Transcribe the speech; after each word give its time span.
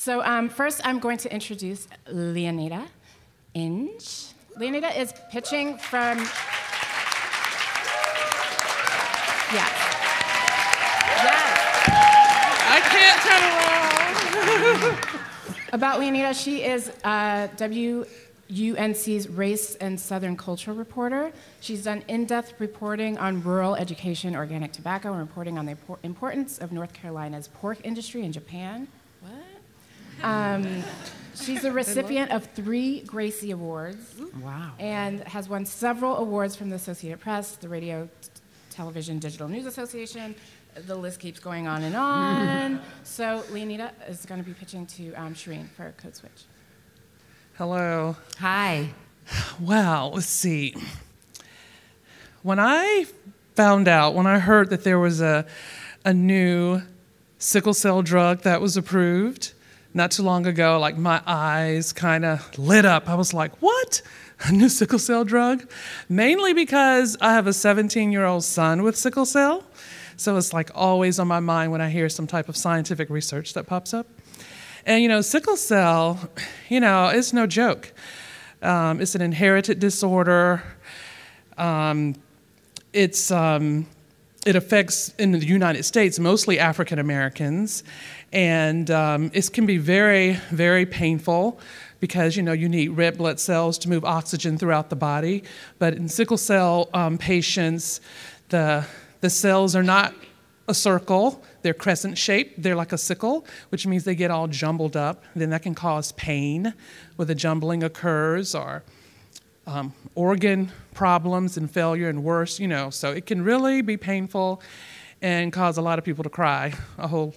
So 0.00 0.24
um, 0.24 0.48
first, 0.48 0.80
I'm 0.82 0.98
going 0.98 1.18
to 1.18 1.30
introduce 1.30 1.86
Leoneda 2.10 2.86
Inge. 3.52 4.28
Leoneda 4.58 4.96
is 4.96 5.12
pitching 5.30 5.76
from. 5.76 6.16
Yes. 9.52 9.70
Yes. 11.20 11.58
I 12.66 12.80
can't 12.88 13.20
turn 13.28 13.42
around. 14.94 15.74
About 15.74 16.00
Leonida, 16.00 16.32
she 16.32 16.64
is 16.64 16.90
uh, 17.04 17.48
WUNC's 17.58 19.28
Race 19.28 19.74
and 19.74 20.00
Southern 20.00 20.34
Culture 20.34 20.72
reporter. 20.72 21.30
She's 21.60 21.84
done 21.84 22.04
in 22.08 22.24
depth 22.24 22.54
reporting 22.58 23.18
on 23.18 23.42
rural 23.42 23.74
education, 23.74 24.34
organic 24.34 24.72
tobacco, 24.72 25.10
and 25.10 25.20
reporting 25.20 25.58
on 25.58 25.66
the 25.66 25.76
importance 26.02 26.56
of 26.56 26.72
North 26.72 26.94
Carolina's 26.94 27.48
pork 27.48 27.80
industry 27.84 28.24
in 28.24 28.32
Japan. 28.32 28.88
What? 30.20 30.28
Um, 30.28 30.84
she's 31.34 31.64
a 31.64 31.72
recipient 31.72 32.30
of 32.30 32.44
three 32.54 33.00
Gracie 33.00 33.50
Awards. 33.50 34.14
Wow. 34.42 34.72
And 34.78 35.20
has 35.24 35.48
won 35.48 35.66
several 35.66 36.16
awards 36.16 36.56
from 36.56 36.70
the 36.70 36.76
Associated 36.76 37.20
Press, 37.20 37.56
the 37.56 37.68
Radio, 37.68 38.08
Television, 38.70 39.18
Digital 39.18 39.48
News 39.48 39.66
Association, 39.66 40.34
the 40.86 40.94
list 40.94 41.20
keeps 41.20 41.40
going 41.40 41.66
on 41.66 41.82
and 41.82 41.96
on. 41.96 42.80
so 43.04 43.42
Leoneda 43.50 43.92
is 44.08 44.24
going 44.26 44.40
to 44.40 44.46
be 44.46 44.54
pitching 44.54 44.86
to 44.86 45.12
um, 45.14 45.34
Shereen 45.34 45.68
for 45.70 45.92
Code 45.96 46.16
Switch. 46.16 46.44
Hello. 47.54 48.16
Hi. 48.38 48.90
Well, 49.60 50.12
let's 50.14 50.26
see. 50.26 50.74
When 52.42 52.58
I 52.58 53.06
found 53.54 53.86
out, 53.88 54.14
when 54.14 54.26
I 54.26 54.38
heard 54.38 54.70
that 54.70 54.84
there 54.84 54.98
was 54.98 55.20
a, 55.20 55.46
a 56.04 56.14
new 56.14 56.82
sickle 57.38 57.74
cell 57.74 58.02
drug 58.02 58.42
that 58.42 58.60
was 58.60 58.76
approved 58.76 59.52
not 59.92 60.10
too 60.10 60.22
long 60.22 60.46
ago, 60.46 60.78
like 60.78 60.96
my 60.96 61.20
eyes 61.26 61.92
kind 61.92 62.24
of 62.24 62.58
lit 62.58 62.84
up. 62.84 63.08
I 63.08 63.14
was 63.14 63.34
like, 63.34 63.60
what? 63.60 64.02
A 64.40 64.52
new 64.52 64.68
sickle 64.68 64.98
cell 64.98 65.24
drug? 65.24 65.70
Mainly 66.08 66.54
because 66.54 67.16
I 67.20 67.32
have 67.34 67.46
a 67.46 67.52
17 67.52 68.12
year 68.12 68.24
old 68.24 68.44
son 68.44 68.82
with 68.82 68.96
sickle 68.96 69.26
cell. 69.26 69.64
So 70.16 70.36
it's 70.36 70.52
like 70.52 70.70
always 70.74 71.18
on 71.18 71.28
my 71.28 71.40
mind 71.40 71.72
when 71.72 71.80
I 71.80 71.88
hear 71.88 72.08
some 72.08 72.26
type 72.26 72.48
of 72.48 72.56
scientific 72.56 73.10
research 73.10 73.54
that 73.54 73.66
pops 73.66 73.92
up. 73.94 74.06
And 74.86 75.02
you 75.02 75.08
know, 75.08 75.20
sickle 75.20 75.56
cell, 75.56 76.30
you 76.68 76.80
know, 76.80 77.08
it's 77.08 77.32
no 77.32 77.46
joke. 77.46 77.92
Um, 78.62 79.00
it's 79.00 79.14
an 79.14 79.22
inherited 79.22 79.78
disorder. 79.78 80.62
Um, 81.56 82.16
it's 82.92 83.30
um, 83.30 83.86
it 84.46 84.56
affects 84.56 85.14
in 85.18 85.32
the 85.32 85.38
United 85.38 85.84
States 85.84 86.18
mostly 86.18 86.58
African 86.58 86.98
Americans, 86.98 87.84
and 88.32 88.90
um, 88.90 89.30
it 89.34 89.52
can 89.52 89.66
be 89.66 89.78
very 89.78 90.34
very 90.50 90.86
painful 90.86 91.58
because 92.00 92.36
you 92.36 92.42
know 92.42 92.52
you 92.52 92.68
need 92.68 92.88
red 92.88 93.18
blood 93.18 93.38
cells 93.38 93.78
to 93.78 93.88
move 93.88 94.04
oxygen 94.04 94.58
throughout 94.58 94.90
the 94.90 94.96
body. 94.96 95.44
But 95.78 95.94
in 95.94 96.08
sickle 96.08 96.38
cell 96.38 96.88
um, 96.94 97.18
patients, 97.18 98.00
the 98.48 98.86
the 99.20 99.30
cells 99.30 99.76
are 99.76 99.82
not 99.82 100.14
a 100.68 100.74
circle, 100.74 101.42
they're 101.62 101.74
crescent 101.74 102.16
shaped, 102.16 102.62
they're 102.62 102.76
like 102.76 102.92
a 102.92 102.98
sickle, 102.98 103.44
which 103.70 103.86
means 103.86 104.04
they 104.04 104.14
get 104.14 104.30
all 104.30 104.46
jumbled 104.46 104.96
up. 104.96 105.24
Then 105.34 105.50
that 105.50 105.62
can 105.62 105.74
cause 105.74 106.12
pain 106.12 106.72
where 107.16 107.26
the 107.26 107.34
jumbling 107.34 107.82
occurs 107.82 108.54
or 108.54 108.82
um, 109.66 109.92
organ 110.14 110.72
problems 110.94 111.56
and 111.56 111.70
failure 111.70 112.08
and 112.08 112.24
worse, 112.24 112.58
you 112.58 112.68
know. 112.68 112.88
So 112.90 113.12
it 113.12 113.26
can 113.26 113.42
really 113.42 113.82
be 113.82 113.96
painful 113.96 114.62
and 115.20 115.52
cause 115.52 115.76
a 115.76 115.82
lot 115.82 115.98
of 115.98 116.04
people 116.04 116.24
to 116.24 116.30
cry 116.30 116.72
a 116.96 117.08
whole 117.08 117.34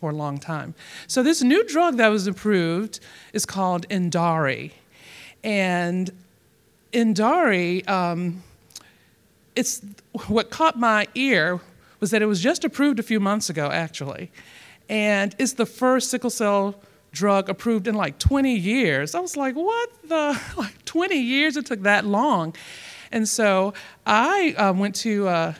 for 0.00 0.10
a 0.10 0.14
long 0.14 0.38
time. 0.38 0.74
So 1.06 1.22
this 1.22 1.42
new 1.42 1.64
drug 1.66 1.96
that 1.96 2.08
was 2.08 2.26
approved 2.26 3.00
is 3.32 3.44
called 3.44 3.88
Endari. 3.88 4.72
And 5.42 6.10
Endari, 6.92 7.88
um, 7.88 8.42
it's 9.56 9.82
what 10.26 10.50
caught 10.50 10.78
my 10.78 11.08
ear 11.14 11.60
was 12.00 12.10
that 12.10 12.22
it 12.22 12.26
was 12.26 12.40
just 12.40 12.64
approved 12.64 12.98
a 12.98 13.02
few 13.02 13.20
months 13.20 13.50
ago, 13.50 13.70
actually. 13.70 14.30
And 14.88 15.34
it's 15.38 15.54
the 15.54 15.66
first 15.66 16.10
sickle 16.10 16.30
cell 16.30 16.80
drug 17.12 17.48
approved 17.48 17.88
in 17.88 17.94
like 17.94 18.18
20 18.18 18.54
years. 18.54 19.14
I 19.14 19.20
was 19.20 19.36
like, 19.36 19.54
what 19.54 19.90
the? 20.08 20.40
Like 20.56 20.84
20 20.84 21.16
years? 21.16 21.56
It 21.56 21.66
took 21.66 21.82
that 21.82 22.04
long. 22.04 22.54
And 23.10 23.28
so 23.28 23.74
I 24.06 24.54
uh, 24.56 24.72
went 24.72 24.94
to 24.96 25.28
uh, 25.28 25.54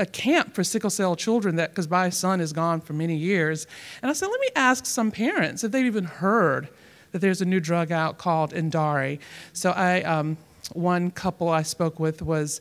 a 0.00 0.06
camp 0.06 0.54
for 0.54 0.64
sickle 0.64 0.90
cell 0.90 1.14
children 1.14 1.56
that 1.56 1.70
because 1.70 1.88
my 1.88 2.08
son 2.08 2.40
is 2.40 2.52
gone 2.52 2.80
for 2.80 2.94
many 2.94 3.16
years. 3.16 3.66
And 4.02 4.10
I 4.10 4.14
said, 4.14 4.26
let 4.26 4.40
me 4.40 4.48
ask 4.56 4.86
some 4.86 5.10
parents 5.10 5.62
if 5.62 5.70
they've 5.72 5.86
even 5.86 6.04
heard 6.04 6.68
that 7.12 7.20
there's 7.20 7.40
a 7.40 7.44
new 7.44 7.60
drug 7.60 7.92
out 7.92 8.18
called 8.18 8.52
Endari. 8.52 9.18
So 9.52 9.70
I, 9.70 10.02
um, 10.02 10.38
one 10.72 11.10
couple 11.10 11.48
I 11.48 11.62
spoke 11.62 12.00
with 12.00 12.22
was 12.22 12.60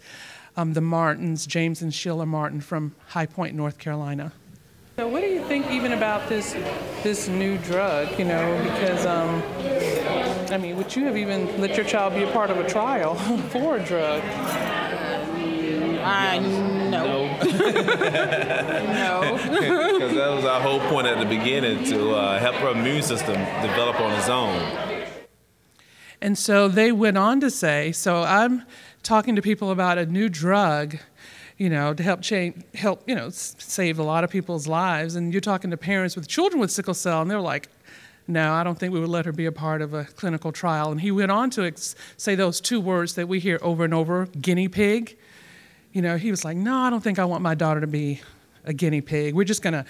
um, 0.58 0.74
the 0.74 0.82
Martins, 0.82 1.48
James 1.48 1.82
and 1.82 1.94
Sheila 1.94 2.26
Martin 2.26 2.60
from 2.60 2.94
High 3.08 3.28
Point, 3.28 3.56
North 3.56 3.78
Carolina. 3.78 4.34
So, 4.98 5.08
what 5.08 5.22
do 5.22 5.28
you 5.28 5.42
think 5.46 5.72
even 5.72 5.94
about 5.94 6.28
this 6.28 6.52
this 7.04 7.30
new 7.30 7.58
drug? 7.60 8.20
You 8.20 8.26
know, 8.26 8.62
because 8.64 9.06
um, 9.06 9.42
I 10.52 10.58
mean, 10.58 10.76
would 10.76 10.94
you 10.94 11.06
have 11.06 11.16
even 11.16 11.62
let 11.62 11.78
your 11.78 11.86
child 11.86 12.16
be 12.16 12.24
a 12.24 12.32
part 12.32 12.50
of 12.50 12.58
a 12.58 12.68
trial 12.68 13.16
for 13.52 13.78
a 13.78 13.84
drug? 13.86 14.22
I 16.10 16.40
no. 16.90 17.28
No. 19.00 19.38
no. 19.38 19.94
Because 19.94 20.16
that 20.16 20.32
was 20.36 20.44
our 20.46 20.60
whole 20.60 20.80
point 20.90 21.08
at 21.08 21.20
the 21.20 21.26
beginning 21.26 21.84
to 21.86 22.12
uh, 22.12 22.40
help 22.40 22.56
her 22.56 22.70
immune 22.70 23.04
system 23.04 23.36
develop 23.62 24.00
on 24.00 24.12
its 24.14 24.28
own. 24.28 25.06
And 26.22 26.38
so 26.38 26.68
they 26.68 26.92
went 26.92 27.18
on 27.18 27.40
to 27.42 27.50
say, 27.50 27.92
so 27.92 28.24
I'm 28.24 28.64
talking 29.04 29.36
to 29.36 29.42
people 29.42 29.72
about 29.72 29.98
a 29.98 30.06
new 30.06 30.30
drug, 30.30 30.98
you 31.58 31.70
know, 31.70 31.94
to 31.94 32.04
help 32.04 32.22
change, 32.22 32.64
help, 32.74 33.08
you 33.08 33.16
know, 33.16 33.30
save 33.30 34.00
a 34.00 34.04
lot 34.04 34.24
of 34.24 34.30
people's 34.30 34.68
lives. 34.68 35.16
And 35.16 35.32
you're 35.32 35.42
talking 35.42 35.72
to 35.72 35.78
parents 35.78 36.16
with 36.16 36.28
children 36.28 36.60
with 36.60 36.72
sickle 36.72 36.94
cell, 36.94 37.22
and 37.22 37.30
they're 37.32 37.40
like, 37.40 37.70
no, 38.28 38.54
I 38.54 38.64
don't 38.64 38.78
think 38.78 38.94
we 38.94 39.00
would 39.00 39.10
let 39.10 39.26
her 39.26 39.32
be 39.32 39.46
a 39.46 39.52
part 39.52 39.82
of 39.82 39.94
a 39.94 40.04
clinical 40.04 40.52
trial. 40.52 40.92
And 40.92 41.02
he 41.02 41.12
went 41.12 41.32
on 41.32 41.50
to 41.52 41.64
ex- 41.66 41.96
say 42.18 42.36
those 42.36 42.60
two 42.62 42.80
words 42.80 43.16
that 43.16 43.28
we 43.28 43.40
hear 43.40 43.60
over 43.62 43.84
and 43.84 43.94
over 43.94 44.28
guinea 44.28 44.68
pig. 44.68 45.18
You 45.92 46.02
know, 46.02 46.18
he 46.18 46.32
was 46.32 46.46
like, 46.46 46.58
no, 46.58 46.76
I 46.76 46.90
don't 46.90 47.04
think 47.04 47.20
I 47.20 47.26
want 47.26 47.42
my 47.42 47.56
daughter 47.56 47.82
to 47.82 47.88
be 47.88 48.22
a 48.64 48.74
guinea 48.74 49.02
pig. 49.02 49.34
We're 49.34 49.44
just 49.44 49.62
going 49.62 49.74
to 49.74 49.86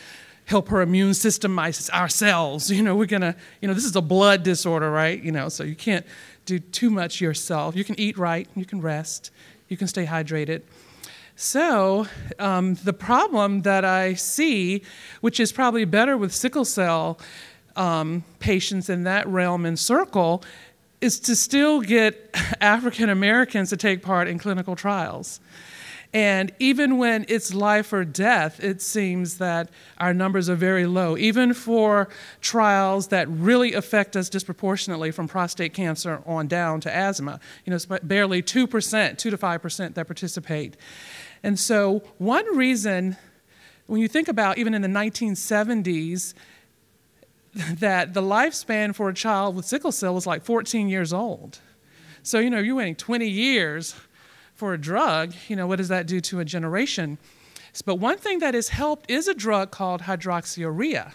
help 0.46 0.70
her 0.70 0.82
immune 0.82 1.14
system 1.14 1.60
ourselves. 1.60 2.72
You 2.72 2.84
know, 2.84 2.96
we're 2.96 3.06
going 3.06 3.22
to, 3.22 3.36
you 3.62 3.68
know, 3.68 3.74
this 3.74 3.86
is 3.86 3.96
a 3.96 4.02
blood 4.02 4.44
disorder, 4.44 4.90
right? 4.90 5.22
You 5.22 5.32
know, 5.32 5.50
so 5.50 5.64
you 5.64 5.76
can't 5.76 6.06
do 6.46 6.58
too 6.58 6.90
much 6.90 7.22
yourself. 7.22 7.76
You 7.76 7.84
can 7.84 8.00
eat 8.00 8.18
right, 8.18 8.48
you 8.56 8.66
can 8.66 8.82
rest, 8.82 9.32
you 9.68 9.78
can 9.78 9.88
stay 9.88 10.06
hydrated. 10.06 10.64
So, 11.36 12.08
um, 12.38 12.74
the 12.76 12.92
problem 12.92 13.62
that 13.62 13.86
I 13.86 14.16
see, 14.16 14.84
which 15.22 15.40
is 15.40 15.52
probably 15.52 15.86
better 15.86 16.18
with 16.18 16.34
sickle 16.34 16.66
cell 16.66 17.20
um, 17.76 18.24
patients 18.40 18.90
in 18.90 19.04
that 19.04 19.28
realm 19.28 19.66
and 19.66 19.80
circle, 19.80 20.44
is 21.00 21.20
to 21.22 21.36
still 21.36 21.80
get 21.82 22.36
African 22.62 23.10
Americans 23.10 23.70
to 23.70 23.78
take 23.78 24.02
part 24.02 24.28
in 24.28 24.38
clinical 24.38 24.76
trials. 24.76 25.40
And 26.12 26.52
even 26.58 26.98
when 26.98 27.26
it's 27.28 27.54
life 27.54 27.94
or 27.94 28.04
death, 28.04 28.64
it 28.64 28.82
seems 28.82 29.38
that 29.38 29.70
our 30.00 30.12
numbers 30.12 30.50
are 30.50 30.56
very 30.56 30.88
low, 30.88 31.16
even 31.16 31.54
for 31.54 32.10
trials 32.42 33.10
that 33.10 33.28
really 33.30 33.74
affect 33.74 34.16
us 34.16 34.28
disproportionately 34.28 35.12
from 35.12 35.28
prostate 35.28 35.74
cancer 35.74 36.24
on 36.26 36.48
down 36.48 36.82
to 36.82 36.96
asthma. 36.96 37.40
You 37.64 37.70
know, 37.70 37.76
it's 37.76 37.86
barely 37.86 38.42
2%, 38.42 39.18
2 39.18 39.30
to 39.30 39.38
5% 39.38 39.94
that 39.94 40.08
participate. 40.08 40.78
And 41.44 41.60
so, 41.60 42.02
one 42.18 42.58
reason, 42.58 43.16
when 43.86 44.02
you 44.02 44.08
think 44.08 44.28
about 44.28 44.58
even 44.58 44.74
in 44.74 44.82
the 44.82 44.88
1970s, 44.88 46.34
that 47.54 48.16
the 48.16 48.22
lifespan 48.22 48.96
for 48.96 49.10
a 49.10 49.14
child 49.14 49.56
with 49.56 49.66
sickle 49.66 49.92
cell 49.92 50.16
was 50.16 50.26
like 50.26 50.44
14 50.44 50.90
years 50.90 51.14
old. 51.14 51.60
So, 52.24 52.40
you 52.40 52.50
know, 52.50 52.60
you're 52.60 52.76
waiting 52.76 52.96
20 52.96 53.28
years 53.28 53.96
for 54.60 54.74
a 54.74 54.78
drug, 54.78 55.34
you 55.48 55.56
know, 55.56 55.66
what 55.66 55.78
does 55.78 55.88
that 55.88 56.06
do 56.06 56.20
to 56.20 56.42
a 56.42 56.46
generation? 56.46 57.18
But 57.86 57.96
one 57.96 58.18
thing 58.18 58.40
that 58.40 58.54
has 58.54 58.68
helped 58.68 59.10
is 59.10 59.30
a 59.30 59.34
drug 59.34 59.72
called 59.72 60.02
hydroxyurea 60.02 61.14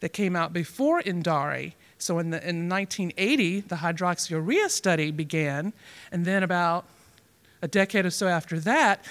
that 0.00 0.08
came 0.14 0.34
out 0.34 0.54
before 0.54 1.02
Endari. 1.02 1.74
So 1.98 2.18
in, 2.18 2.30
the, 2.30 2.38
in 2.38 2.70
1980, 2.70 3.60
the 3.60 3.76
hydroxyurea 3.76 4.70
study 4.70 5.10
began, 5.10 5.74
and 6.10 6.24
then 6.24 6.42
about 6.42 6.86
a 7.60 7.68
decade 7.68 8.06
or 8.06 8.10
so 8.10 8.28
after 8.28 8.58
that, 8.60 9.04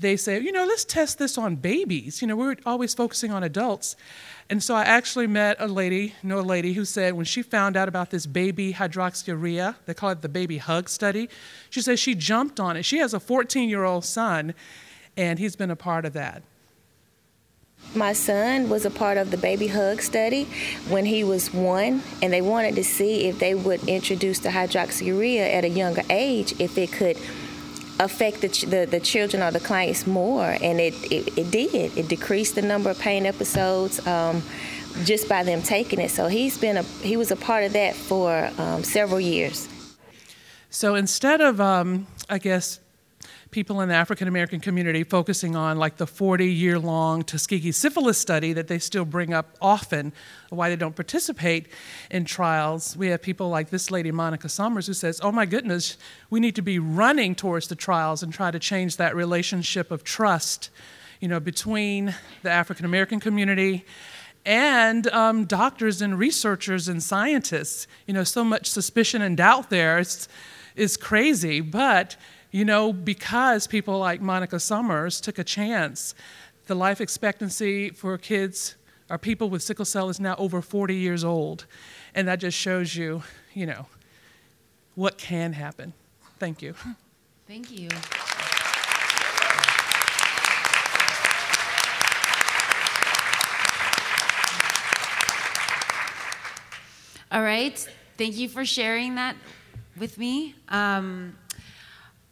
they 0.00 0.16
say, 0.16 0.40
you 0.40 0.50
know, 0.50 0.64
let's 0.64 0.84
test 0.84 1.18
this 1.18 1.36
on 1.36 1.56
babies. 1.56 2.22
You 2.22 2.28
know, 2.28 2.36
we're 2.36 2.56
always 2.64 2.94
focusing 2.94 3.30
on 3.30 3.42
adults. 3.42 3.96
And 4.48 4.62
so 4.62 4.74
I 4.74 4.82
actually 4.82 5.26
met 5.26 5.56
a 5.60 5.68
lady, 5.68 6.14
know 6.22 6.40
a 6.40 6.42
lady 6.42 6.72
who 6.72 6.84
said 6.84 7.14
when 7.14 7.26
she 7.26 7.42
found 7.42 7.76
out 7.76 7.88
about 7.88 8.10
this 8.10 8.26
baby 8.26 8.72
hydroxyurea, 8.72 9.76
they 9.86 9.94
call 9.94 10.10
it 10.10 10.22
the 10.22 10.28
baby 10.28 10.58
hug 10.58 10.88
study, 10.88 11.28
she 11.68 11.82
says 11.82 12.00
she 12.00 12.14
jumped 12.14 12.58
on 12.58 12.76
it. 12.76 12.84
She 12.84 12.98
has 12.98 13.14
a 13.14 13.20
14 13.20 13.68
year 13.68 13.84
old 13.84 14.04
son, 14.04 14.54
and 15.16 15.38
he's 15.38 15.54
been 15.54 15.70
a 15.70 15.76
part 15.76 16.04
of 16.04 16.14
that. 16.14 16.42
My 17.94 18.12
son 18.12 18.68
was 18.68 18.84
a 18.84 18.90
part 18.90 19.18
of 19.18 19.30
the 19.30 19.36
baby 19.36 19.66
hug 19.66 20.00
study 20.00 20.44
when 20.88 21.04
he 21.06 21.24
was 21.24 21.52
one, 21.52 22.02
and 22.22 22.32
they 22.32 22.42
wanted 22.42 22.74
to 22.76 22.84
see 22.84 23.26
if 23.26 23.38
they 23.38 23.54
would 23.54 23.82
introduce 23.88 24.38
the 24.38 24.50
hydroxyurea 24.50 25.54
at 25.54 25.64
a 25.64 25.68
younger 25.68 26.02
age, 26.10 26.58
if 26.60 26.76
it 26.78 26.92
could 26.92 27.16
affect 28.00 28.40
the, 28.40 28.48
the, 28.66 28.86
the 28.90 29.00
children 29.00 29.42
or 29.42 29.50
the 29.50 29.60
clients 29.60 30.06
more, 30.06 30.56
and 30.62 30.80
it, 30.80 30.94
it, 31.12 31.38
it 31.38 31.50
did. 31.50 31.96
It 31.96 32.08
decreased 32.08 32.54
the 32.54 32.62
number 32.62 32.90
of 32.90 32.98
pain 32.98 33.26
episodes 33.26 34.04
um, 34.06 34.42
just 35.04 35.28
by 35.28 35.44
them 35.44 35.62
taking 35.62 36.00
it. 36.00 36.10
So 36.10 36.26
he's 36.26 36.58
been 36.58 36.78
a 36.78 36.82
he 36.82 37.16
was 37.16 37.30
a 37.30 37.36
part 37.36 37.64
of 37.64 37.72
that 37.74 37.94
for 37.94 38.50
um, 38.58 38.82
several 38.82 39.20
years. 39.20 39.68
So 40.70 40.94
instead 40.94 41.40
of, 41.40 41.60
um, 41.60 42.06
I 42.28 42.38
guess, 42.38 42.80
people 43.50 43.80
in 43.80 43.88
the 43.88 43.94
African 43.94 44.28
American 44.28 44.60
community 44.60 45.02
focusing 45.02 45.56
on 45.56 45.76
like 45.76 45.96
the 45.96 46.06
40 46.06 46.46
year 46.46 46.78
long 46.78 47.22
Tuskegee 47.22 47.72
syphilis 47.72 48.18
study 48.18 48.52
that 48.52 48.68
they 48.68 48.78
still 48.78 49.04
bring 49.04 49.34
up 49.34 49.56
often, 49.60 50.12
why 50.50 50.68
they 50.68 50.76
don't 50.76 50.94
participate 50.94 51.68
in 52.10 52.24
trials. 52.24 52.96
We 52.96 53.08
have 53.08 53.22
people 53.22 53.48
like 53.48 53.70
this 53.70 53.90
lady, 53.90 54.12
Monica 54.12 54.48
Summers, 54.48 54.86
who 54.86 54.94
says, 54.94 55.20
Oh 55.22 55.32
my 55.32 55.46
goodness, 55.46 55.96
we 56.30 56.40
need 56.40 56.54
to 56.56 56.62
be 56.62 56.78
running 56.78 57.34
towards 57.34 57.68
the 57.68 57.76
trials 57.76 58.22
and 58.22 58.32
try 58.32 58.50
to 58.50 58.58
change 58.58 58.96
that 58.96 59.16
relationship 59.16 59.90
of 59.90 60.04
trust 60.04 60.70
you 61.20 61.28
know, 61.28 61.38
between 61.38 62.14
the 62.42 62.50
African 62.50 62.86
American 62.86 63.20
community 63.20 63.84
and 64.46 65.06
um, 65.08 65.44
doctors 65.44 66.00
and 66.00 66.18
researchers 66.18 66.88
and 66.88 67.02
scientists. 67.02 67.86
You 68.06 68.14
know, 68.14 68.24
so 68.24 68.42
much 68.42 68.66
suspicion 68.66 69.22
and 69.22 69.36
doubt 69.36 69.70
there 69.70 69.98
is, 69.98 70.28
is 70.74 70.96
crazy. 70.96 71.60
But, 71.60 72.16
you 72.50 72.64
know, 72.64 72.92
because 72.92 73.66
people 73.66 73.98
like 73.98 74.20
Monica 74.20 74.58
Summers 74.58 75.20
took 75.20 75.38
a 75.38 75.44
chance, 75.44 76.14
the 76.66 76.74
life 76.74 77.00
expectancy 77.00 77.90
for 77.90 78.16
kids 78.18 78.76
or 79.08 79.18
people 79.18 79.50
with 79.50 79.62
sickle 79.62 79.84
cell 79.84 80.08
is 80.08 80.20
now 80.20 80.36
over 80.36 80.62
40 80.62 80.94
years 80.94 81.24
old. 81.24 81.66
And 82.14 82.26
that 82.28 82.36
just 82.36 82.56
shows 82.56 82.94
you, 82.96 83.22
you 83.54 83.66
know, 83.66 83.86
what 84.94 85.18
can 85.18 85.52
happen. 85.52 85.92
Thank 86.38 86.62
you. 86.62 86.74
Thank 87.46 87.70
you. 87.70 87.88
All 97.32 97.42
right. 97.42 97.78
Thank 98.18 98.36
you 98.36 98.48
for 98.48 98.64
sharing 98.64 99.14
that 99.14 99.36
with 99.96 100.18
me. 100.18 100.56
Um, 100.68 101.36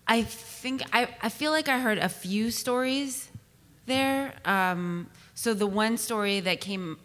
I 0.08 0.22
think 0.22 0.82
I, 0.92 1.08
I 1.20 1.28
feel 1.28 1.52
like 1.52 1.68
I 1.68 1.78
heard 1.78 1.98
a 1.98 2.08
few 2.08 2.50
stories 2.50 3.28
there. 3.84 4.32
Um, 4.46 5.08
so 5.34 5.52
the 5.52 5.66
one 5.66 5.98
story 5.98 6.40
that 6.40 6.62
came 6.62 6.98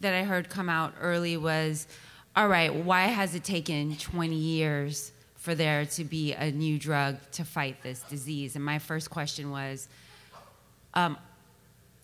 that 0.00 0.12
I 0.12 0.24
heard 0.24 0.50
come 0.50 0.68
out 0.68 0.92
early 1.00 1.38
was, 1.38 1.86
all 2.36 2.46
right, 2.46 2.74
why 2.74 3.06
has 3.06 3.34
it 3.34 3.44
taken 3.44 3.96
20 3.96 4.34
years 4.34 5.12
for 5.36 5.54
there 5.54 5.86
to 5.86 6.04
be 6.04 6.34
a 6.34 6.50
new 6.50 6.78
drug 6.78 7.16
to 7.32 7.44
fight 7.44 7.82
this 7.82 8.02
disease? 8.02 8.56
And 8.56 8.64
my 8.64 8.78
first 8.78 9.08
question 9.08 9.50
was, 9.50 9.88
um, 10.92 11.16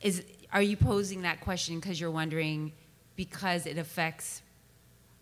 is 0.01 0.25
are 0.55 0.63
you 0.63 0.79
posing 0.79 1.23
that 1.23 1.43
question 1.43 1.79
because 1.79 2.01
you're 2.01 2.11
wondering 2.11 2.73
because 3.15 3.67
it 3.67 3.77
affects 3.77 4.41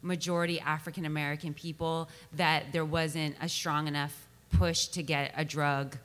majority 0.01 0.61
African 0.61 1.05
American 1.05 1.53
people 1.53 2.09
that 2.35 2.73
there 2.73 2.85
wasn't 2.85 3.35
a 3.41 3.49
strong 3.49 3.89
enough 3.89 4.28
push 4.51 4.87
to 4.89 5.03
get 5.03 5.33
a 5.37 5.45
drug 5.45 5.97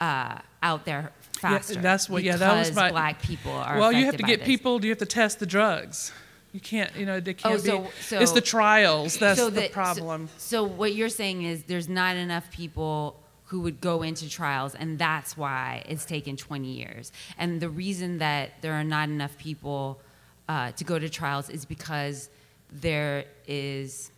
uh, 0.00 0.38
out 0.62 0.84
there 0.84 1.12
faster. 1.38 1.74
Yeah, 1.74 1.80
that's 1.80 2.08
what. 2.08 2.22
Yeah, 2.22 2.36
that 2.36 2.58
was 2.58 2.74
my. 2.74 2.90
black 2.90 3.22
people 3.22 3.52
are. 3.52 3.78
Well, 3.78 3.92
you 3.92 4.06
have 4.06 4.16
to 4.16 4.22
get 4.22 4.40
this. 4.40 4.46
people. 4.46 4.82
You 4.84 4.90
have 4.90 4.98
to 4.98 5.06
test 5.06 5.38
the 5.40 5.46
drugs. 5.46 6.12
You 6.52 6.60
can't. 6.60 6.94
You 6.96 7.06
know, 7.06 7.18
they 7.20 7.34
can't 7.34 7.54
Oh, 7.54 7.58
so- 7.58 7.80
be. 7.82 7.88
so- 8.02 8.18
it's 8.20 8.32
the 8.32 8.40
trials. 8.40 9.16
That's 9.18 9.38
So 9.40 9.48
the 9.50 9.62
so- 9.62 9.68
problem. 9.70 10.28
So, 10.38 10.64
what 10.64 10.94
you're 10.94 11.08
saying 11.08 11.42
is 11.42 11.64
there's 11.64 11.88
not 11.88 12.16
enough 12.16 12.50
people 12.50 13.18
who 13.46 13.60
would 13.60 13.80
go 13.80 14.02
into 14.02 14.28
trials, 14.28 14.74
and 14.74 14.98
that's 14.98 15.36
why 15.36 15.82
it's 15.88 16.04
taken 16.06 16.36
20 16.36 16.68
years. 16.72 17.12
And 17.38 17.60
the 17.60 17.68
reason 17.68 18.18
that 18.18 18.60
there 18.62 18.72
are 18.74 18.84
not 18.84 19.08
enough 19.10 19.36
people 19.38 20.00
uh, 20.48 20.72
to 20.72 20.84
go 20.84 20.98
to 20.98 21.08
trials 21.08 21.48
is 21.50 21.64
because 21.64 22.28
there 22.70 23.24
is 23.46 24.10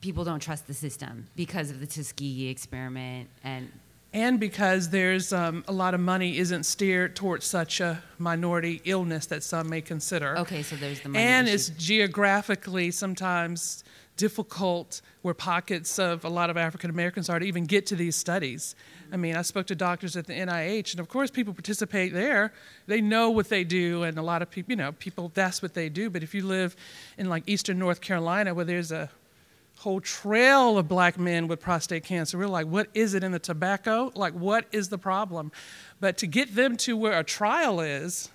people 0.00 0.24
don't 0.24 0.40
trust 0.40 0.66
the 0.66 0.74
system 0.74 1.26
because 1.36 1.70
of 1.70 1.80
the 1.80 1.86
Tuskegee 1.86 2.48
experiment 2.48 3.28
and 3.44 3.70
and 4.10 4.40
because 4.40 4.88
there's 4.88 5.34
um, 5.34 5.64
a 5.68 5.72
lot 5.72 5.92
of 5.92 6.00
money 6.00 6.38
isn't 6.38 6.64
steered 6.64 7.14
towards 7.14 7.44
such 7.44 7.80
a 7.80 8.02
minority 8.18 8.80
illness 8.84 9.26
that 9.26 9.42
some 9.42 9.68
may 9.68 9.82
consider. 9.82 10.38
okay, 10.38 10.62
so 10.62 10.76
there's 10.76 11.00
the 11.00 11.10
money 11.10 11.22
and 11.22 11.46
issue. 11.46 11.54
it's 11.54 11.68
geographically 11.70 12.90
sometimes 12.90 13.84
difficult 14.16 15.00
where 15.22 15.34
pockets 15.34 15.98
of 15.98 16.24
a 16.24 16.28
lot 16.28 16.50
of 16.50 16.56
African 16.56 16.90
Americans 16.90 17.28
are 17.28 17.38
to 17.38 17.46
even 17.46 17.64
get 17.64 17.86
to 17.86 17.96
these 17.96 18.16
studies. 18.16 18.74
I 19.12 19.16
mean, 19.16 19.36
I 19.36 19.42
spoke 19.42 19.66
to 19.68 19.74
doctors 19.74 20.16
at 20.16 20.26
the 20.26 20.34
NIH, 20.34 20.92
and 20.92 21.00
of 21.00 21.08
course, 21.08 21.30
people 21.30 21.54
participate 21.54 22.12
there. 22.12 22.52
They 22.86 23.00
know 23.00 23.30
what 23.30 23.48
they 23.48 23.64
do, 23.64 24.02
and 24.02 24.18
a 24.18 24.22
lot 24.22 24.42
of 24.42 24.50
people, 24.50 24.72
you 24.72 24.76
know, 24.76 24.92
people, 24.92 25.30
that's 25.34 25.62
what 25.62 25.72
they 25.72 25.88
do. 25.88 26.10
But 26.10 26.22
if 26.22 26.34
you 26.34 26.44
live 26.44 26.76
in 27.16 27.28
like 27.28 27.44
eastern 27.46 27.78
North 27.78 28.00
Carolina, 28.00 28.52
where 28.54 28.66
there's 28.66 28.92
a 28.92 29.08
whole 29.78 30.00
trail 30.00 30.76
of 30.76 30.88
black 30.88 31.18
men 31.18 31.46
with 31.46 31.60
prostate 31.60 32.04
cancer. 32.04 32.36
We're 32.36 32.48
like, 32.48 32.66
what 32.66 32.88
is 32.94 33.14
it 33.14 33.22
in 33.22 33.30
the 33.32 33.38
tobacco? 33.38 34.10
Like, 34.14 34.34
what 34.34 34.66
is 34.72 34.88
the 34.88 34.98
problem? 34.98 35.52
But 36.00 36.18
to 36.18 36.26
get 36.26 36.54
them 36.56 36.76
to 36.78 36.96
where 36.96 37.18
a 37.18 37.22
trial 37.22 37.80
is, 37.80 38.28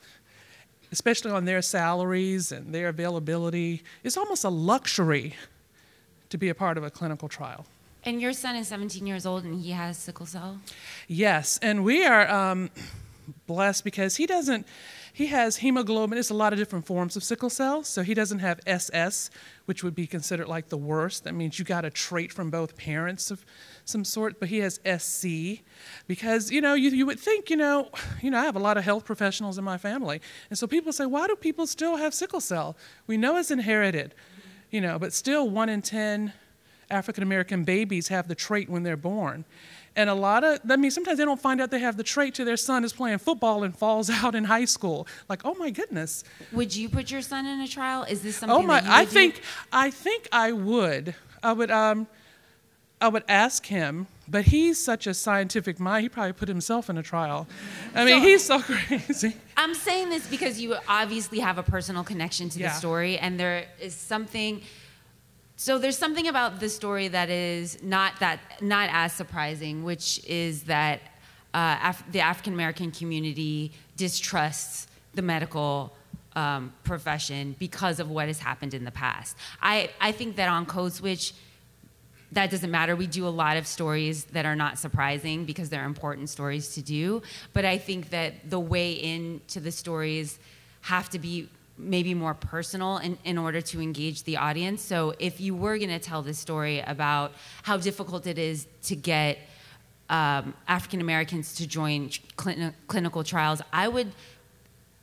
especially 0.92 1.32
on 1.32 1.44
their 1.46 1.62
salaries 1.62 2.52
and 2.52 2.74
their 2.74 2.88
availability, 2.88 3.84
it's 4.04 4.16
almost 4.16 4.46
a 4.46 4.50
luxury 4.50 5.36
to 6.30 6.38
be 6.38 6.48
a 6.50 6.56
part 6.56 6.78
of 6.78 6.84
a 6.84 6.90
clinical 6.90 7.28
trial. 7.28 7.66
and 8.06 8.22
your 8.22 8.34
son 8.34 8.56
is 8.56 8.68
17 8.68 9.06
years 9.06 9.26
old 9.26 9.44
and 9.44 9.62
he 9.62 9.72
has 9.72 9.98
sickle 9.98 10.26
cell? 10.26 10.60
Yes, 11.08 11.60
and 11.62 11.84
we 11.84 12.06
are 12.06 12.30
um, 12.30 12.70
blessed 13.48 13.84
because 13.84 14.16
he 14.16 14.26
doesn't, 14.26 14.66
he 15.16 15.28
has 15.28 15.58
hemoglobin. 15.58 16.18
It's 16.18 16.32
a 16.32 16.34
lot 16.34 16.54
of 16.54 16.60
different 16.60 16.88
forms 16.88 17.16
of 17.16 17.24
sickle 17.24 17.52
cell. 17.52 17.84
So 17.84 18.02
he 18.02 18.16
doesn't 18.16 18.40
have 18.40 18.60
SS, 18.66 19.30
which 19.66 19.84
would 19.84 19.94
be 19.94 20.08
considered 20.08 20.48
like 20.48 20.70
the 20.70 20.78
worst. 20.78 21.24
That 21.24 21.36
means 21.36 21.60
you 21.60 21.66
got 21.66 21.86
a 21.86 21.92
trait 21.92 22.34
from 22.34 22.50
both 22.50 22.76
parents 22.76 23.30
of 23.30 23.46
some 23.86 24.04
sort, 24.04 24.40
but 24.40 24.50
he 24.50 24.58
has 24.60 24.80
SC 24.98 25.62
because, 26.08 26.50
you 26.50 26.62
know, 26.62 26.74
you, 26.74 26.90
you 26.90 27.06
would 27.06 27.20
think, 27.20 27.52
you 27.52 27.56
know, 27.56 27.90
you 28.24 28.32
know, 28.32 28.40
I 28.40 28.44
have 28.46 28.56
a 28.56 28.60
lot 28.60 28.76
of 28.76 28.84
health 28.84 29.06
professionals 29.06 29.60
in 29.60 29.64
my 29.64 29.78
family. 29.78 30.20
And 30.50 30.58
so 30.58 30.66
people 30.66 30.92
say, 30.92 31.06
why 31.06 31.28
do 31.28 31.36
people 31.36 31.68
still 31.68 31.98
have 31.98 32.16
sickle 32.16 32.42
cell? 32.42 32.76
We 33.06 33.16
know 33.16 33.38
it's 33.38 33.52
inherited, 33.52 34.16
you 34.72 34.82
know, 34.82 34.98
but 34.98 35.14
still 35.14 35.48
one 35.48 35.70
in 35.70 35.84
10 35.84 36.34
African 36.90 37.24
American 37.24 37.64
babies 37.64 38.08
have 38.08 38.28
the 38.28 38.36
trait 38.36 38.68
when 38.68 38.82
they're 38.84 38.98
born. 38.98 39.46
And 39.96 40.10
a 40.10 40.14
lot 40.16 40.44
of, 40.44 40.60
I 40.70 40.76
mean, 40.76 40.90
sometimes 40.90 41.20
they 41.20 41.26
don't 41.26 41.40
find 41.40 41.62
out 41.62 41.70
they 41.70 41.80
have 41.80 41.98
the 41.98 42.04
trait 42.04 42.34
to 42.36 42.46
their 42.46 42.58
son 42.58 42.84
is 42.84 42.92
playing 42.94 43.20
football 43.20 43.64
and 43.64 43.78
falls 43.78 44.10
out 44.22 44.34
in 44.34 44.44
high 44.46 44.66
school. 44.66 45.08
Like, 45.30 45.42
oh 45.46 45.54
my 45.56 45.70
goodness. 45.70 46.24
Would 46.52 46.76
you 46.76 46.90
put 46.90 47.12
your 47.12 47.22
son 47.22 47.46
in 47.46 47.60
a 47.62 47.68
trial? 47.68 48.04
Is 48.04 48.24
this 48.24 48.38
something 48.38 48.58
Oh 48.58 48.62
my, 48.64 48.82
I 48.84 49.02
would 49.02 49.10
do? 49.10 49.14
think, 49.14 49.42
I 49.72 49.92
think 49.92 50.28
I 50.32 50.52
would. 50.52 51.14
I 51.44 51.54
would, 51.54 51.70
um, 51.70 52.08
I 53.00 53.10
would 53.10 53.24
ask 53.28 53.66
him, 53.66 54.08
but 54.30 54.46
he's 54.46 54.82
such 54.84 55.06
a 55.08 55.14
scientific 55.14 55.78
mind. 55.80 56.04
He 56.04 56.10
probably 56.10 56.32
put 56.34 56.48
himself 56.48 56.90
in 56.90 56.98
a 56.98 57.04
trial. 57.04 57.48
I 57.94 58.06
mean, 58.06 58.20
So- 58.22 58.28
he's 58.28 58.44
so 58.44 58.60
crazy. 58.88 59.36
I'm 59.58 59.76
saying 59.76 60.10
this 60.10 60.26
because 60.26 60.60
you 60.60 60.76
obviously 60.88 61.40
have 61.40 61.58
a 61.60 61.64
personal 61.64 62.04
connection 62.04 62.50
to 62.50 62.60
Yeah. 62.60 62.70
the 62.70 62.74
story, 62.76 63.20
and 63.20 63.40
there 63.40 63.66
is 63.80 63.94
something. 63.94 64.62
So 65.64 65.80
there's 65.80 65.98
something 65.98 66.28
about 66.28 66.60
the 66.60 66.68
story 66.68 67.08
that 67.08 67.30
is 67.30 67.82
not 67.82 68.20
that 68.20 68.42
not 68.60 68.90
as 68.92 69.14
surprising, 69.14 69.86
which 69.86 70.22
is 70.28 70.64
that 70.64 71.00
uh, 71.54 71.78
Af- 71.82 72.04
the 72.12 72.20
African 72.20 72.52
American 72.52 72.92
community 72.92 73.72
distrusts 73.96 74.88
the 75.14 75.22
medical 75.22 75.94
um, 76.36 76.74
profession 76.84 77.56
because 77.60 78.02
of 78.02 78.10
what 78.10 78.28
has 78.28 78.40
happened 78.40 78.74
in 78.74 78.84
the 78.84 78.92
past. 78.92 79.38
I, 79.62 79.90
I 80.02 80.12
think 80.12 80.36
that 80.36 80.50
on 80.50 80.66
Code 80.66 80.92
Switch, 80.92 81.34
that 82.34 82.52
doesn't 82.52 82.70
matter. 82.70 82.98
We 82.98 83.08
do 83.08 83.26
a 83.26 83.30
lot 83.30 83.56
of 83.56 83.66
stories 83.66 84.26
that 84.34 84.46
are 84.46 84.58
not 84.58 84.78
surprising 84.80 85.46
because 85.46 85.70
they're 85.70 85.86
important 85.86 86.30
stories 86.30 86.76
to 86.76 86.82
do. 86.82 87.22
But 87.54 87.64
I 87.64 87.78
think 87.78 88.10
that 88.10 88.50
the 88.50 88.60
way 88.60 88.92
into 88.92 89.62
the 89.62 89.72
stories 89.72 90.40
have 90.82 91.10
to 91.12 91.20
be 91.20 91.48
maybe 91.78 92.14
more 92.14 92.34
personal 92.34 92.98
in, 92.98 93.18
in 93.24 93.38
order 93.38 93.62
to 93.62 93.82
engage 93.82 94.24
the 94.24 94.38
audience. 94.38 94.82
So 94.82 95.14
if 95.20 95.42
you 95.42 95.56
were 95.56 95.78
going 95.78 95.90
to 95.90 96.00
tell 96.00 96.22
this 96.22 96.38
story 96.38 96.82
about 96.82 97.34
how 97.64 97.78
difficult 97.78 98.28
it 98.28 98.38
is 98.38 98.68
to 98.84 98.96
get 98.96 99.40
um, 100.10 100.54
African 100.68 101.02
Americans 101.02 101.56
to 101.56 101.68
join 101.68 102.10
clin- 102.38 102.74
clinical 102.88 103.24
trials, 103.24 103.62
I 103.72 103.88
would 103.88 104.12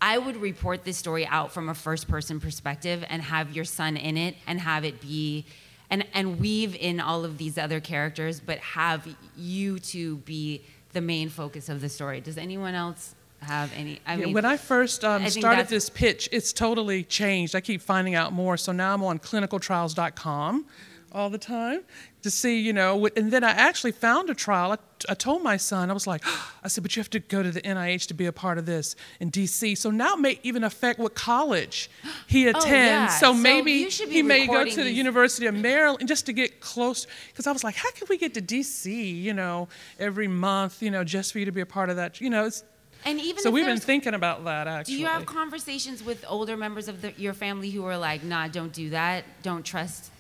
I 0.02 0.16
would 0.16 0.36
report 0.38 0.84
this 0.84 0.96
story 0.96 1.26
out 1.26 1.52
from 1.52 1.68
a 1.68 1.74
first 1.74 2.08
person 2.08 2.40
perspective 2.40 3.04
and 3.10 3.20
have 3.20 3.54
your 3.54 3.66
son 3.66 3.98
in 3.98 4.16
it 4.16 4.34
and 4.46 4.58
have 4.58 4.84
it 4.84 5.00
be 5.00 5.44
and 5.90 6.06
and 6.14 6.40
weave 6.40 6.74
in 6.74 7.00
all 7.00 7.24
of 7.24 7.36
these 7.36 7.58
other 7.58 7.80
characters 7.80 8.40
but 8.40 8.58
have 8.58 9.06
you 9.36 9.78
to 9.78 10.16
be 10.18 10.62
the 10.92 11.00
main 11.00 11.28
focus 11.28 11.68
of 11.68 11.80
the 11.80 11.88
story. 11.88 12.20
Does 12.20 12.38
anyone 12.38 12.74
else 12.74 13.14
have 13.42 13.72
any. 13.76 14.00
I 14.06 14.14
Yeah, 14.16 14.26
mean, 14.26 14.34
when 14.34 14.44
I 14.44 14.56
first 14.56 15.04
um, 15.04 15.22
I 15.24 15.28
started 15.28 15.68
this 15.68 15.88
pitch, 15.88 16.28
it's 16.32 16.52
totally 16.52 17.02
changed. 17.04 17.54
I 17.54 17.60
keep 17.60 17.80
finding 17.82 18.14
out 18.14 18.32
more. 18.32 18.56
So 18.56 18.72
now 18.72 18.94
I'm 18.94 19.02
on 19.02 19.18
clinicaltrials.com 19.18 20.66
all 21.12 21.28
the 21.28 21.38
time 21.38 21.80
to 22.22 22.30
see, 22.30 22.60
you 22.60 22.72
know, 22.72 23.08
and 23.16 23.32
then 23.32 23.42
I 23.42 23.50
actually 23.50 23.90
found 23.90 24.30
a 24.30 24.34
trial. 24.34 24.70
I, 24.72 24.76
I 25.08 25.14
told 25.14 25.42
my 25.42 25.56
son, 25.56 25.90
I 25.90 25.92
was 25.92 26.06
like, 26.06 26.22
I 26.62 26.68
said, 26.68 26.82
but 26.84 26.94
you 26.94 27.00
have 27.00 27.10
to 27.10 27.18
go 27.18 27.42
to 27.42 27.50
the 27.50 27.60
NIH 27.62 28.06
to 28.08 28.14
be 28.14 28.26
a 28.26 28.32
part 28.32 28.58
of 28.58 28.66
this 28.66 28.94
in 29.18 29.30
DC. 29.32 29.76
So 29.76 29.90
now 29.90 30.14
it 30.14 30.20
may 30.20 30.38
even 30.44 30.62
affect 30.62 31.00
what 31.00 31.14
college 31.16 31.90
he 32.28 32.46
attends. 32.46 32.64
Oh, 32.70 32.70
yeah. 32.70 33.08
So 33.08 33.32
So 33.32 33.34
maybe 33.34 33.72
you 33.72 33.90
should 33.90 34.08
be 34.10 34.16
he 34.16 34.22
may 34.22 34.46
go 34.46 34.64
to 34.64 34.70
the 34.76 34.82
these- 34.84 34.96
University 34.96 35.46
of 35.46 35.54
Maryland 35.54 36.06
just 36.06 36.26
to 36.26 36.32
get 36.32 36.60
close. 36.60 37.08
Because 37.32 37.48
I 37.48 37.52
was 37.52 37.64
like, 37.64 37.74
how 37.74 37.90
can 37.90 38.06
we 38.08 38.16
get 38.16 38.34
to 38.34 38.42
DC, 38.42 39.20
you 39.20 39.32
know, 39.32 39.66
every 39.98 40.28
month, 40.28 40.80
you 40.82 40.92
know, 40.92 41.02
just 41.02 41.32
for 41.32 41.40
you 41.40 41.44
to 41.46 41.52
be 41.52 41.60
a 41.62 41.66
part 41.66 41.90
of 41.90 41.96
that? 41.96 42.20
You 42.20 42.30
know, 42.30 42.44
it's, 42.46 42.62
and 43.04 43.20
even 43.20 43.42
so 43.42 43.50
we've 43.50 43.66
been 43.66 43.78
thinking 43.78 44.14
about 44.14 44.44
that 44.44 44.66
actually. 44.66 44.94
Do 44.94 45.00
you 45.00 45.06
have 45.06 45.26
conversations 45.26 46.02
with 46.02 46.24
older 46.28 46.56
members 46.56 46.88
of 46.88 47.02
the, 47.02 47.12
your 47.16 47.32
family 47.32 47.70
who 47.70 47.84
are 47.84 47.96
like, 47.96 48.22
nah, 48.22 48.48
don't 48.48 48.72
do 48.72 48.90
that, 48.90 49.24
don't 49.42 49.64
trust, 49.64 50.10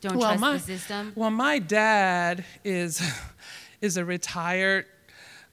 don't 0.00 0.18
trust 0.18 0.40
my, 0.40 0.52
the 0.54 0.58
system? 0.58 1.12
Well, 1.14 1.30
my 1.30 1.58
dad 1.58 2.44
is 2.64 3.02
is 3.80 3.96
a 3.96 4.04
retired 4.04 4.86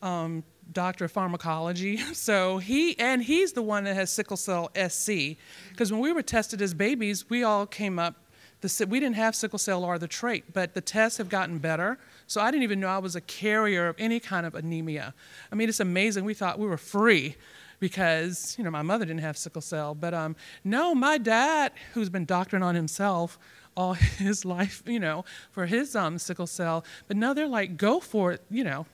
um, 0.01 0.43
doctor 0.71 1.05
of 1.05 1.11
pharmacology, 1.11 1.97
so 2.13 2.57
he 2.57 2.97
and 2.99 3.23
he's 3.23 3.53
the 3.53 3.61
one 3.61 3.85
that 3.85 3.95
has 3.95 4.11
sickle 4.11 4.37
cell 4.37 4.71
SC. 4.75 5.37
Because 5.69 5.91
when 5.91 6.01
we 6.01 6.11
were 6.11 6.23
tested 6.23 6.61
as 6.61 6.73
babies, 6.73 7.29
we 7.29 7.43
all 7.43 7.65
came 7.65 7.99
up. 7.99 8.15
The, 8.61 8.87
we 8.89 9.01
didn't 9.01 9.17
have 9.17 9.35
sickle 9.35 9.59
cell 9.59 9.83
or 9.83 9.99
the 9.99 10.07
trait, 10.07 10.53
but 10.53 10.73
the 10.73 10.79
tests 10.79 11.17
have 11.17 11.27
gotten 11.27 11.57
better. 11.57 11.99
So 12.27 12.41
I 12.41 12.51
didn't 12.51 12.63
even 12.63 12.79
know 12.79 12.87
I 12.87 12.97
was 12.99 13.15
a 13.15 13.21
carrier 13.21 13.87
of 13.87 13.95
any 13.99 14.19
kind 14.19 14.45
of 14.45 14.55
anemia. 14.55 15.13
I 15.51 15.55
mean, 15.55 15.69
it's 15.69 15.79
amazing. 15.79 16.25
We 16.25 16.33
thought 16.33 16.57
we 16.59 16.67
were 16.67 16.77
free 16.77 17.35
because 17.79 18.55
you 18.57 18.63
know 18.63 18.71
my 18.71 18.81
mother 18.81 19.05
didn't 19.05 19.21
have 19.21 19.37
sickle 19.37 19.61
cell, 19.61 19.93
but 19.93 20.13
um, 20.13 20.35
no, 20.63 20.95
my 20.95 21.17
dad, 21.17 21.73
who's 21.93 22.09
been 22.09 22.25
doctoring 22.25 22.63
on 22.63 22.75
himself 22.75 23.37
all 23.75 23.93
his 24.19 24.45
life, 24.45 24.83
you 24.85 24.99
know, 24.99 25.25
for 25.51 25.65
his 25.65 25.95
um, 25.95 26.17
sickle 26.17 26.47
cell, 26.47 26.85
but 27.07 27.17
now 27.17 27.33
they're 27.33 27.47
like, 27.47 27.77
go 27.77 27.99
for 27.99 28.31
it, 28.31 28.41
you 28.49 28.63
know. 28.63 28.85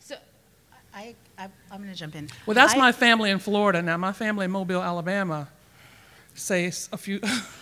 So, 0.00 0.16
I, 0.92 1.14
I, 1.38 1.48
I'm 1.70 1.80
going 1.80 1.92
to 1.92 1.98
jump 1.98 2.14
in. 2.16 2.28
Well, 2.46 2.54
that's 2.54 2.74
I- 2.74 2.78
my 2.78 2.92
family 2.92 3.30
in 3.30 3.38
Florida 3.38 3.82
now. 3.82 3.96
My 3.96 4.12
family 4.12 4.44
in 4.46 4.50
Mobile, 4.50 4.82
Alabama, 4.82 5.48
say 6.34 6.66
a 6.92 6.96
few 6.96 7.20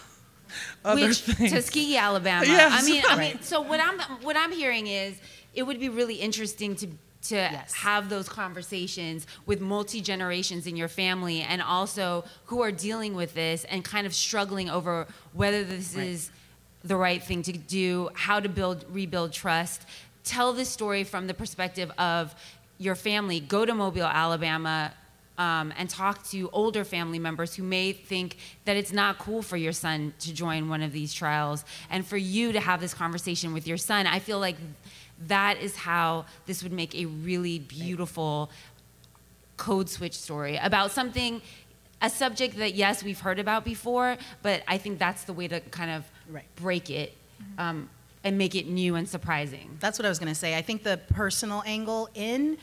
other 0.85 1.07
which 1.09 1.21
things. 1.21 1.53
Tuskegee, 1.53 1.97
Alabama. 1.97 2.47
Yes. 2.49 2.83
I 2.83 2.87
mean, 2.87 3.03
I 3.09 3.17
mean, 3.17 3.43
so 3.43 3.61
what 3.61 3.81
I'm 3.81 3.99
what 4.23 4.37
I'm 4.37 4.53
hearing 4.53 4.87
is 4.87 5.19
it 5.55 5.63
would 5.65 5.81
be 5.81 5.89
really 5.89 6.17
interesting 6.17 6.77
to 6.77 6.87
to 7.21 7.35
Yes. 7.35 7.75
have 7.75 8.09
those 8.09 8.29
conversations 8.29 9.27
with 9.45 9.61
multi 9.61 10.01
generations 10.01 10.67
in 10.67 10.77
your 10.77 10.89
family 10.89 11.41
and 11.43 11.61
also 11.61 12.25
who 12.47 12.63
are 12.63 12.71
dealing 12.73 13.15
with 13.15 13.35
this 13.35 13.65
and 13.65 13.85
kind 13.85 14.07
of 14.07 14.15
struggling 14.15 14.71
over 14.71 15.07
whether 15.33 15.65
this 15.65 15.95
Right. 15.97 16.07
is 16.07 16.31
the 16.85 16.97
right 16.97 17.23
thing 17.23 17.43
to 17.43 17.53
do, 17.53 18.09
how 18.15 18.39
to 18.41 18.49
build 18.49 18.85
rebuild 18.91 19.33
trust. 19.33 19.83
Tell 20.25 20.53
the 20.53 20.65
story 20.65 21.03
from 21.05 21.27
the 21.27 21.35
perspective 21.35 21.91
of 21.99 22.35
your 22.79 22.95
family. 22.95 23.41
Go 23.41 23.65
to 23.65 23.75
Mobile, 23.75 24.05
Alabama, 24.05 24.93
um, 25.39 25.73
and 25.79 25.89
talk 25.89 26.25
to 26.29 26.51
older 26.53 26.85
family 26.85 27.19
members 27.19 27.55
who 27.55 27.63
may 27.63 27.93
think 27.93 28.37
that 28.65 28.77
it's 28.77 28.93
not 28.93 29.19
cool 29.19 29.41
for 29.41 29.57
your 29.57 29.73
son 29.73 30.13
to 30.21 30.35
join 30.35 30.69
one 30.69 30.83
of 30.83 30.93
these 30.93 31.15
trials, 31.15 31.65
and 31.91 32.07
for 32.07 32.17
you 32.17 32.53
to 32.53 32.61
have 32.61 32.81
this 32.81 32.93
conversation 32.93 33.55
with 33.55 33.67
your 33.67 33.77
son. 33.79 34.07
I 34.07 34.19
feel 34.19 34.41
like 34.41 34.57
that 35.27 35.59
is 35.61 35.75
how 35.77 36.27
this 36.47 36.63
would 36.63 36.73
make 36.73 36.95
a 36.95 37.07
really 37.07 37.59
beautiful 37.59 38.51
code 39.57 39.89
switch 39.89 40.15
story 40.15 40.57
about 40.57 40.91
something 40.93 41.43
a 42.01 42.09
subject 42.09 42.57
that 42.59 42.75
yes 42.75 43.03
we've 43.03 43.19
heard 43.19 43.41
about 43.41 43.65
before 43.65 44.17
but 44.41 44.63
i 44.69 44.79
think 44.79 45.01
that's 45.01 45.25
the 45.25 45.33
way 45.33 45.49
to 45.49 45.59
kind 45.59 45.91
of 45.91 46.05
Right. 46.31 46.45
break 46.55 46.91
it 46.91 47.13
um, 47.59 47.89
and 48.23 48.39
make 48.39 48.55
it 48.55 48.69
new 48.69 48.95
and 48.95 49.09
surprising 49.09 49.77
That's 49.81 49.99
what 49.99 50.05
I 50.07 50.09
was 50.11 50.19
going 50.19 50.29
to 50.29 50.35
say. 50.35 50.57
I 50.57 50.63
think 50.63 50.83
the 50.83 51.01
personal 51.13 51.63
angle 51.65 52.09
in 52.15 52.59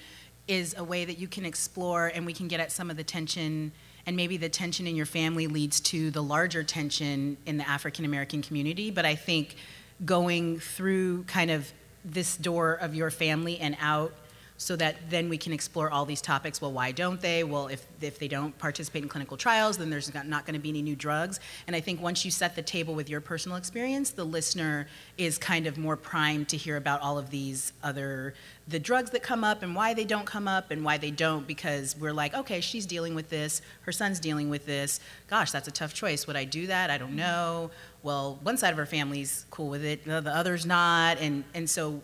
is 0.47 0.75
a 0.77 0.83
way 0.83 1.05
that 1.05 1.17
you 1.17 1.27
can 1.27 1.45
explore 1.45 2.07
and 2.07 2.25
we 2.25 2.33
can 2.33 2.47
get 2.47 2.59
at 2.59 2.71
some 2.71 2.89
of 2.89 2.97
the 2.97 3.03
tension 3.03 3.71
and 4.05 4.15
maybe 4.15 4.37
the 4.37 4.49
tension 4.49 4.85
in 4.85 4.95
your 4.95 5.05
family 5.05 5.47
leads 5.47 5.79
to 5.79 6.11
the 6.11 6.21
larger 6.21 6.63
tension 6.63 7.37
in 7.45 7.57
the 7.57 7.67
African 7.67 8.05
American 8.05 8.41
community, 8.41 8.91
but 8.91 9.05
I 9.05 9.15
think 9.15 9.55
going 10.03 10.59
through 10.59 11.23
kind 11.23 11.49
of 11.49 11.71
this 12.03 12.37
door 12.37 12.73
of 12.73 12.93
your 12.93 13.09
family 13.09 13.57
and 13.59 13.75
out 13.79 14.13
so 14.57 14.75
that 14.77 14.95
then 15.09 15.27
we 15.27 15.37
can 15.37 15.51
explore 15.51 15.91
all 15.91 16.05
these 16.05 16.21
topics. 16.21 16.61
Well, 16.61 16.71
why 16.71 16.91
don't 16.91 17.19
they? 17.19 17.43
Well, 17.43 17.67
if, 17.67 17.85
if 17.99 18.19
they 18.19 18.27
don't 18.27 18.57
participate 18.57 19.03
in 19.03 19.09
clinical 19.09 19.35
trials, 19.35 19.77
then 19.77 19.89
there's 19.89 20.13
not, 20.13 20.45
going 20.45 20.53
to 20.53 20.59
be 20.59 20.69
any 20.69 20.81
new 20.81 20.95
drugs. 20.95 21.39
And 21.67 21.75
I 21.75 21.81
think 21.81 22.01
once 22.01 22.23
you 22.23 22.31
set 22.31 22.55
the 22.55 22.61
table 22.61 22.93
with 22.93 23.09
your 23.09 23.19
personal 23.19 23.57
experience, 23.57 24.11
the 24.11 24.23
listener 24.23 24.87
is 25.17 25.37
kind 25.37 25.67
of 25.67 25.77
more 25.77 25.97
primed 25.97 26.49
to 26.49 26.57
hear 26.57 26.77
about 26.77 27.01
all 27.01 27.17
of 27.17 27.29
these 27.29 27.73
other 27.83 28.33
the 28.67 28.79
drugs 28.79 29.11
that 29.11 29.21
come 29.21 29.43
up 29.43 29.61
and 29.61 29.75
why 29.75 29.93
they 29.93 30.05
don't 30.05 30.25
come 30.25 30.47
up 30.47 30.71
and 30.71 30.83
why 30.83 30.97
they 30.97 31.11
don't 31.11 31.45
because 31.45 31.95
we're 31.97 32.13
like, 32.13 32.33
okay, 32.33 32.61
she's 32.61 32.87
dealing 32.87 33.13
with 33.13 33.29
this, 33.29 33.61
her 33.81 33.91
son's 33.91 34.19
dealing 34.19 34.49
with 34.49 34.65
this. 34.65 34.99
Gosh, 35.27 35.51
that's 35.51 35.67
a 35.67 35.71
tough 35.71 35.93
choice. 35.93 36.25
Would 36.25 36.35
I 36.35 36.45
do 36.45 36.65
that? 36.65 36.89
I 36.89 36.97
don't 36.97 37.15
know. 37.15 37.69
Well, 38.01 38.39
one 38.41 38.57
side 38.57 38.71
of 38.71 38.77
her 38.77 38.87
family's 38.87 39.45
cool 39.51 39.69
with 39.69 39.83
it, 39.83 40.05
the 40.05 40.31
other's 40.35 40.65
not, 40.65 41.19
and 41.19 41.43
and 41.53 41.69
so 41.69 42.01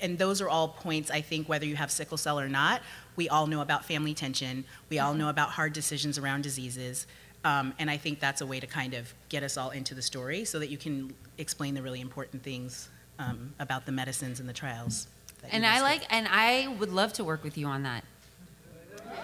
and 0.00 0.18
those 0.18 0.40
are 0.40 0.48
all 0.48 0.68
points 0.68 1.10
I 1.10 1.20
think 1.20 1.48
whether 1.48 1.66
you 1.66 1.76
have 1.76 1.90
sickle 1.90 2.16
cell 2.16 2.38
or 2.38 2.48
not, 2.48 2.82
we 3.16 3.28
all 3.28 3.46
know 3.46 3.60
about 3.60 3.84
family 3.84 4.14
tension. 4.14 4.64
We 4.90 4.98
all 4.98 5.14
know 5.14 5.28
about 5.28 5.50
hard 5.50 5.72
decisions 5.72 6.18
around 6.18 6.42
diseases. 6.42 7.06
Um, 7.44 7.74
and 7.78 7.90
I 7.90 7.96
think 7.96 8.20
that's 8.20 8.40
a 8.40 8.46
way 8.46 8.58
to 8.58 8.66
kind 8.66 8.94
of 8.94 9.12
get 9.28 9.42
us 9.42 9.56
all 9.56 9.70
into 9.70 9.94
the 9.94 10.02
story 10.02 10.44
so 10.44 10.58
that 10.58 10.68
you 10.68 10.78
can 10.78 11.14
explain 11.38 11.74
the 11.74 11.82
really 11.82 12.00
important 12.00 12.42
things 12.42 12.88
um, 13.18 13.52
about 13.58 13.86
the 13.86 13.92
medicines 13.92 14.40
and 14.40 14.48
the 14.48 14.52
trials. 14.52 15.06
and 15.50 15.66
i 15.66 15.80
listed. 15.80 15.82
like 15.82 16.12
and 16.12 16.26
i 16.30 16.66
would 16.78 16.90
love 16.90 17.12
to 17.12 17.22
work 17.22 17.44
with 17.44 17.58
you 17.58 17.66
on 17.66 17.82
that 17.82 18.02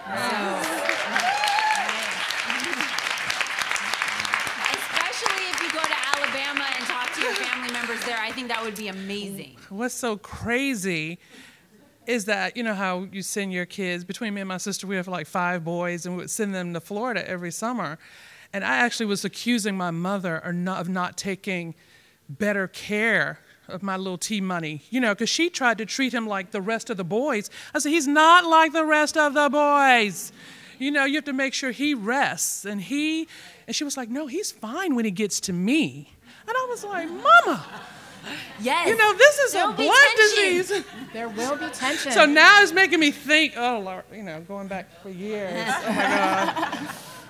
especially 0.07 1.30
there 8.05 8.19
i 8.19 8.31
think 8.31 8.49
that 8.49 8.63
would 8.63 8.77
be 8.77 8.89
amazing. 8.89 9.57
What's 9.69 9.95
so 9.95 10.17
crazy 10.17 11.19
is 12.07 12.25
that 12.25 12.57
you 12.57 12.63
know 12.63 12.75
how 12.75 13.07
you 13.13 13.23
send 13.23 13.53
your 13.53 13.67
kids 13.67 14.05
between 14.05 14.35
me 14.35 14.41
and 14.41 14.49
my 14.49 14.57
sister 14.57 14.87
we 14.87 14.97
have 14.97 15.09
like 15.09 15.27
five 15.27 15.65
boys 15.65 16.07
and 16.07 16.17
we 16.17 16.23
would 16.23 16.31
send 16.31 16.55
them 16.55 16.75
to 16.75 16.81
Florida 16.81 17.29
every 17.29 17.53
summer. 17.53 17.99
And 18.53 18.65
I 18.65 18.79
actually 18.79 19.07
was 19.07 19.25
accusing 19.25 19.77
my 19.77 19.93
mother 19.93 20.37
of 20.37 20.89
not 20.89 21.17
taking 21.17 21.77
better 22.29 22.67
care 22.67 23.39
of 23.69 23.83
my 23.83 23.97
little 23.97 24.19
T 24.19 24.41
money 24.41 24.83
you 24.91 25.01
know 25.01 25.15
because 25.15 25.29
she 25.29 25.49
tried 25.51 25.79
to 25.79 25.87
treat 25.87 26.13
him 26.13 26.27
like 26.27 26.51
the 26.51 26.61
rest 26.61 26.91
of 26.91 26.97
the 26.97 27.05
boys. 27.05 27.49
I 27.75 27.79
said 27.79 27.91
he's 27.91 28.09
not 28.09 28.45
like 28.45 28.73
the 28.73 28.85
rest 28.85 29.17
of 29.17 29.35
the 29.35 29.49
boys. 29.49 30.33
You 30.79 30.91
know 30.91 31.05
you 31.05 31.17
have 31.17 31.25
to 31.27 31.33
make 31.33 31.55
sure 31.55 31.71
he 31.71 31.95
rests 31.95 32.65
and 32.65 32.81
he 32.81 33.29
and 33.67 33.77
she 33.77 33.85
was 33.85 33.97
like 33.97 34.09
no 34.09 34.27
he's 34.27 34.51
fine 34.51 34.97
when 34.97 35.05
he 35.05 35.11
gets 35.13 35.39
to 35.41 35.53
me 35.53 36.15
and 36.51 36.59
I 36.59 36.67
was 36.69 36.85
like 36.85 37.09
mama 37.09 37.65
yes 38.61 38.89
you 38.89 38.97
know, 38.97 39.15
this 39.15 39.39
is 39.39 39.53
There'll 39.53 39.71
a 39.71 39.75
blood 39.75 39.97
disease. 40.17 40.85
There 41.13 41.29
will 41.29 41.57
be 41.57 41.69
tension. 41.71 42.13
So 42.13 42.27
now 42.27 42.63
it's 42.63 42.73
making 42.73 43.01
me 43.01 43.11
think, 43.11 43.55
oh, 43.57 43.81
Lord, 43.81 44.05
you 44.13 44.23
know, 44.23 44.41
going 44.43 44.69
back 44.69 45.03
for 45.03 45.11
years. 45.11 45.53
Oh, 45.81 45.87
my 45.87 45.95
God. 45.95 46.89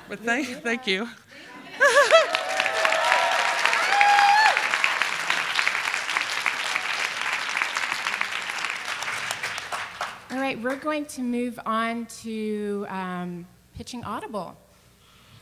But 0.09 0.21
thank, 0.21 0.49
thank 0.63 0.87
you. 0.87 1.03
All 10.33 10.39
right, 10.39 10.61
we're 10.61 10.77
going 10.77 11.07
to 11.07 11.23
move 11.23 11.59
on 11.67 12.07
to 12.23 12.87
um, 12.89 13.47
pitching 13.77 14.05
Audible. 14.05 14.57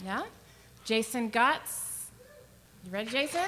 Yeah? 0.04 0.22
Jason 0.84 1.30
Gots. 1.30 1.87
You 2.84 2.90
ready, 2.92 3.10
Jason? 3.10 3.44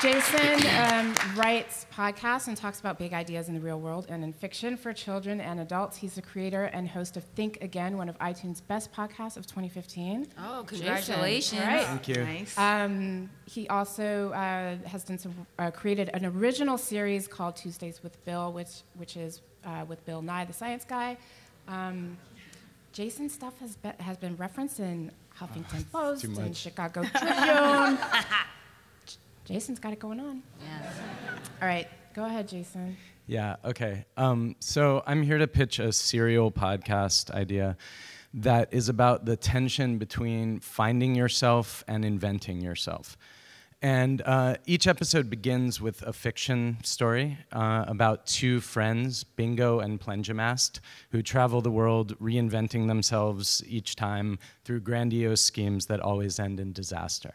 Jason 0.00 0.64
um, 0.76 1.14
writes 1.34 1.86
podcasts 1.92 2.46
and 2.46 2.56
talks 2.56 2.78
about 2.78 3.00
big 3.00 3.12
ideas 3.12 3.48
in 3.48 3.54
the 3.54 3.60
real 3.60 3.80
world 3.80 4.06
and 4.08 4.22
in 4.22 4.32
fiction 4.32 4.76
for 4.76 4.92
children 4.92 5.40
and 5.40 5.58
adults. 5.58 5.96
He's 5.96 6.14
the 6.14 6.22
creator 6.22 6.64
and 6.66 6.88
host 6.88 7.16
of 7.16 7.24
Think 7.24 7.58
Again, 7.62 7.96
one 7.96 8.08
of 8.08 8.16
iTunes' 8.20 8.62
best 8.64 8.92
podcasts 8.92 9.36
of 9.36 9.46
2015. 9.46 10.28
oh 10.38 10.62
Jason, 10.62 10.78
congratulations 10.86 11.60
all 11.60 11.66
right. 11.66 11.84
Thank 11.84 12.08
you. 12.08 12.22
Nice. 12.22 12.56
Um, 12.56 13.28
he 13.46 13.66
also 13.68 14.30
uh, 14.30 14.76
has 14.86 15.02
done 15.02 15.18
some, 15.18 15.34
uh, 15.58 15.72
created 15.72 16.10
an 16.14 16.24
original 16.26 16.78
series 16.78 17.26
called 17.26 17.56
Tuesdays 17.56 18.00
with 18.00 18.24
Bill, 18.24 18.52
which, 18.52 18.82
which 18.94 19.16
is 19.16 19.40
uh, 19.64 19.84
with 19.88 20.04
Bill 20.06 20.22
Nye, 20.22 20.44
the 20.44 20.52
science 20.52 20.84
guy. 20.84 21.16
Um, 21.66 22.16
Jason's 22.92 23.32
stuff 23.32 23.58
has, 23.58 23.74
be, 23.76 23.90
has 23.98 24.16
been 24.16 24.36
referenced 24.36 24.78
in 24.78 25.10
Huffington 25.38 25.90
Post 25.90 26.22
too 26.22 26.28
and 26.28 26.36
much. 26.38 26.56
Chicago 26.56 27.02
Tribune. 27.14 27.98
Jason's 29.44 29.78
got 29.78 29.92
it 29.92 29.98
going 29.98 30.20
on. 30.20 30.42
Yes. 30.62 30.94
All 31.62 31.68
right, 31.68 31.88
go 32.14 32.24
ahead, 32.26 32.48
Jason. 32.48 32.96
Yeah, 33.26 33.56
okay. 33.64 34.04
Um, 34.16 34.56
so 34.60 35.02
I'm 35.06 35.22
here 35.22 35.38
to 35.38 35.46
pitch 35.46 35.78
a 35.78 35.92
serial 35.92 36.50
podcast 36.50 37.30
idea 37.30 37.76
that 38.34 38.68
is 38.72 38.88
about 38.88 39.24
the 39.24 39.36
tension 39.36 39.96
between 39.98 40.60
finding 40.60 41.14
yourself 41.14 41.82
and 41.88 42.04
inventing 42.04 42.60
yourself. 42.60 43.16
And 43.80 44.22
uh, 44.22 44.56
each 44.66 44.88
episode 44.88 45.30
begins 45.30 45.80
with 45.80 46.02
a 46.02 46.12
fiction 46.12 46.78
story 46.82 47.38
uh, 47.52 47.84
about 47.86 48.26
two 48.26 48.60
friends, 48.60 49.22
Bingo 49.22 49.78
and 49.78 50.00
Plenjamast, 50.00 50.80
who 51.10 51.22
travel 51.22 51.60
the 51.60 51.70
world 51.70 52.18
reinventing 52.18 52.88
themselves 52.88 53.62
each 53.68 53.94
time 53.94 54.40
through 54.64 54.80
grandiose 54.80 55.40
schemes 55.40 55.86
that 55.86 56.00
always 56.00 56.40
end 56.40 56.58
in 56.58 56.72
disaster. 56.72 57.34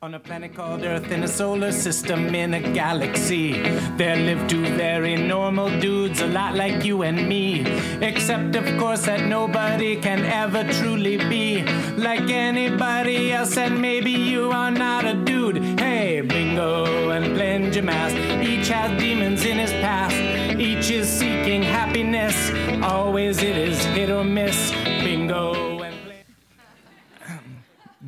On 0.00 0.14
a 0.14 0.20
planet 0.20 0.54
called 0.54 0.84
Earth 0.84 1.10
in 1.10 1.24
a 1.24 1.28
solar 1.28 1.72
system 1.72 2.32
in 2.32 2.54
a 2.54 2.60
galaxy, 2.72 3.60
there 3.96 4.14
live 4.14 4.46
two 4.46 4.64
very 4.76 5.16
normal 5.16 5.68
dudes, 5.80 6.20
a 6.20 6.26
lot 6.28 6.54
like 6.54 6.84
you 6.84 7.02
and 7.02 7.28
me. 7.28 7.66
Except, 8.00 8.54
of 8.54 8.78
course, 8.78 9.06
that 9.06 9.26
nobody 9.26 9.96
can 10.00 10.24
ever 10.24 10.62
truly 10.74 11.16
be 11.16 11.64
like 11.96 12.30
anybody 12.30 13.32
else, 13.32 13.56
and 13.56 13.82
maybe 13.82 14.12
you 14.12 14.52
are 14.52 14.70
not 14.70 15.04
a 15.04 15.14
dude. 15.14 15.80
Hey, 15.80 16.20
Bingo 16.20 17.10
and 17.10 17.36
Plenjamast, 17.36 18.44
each 18.44 18.68
has 18.68 18.96
demons 19.00 19.44
in 19.44 19.58
his 19.58 19.72
past. 19.72 20.14
Each 20.60 20.92
is 20.92 21.08
seeking 21.08 21.60
happiness, 21.60 22.52
always 22.84 23.42
it 23.42 23.56
is 23.56 23.84
hit 23.86 24.10
or 24.10 24.22
miss. 24.22 24.70
Bingo 25.02 25.67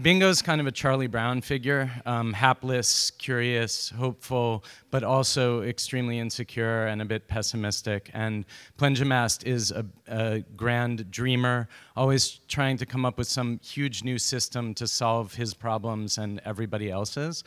Bingo's 0.02 0.40
kind 0.40 0.62
of 0.62 0.66
a 0.66 0.72
Charlie 0.72 1.08
Brown 1.08 1.42
figure, 1.42 1.90
um, 2.06 2.32
hapless, 2.32 3.10
curious, 3.10 3.90
hopeful, 3.90 4.64
but 4.90 5.02
also 5.02 5.62
extremely 5.62 6.18
insecure 6.18 6.86
and 6.86 7.02
a 7.02 7.04
bit 7.04 7.28
pessimistic. 7.28 8.10
And 8.14 8.46
Plenjamast 8.78 9.44
is 9.44 9.72
a, 9.72 9.84
a 10.08 10.40
grand 10.56 11.10
dreamer, 11.10 11.68
always 11.96 12.40
trying 12.48 12.78
to 12.78 12.86
come 12.86 13.04
up 13.04 13.18
with 13.18 13.28
some 13.28 13.60
huge 13.62 14.02
new 14.02 14.18
system 14.18 14.72
to 14.74 14.88
solve 14.88 15.34
his 15.34 15.52
problems 15.52 16.16
and 16.16 16.40
everybody 16.46 16.90
else's. 16.90 17.44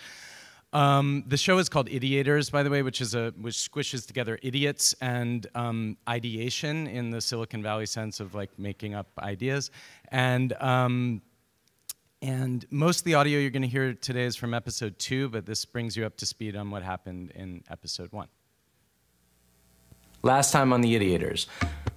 Um, 0.73 1.23
the 1.27 1.37
show 1.37 1.57
is 1.57 1.69
called 1.69 1.87
Ideators, 1.87 2.51
by 2.51 2.61
the 2.61 2.69
way, 2.69 2.83
which 2.83 3.01
is 3.01 3.15
a 3.15 3.33
which 3.39 3.55
squishes 3.55 4.05
together 4.05 4.37
idiots 4.43 4.93
and 5.01 5.47
um, 5.55 5.97
ideation 6.09 6.87
in 6.87 7.09
the 7.09 7.21
Silicon 7.21 7.63
Valley 7.63 7.85
sense 7.85 8.19
of 8.19 8.35
like 8.35 8.49
making 8.59 8.93
up 8.93 9.07
ideas. 9.19 9.71
And 10.11 10.53
um, 10.53 11.21
and 12.23 12.65
most 12.71 12.99
of 12.99 13.03
the 13.03 13.15
audio 13.15 13.37
you're 13.37 13.49
going 13.49 13.63
to 13.63 13.67
hear 13.67 13.93
today 13.93 14.23
is 14.23 14.37
from 14.37 14.53
episode 14.53 14.97
two, 14.97 15.27
but 15.27 15.45
this 15.45 15.65
brings 15.65 15.97
you 15.97 16.05
up 16.05 16.15
to 16.15 16.25
speed 16.25 16.55
on 16.55 16.71
what 16.71 16.81
happened 16.81 17.31
in 17.35 17.63
episode 17.69 18.13
one. 18.13 18.29
Last 20.21 20.53
time 20.53 20.71
on 20.71 20.79
the 20.79 20.97
Ideators, 20.97 21.47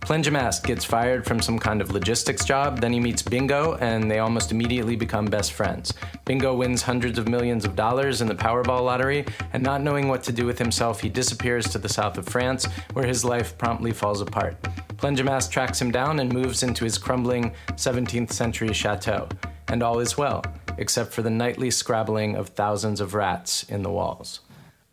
Plenjamast 0.00 0.64
gets 0.64 0.84
fired 0.84 1.24
from 1.24 1.40
some 1.40 1.60
kind 1.60 1.80
of 1.80 1.92
logistics 1.92 2.44
job, 2.44 2.80
then 2.80 2.92
he 2.92 2.98
meets 2.98 3.22
Bingo, 3.22 3.76
and 3.76 4.10
they 4.10 4.18
almost 4.18 4.50
immediately 4.50 4.96
become 4.96 5.26
best 5.26 5.52
friends. 5.52 5.94
Bingo 6.24 6.56
wins 6.56 6.82
hundreds 6.82 7.20
of 7.20 7.28
millions 7.28 7.64
of 7.64 7.76
dollars 7.76 8.20
in 8.20 8.26
the 8.26 8.34
Powerball 8.34 8.84
lottery, 8.84 9.26
and 9.52 9.62
not 9.62 9.80
knowing 9.80 10.08
what 10.08 10.24
to 10.24 10.32
do 10.32 10.44
with 10.44 10.58
himself, 10.58 11.00
he 11.00 11.08
disappears 11.08 11.68
to 11.68 11.78
the 11.78 11.88
south 11.88 12.18
of 12.18 12.26
France, 12.26 12.66
where 12.94 13.06
his 13.06 13.24
life 13.24 13.56
promptly 13.58 13.92
falls 13.92 14.20
apart. 14.20 14.60
Plenjamast 14.96 15.52
tracks 15.52 15.80
him 15.80 15.92
down 15.92 16.18
and 16.18 16.32
moves 16.32 16.64
into 16.64 16.82
his 16.82 16.98
crumbling 16.98 17.54
17th 17.76 18.32
century 18.32 18.72
chateau 18.72 19.28
and 19.68 19.82
all 19.82 19.98
is 19.98 20.16
well, 20.16 20.44
except 20.78 21.12
for 21.12 21.22
the 21.22 21.30
nightly 21.30 21.70
scrabbling 21.70 22.36
of 22.36 22.48
thousands 22.50 23.00
of 23.00 23.14
rats 23.14 23.62
in 23.64 23.82
the 23.82 23.90
walls. 23.90 24.40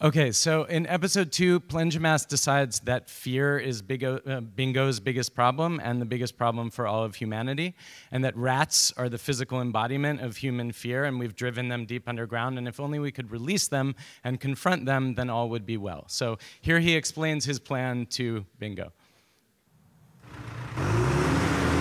Okay, 0.04 0.34
so 0.34 0.66
in 0.66 0.86
episode 0.88 1.32
two, 1.32 1.62
Plenjamast 1.62 2.28
decides 2.28 2.82
that 2.82 3.10
fear 3.10 3.58
is 3.58 3.82
Bingo, 3.82 4.18
uh, 4.18 4.42
Bingo's 4.42 5.00
biggest 5.00 5.34
problem 5.34 5.80
and 5.82 6.02
the 6.02 6.06
biggest 6.06 6.36
problem 6.38 6.72
for 6.72 6.86
all 6.86 7.06
of 7.06 7.16
humanity, 7.16 7.74
and 8.12 8.26
that 8.26 8.36
rats 8.36 8.92
are 8.98 9.08
the 9.08 9.18
physical 9.18 9.62
embodiment 9.62 10.20
of 10.20 10.36
human 10.36 10.74
fear, 10.74 11.06
and 11.06 11.20
we've 11.20 11.38
driven 11.38 11.70
them 11.70 11.86
deep 11.86 12.10
underground, 12.10 12.58
and 12.58 12.68
if 12.68 12.82
only 12.82 13.00
we 13.00 13.14
could 13.14 13.32
release 13.32 13.70
them 13.70 13.96
and 14.26 14.42
confront 14.42 14.86
them, 14.86 15.16
then 15.16 15.30
all 15.30 15.48
would 15.48 15.66
be 15.66 15.78
well. 15.78 16.04
So 16.08 16.38
here 16.60 16.82
he 16.82 16.98
explains 16.98 17.46
his 17.46 17.60
plan 17.60 18.06
to 18.08 18.46
Bingo. 18.60 18.92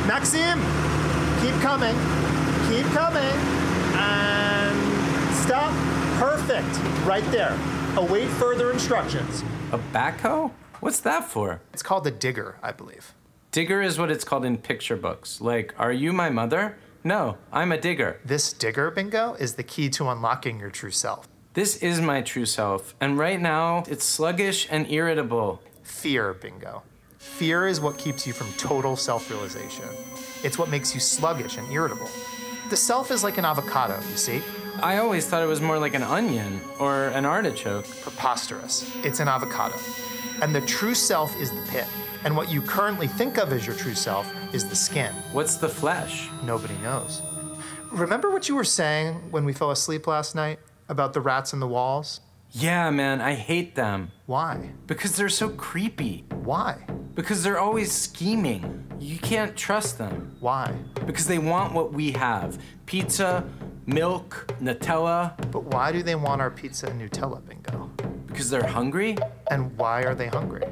Maxim, 0.06 0.60
keep 1.42 1.60
coming 1.60 2.31
keep 2.72 2.86
coming, 2.86 3.22
and 3.96 5.34
stop. 5.34 5.74
Perfect. 6.18 6.78
Right 7.04 7.24
there. 7.30 7.58
Await 7.96 8.28
further 8.28 8.70
instructions. 8.72 9.44
A 9.72 9.78
backhoe? 9.92 10.50
What's 10.80 11.00
that 11.00 11.24
for? 11.24 11.60
It's 11.74 11.82
called 11.82 12.04
the 12.04 12.10
digger, 12.10 12.58
I 12.62 12.72
believe. 12.72 13.12
Digger 13.50 13.82
is 13.82 13.98
what 13.98 14.10
it's 14.10 14.24
called 14.24 14.46
in 14.46 14.56
picture 14.56 14.96
books. 14.96 15.42
Like, 15.42 15.74
are 15.76 15.92
you 15.92 16.14
my 16.14 16.30
mother? 16.30 16.78
No, 17.04 17.36
I'm 17.52 17.72
a 17.72 17.78
digger. 17.78 18.20
This 18.24 18.54
digger, 18.54 18.90
Bingo, 18.90 19.34
is 19.34 19.54
the 19.54 19.62
key 19.62 19.90
to 19.90 20.08
unlocking 20.08 20.58
your 20.58 20.70
true 20.70 20.90
self. 20.90 21.28
This 21.52 21.76
is 21.76 22.00
my 22.00 22.22
true 22.22 22.46
self, 22.46 22.94
and 23.02 23.18
right 23.18 23.40
now 23.40 23.84
it's 23.86 24.04
sluggish 24.04 24.66
and 24.70 24.90
irritable. 24.90 25.60
Fear, 25.82 26.34
Bingo. 26.34 26.84
Fear 27.18 27.66
is 27.66 27.82
what 27.82 27.98
keeps 27.98 28.26
you 28.26 28.32
from 28.32 28.50
total 28.54 28.96
self 28.96 29.28
realization. 29.28 29.84
It's 30.42 30.58
what 30.58 30.70
makes 30.70 30.94
you 30.94 31.00
sluggish 31.00 31.58
and 31.58 31.70
irritable. 31.70 32.08
The 32.72 32.78
self 32.78 33.10
is 33.10 33.22
like 33.22 33.36
an 33.36 33.44
avocado, 33.44 34.00
you 34.08 34.16
see? 34.16 34.40
I 34.82 34.96
always 34.96 35.26
thought 35.26 35.42
it 35.42 35.46
was 35.46 35.60
more 35.60 35.78
like 35.78 35.92
an 35.92 36.02
onion 36.02 36.58
or 36.78 37.08
an 37.08 37.26
artichoke. 37.26 37.84
Preposterous. 38.00 38.90
It's 39.04 39.20
an 39.20 39.28
avocado. 39.28 39.76
And 40.40 40.54
the 40.54 40.62
true 40.62 40.94
self 40.94 41.38
is 41.38 41.50
the 41.50 41.60
pit. 41.70 41.84
And 42.24 42.34
what 42.34 42.50
you 42.50 42.62
currently 42.62 43.08
think 43.08 43.36
of 43.36 43.52
as 43.52 43.66
your 43.66 43.76
true 43.76 43.94
self 43.94 44.26
is 44.54 44.66
the 44.66 44.74
skin. 44.74 45.12
What's 45.32 45.56
the 45.56 45.68
flesh? 45.68 46.30
Nobody 46.44 46.72
knows. 46.78 47.20
Remember 47.90 48.30
what 48.30 48.48
you 48.48 48.54
were 48.54 48.64
saying 48.64 49.16
when 49.30 49.44
we 49.44 49.52
fell 49.52 49.70
asleep 49.70 50.06
last 50.06 50.34
night 50.34 50.58
about 50.88 51.12
the 51.12 51.20
rats 51.20 51.52
in 51.52 51.60
the 51.60 51.68
walls? 51.68 52.22
Yeah, 52.52 52.88
man, 52.88 53.20
I 53.20 53.34
hate 53.34 53.74
them. 53.74 54.12
Why? 54.24 54.70
Because 54.86 55.14
they're 55.14 55.28
so 55.28 55.50
creepy. 55.50 56.24
Why? 56.42 56.86
Because 57.14 57.42
they're 57.42 57.58
always 57.58 57.92
scheming. 57.92 58.86
You 58.98 59.18
can't 59.18 59.54
trust 59.54 59.98
them. 59.98 60.34
Why? 60.40 60.74
Because 61.06 61.26
they 61.26 61.38
want 61.38 61.74
what 61.74 61.92
we 61.92 62.12
have 62.12 62.58
pizza, 62.86 63.44
milk, 63.84 64.46
Nutella. 64.62 65.36
But 65.50 65.64
why 65.64 65.92
do 65.92 66.02
they 66.02 66.14
want 66.14 66.40
our 66.40 66.50
pizza 66.50 66.86
and 66.86 66.98
Nutella, 67.00 67.46
Bingo? 67.46 67.90
Because 68.26 68.48
they're 68.48 68.66
hungry? 68.66 69.18
And 69.50 69.76
why 69.76 70.04
are 70.04 70.14
they 70.14 70.28
hungry? 70.28 70.64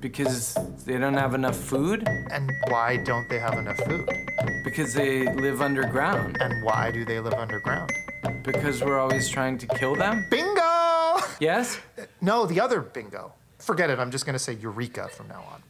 Because 0.00 0.56
they 0.84 0.98
don't 0.98 1.14
have 1.14 1.34
enough 1.34 1.56
food? 1.56 2.08
And 2.30 2.52
why 2.68 2.96
don't 2.96 3.28
they 3.28 3.38
have 3.38 3.54
enough 3.54 3.78
food? 3.78 4.08
Because 4.64 4.92
they 4.92 5.32
live 5.34 5.60
underground. 5.62 6.38
And 6.40 6.64
why 6.64 6.90
do 6.90 7.04
they 7.04 7.20
live 7.20 7.34
underground? 7.34 7.92
Because 8.42 8.82
we're 8.82 8.98
always 8.98 9.28
trying 9.28 9.56
to 9.58 9.66
kill 9.68 9.94
them? 9.94 10.26
Bingo! 10.30 11.18
Yes? 11.38 11.78
No, 12.20 12.44
the 12.44 12.60
other 12.60 12.80
bingo. 12.80 13.34
Forget 13.58 13.88
it. 13.90 14.00
I'm 14.00 14.10
just 14.10 14.26
going 14.26 14.34
to 14.34 14.38
say 14.38 14.54
Eureka 14.54 15.08
from 15.08 15.28
now 15.28 15.44
on. 15.52 15.62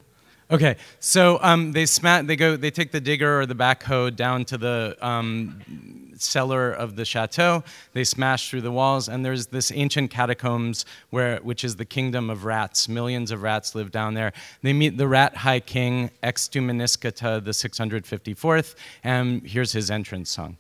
Okay, 0.49 0.77
so 1.01 1.41
um, 1.43 1.73
they 1.73 1.87
sma- 1.87 2.23
they 2.23 2.37
go, 2.37 2.57
they 2.57 2.71
take 2.71 2.93
the 2.93 3.01
digger 3.01 3.41
or 3.41 3.47
the 3.47 3.55
backhoe 3.55 4.15
down 4.15 4.45
to 4.45 4.57
the 4.57 4.97
um, 5.01 6.13
cellar 6.17 6.71
of 6.71 6.95
the 6.95 7.05
chateau. 7.05 7.65
They 7.95 8.05
smash 8.05 8.49
through 8.49 8.61
the 8.61 8.71
walls, 8.71 9.09
and 9.09 9.25
there's 9.25 9.49
this 9.49 9.73
ancient 9.73 10.13
catacombs 10.13 10.85
where, 11.11 11.39
which 11.39 11.65
is 11.65 11.75
the 11.75 11.85
kingdom 11.85 12.31
of 12.31 12.45
rats. 12.45 12.89
Millions 12.89 13.33
of 13.33 13.43
rats 13.43 13.75
live 13.75 13.91
down 13.91 14.15
there. 14.15 14.33
They 14.63 14.73
meet 14.73 14.97
the 14.97 15.09
rat 15.09 15.37
high 15.37 15.59
king 15.59 16.11
Extuminiscata 16.23 17.45
the 17.45 17.51
654th, 17.51 18.77
and 19.03 19.45
here's 19.45 19.73
his 19.73 19.91
entrance 19.91 20.31
song, 20.31 20.59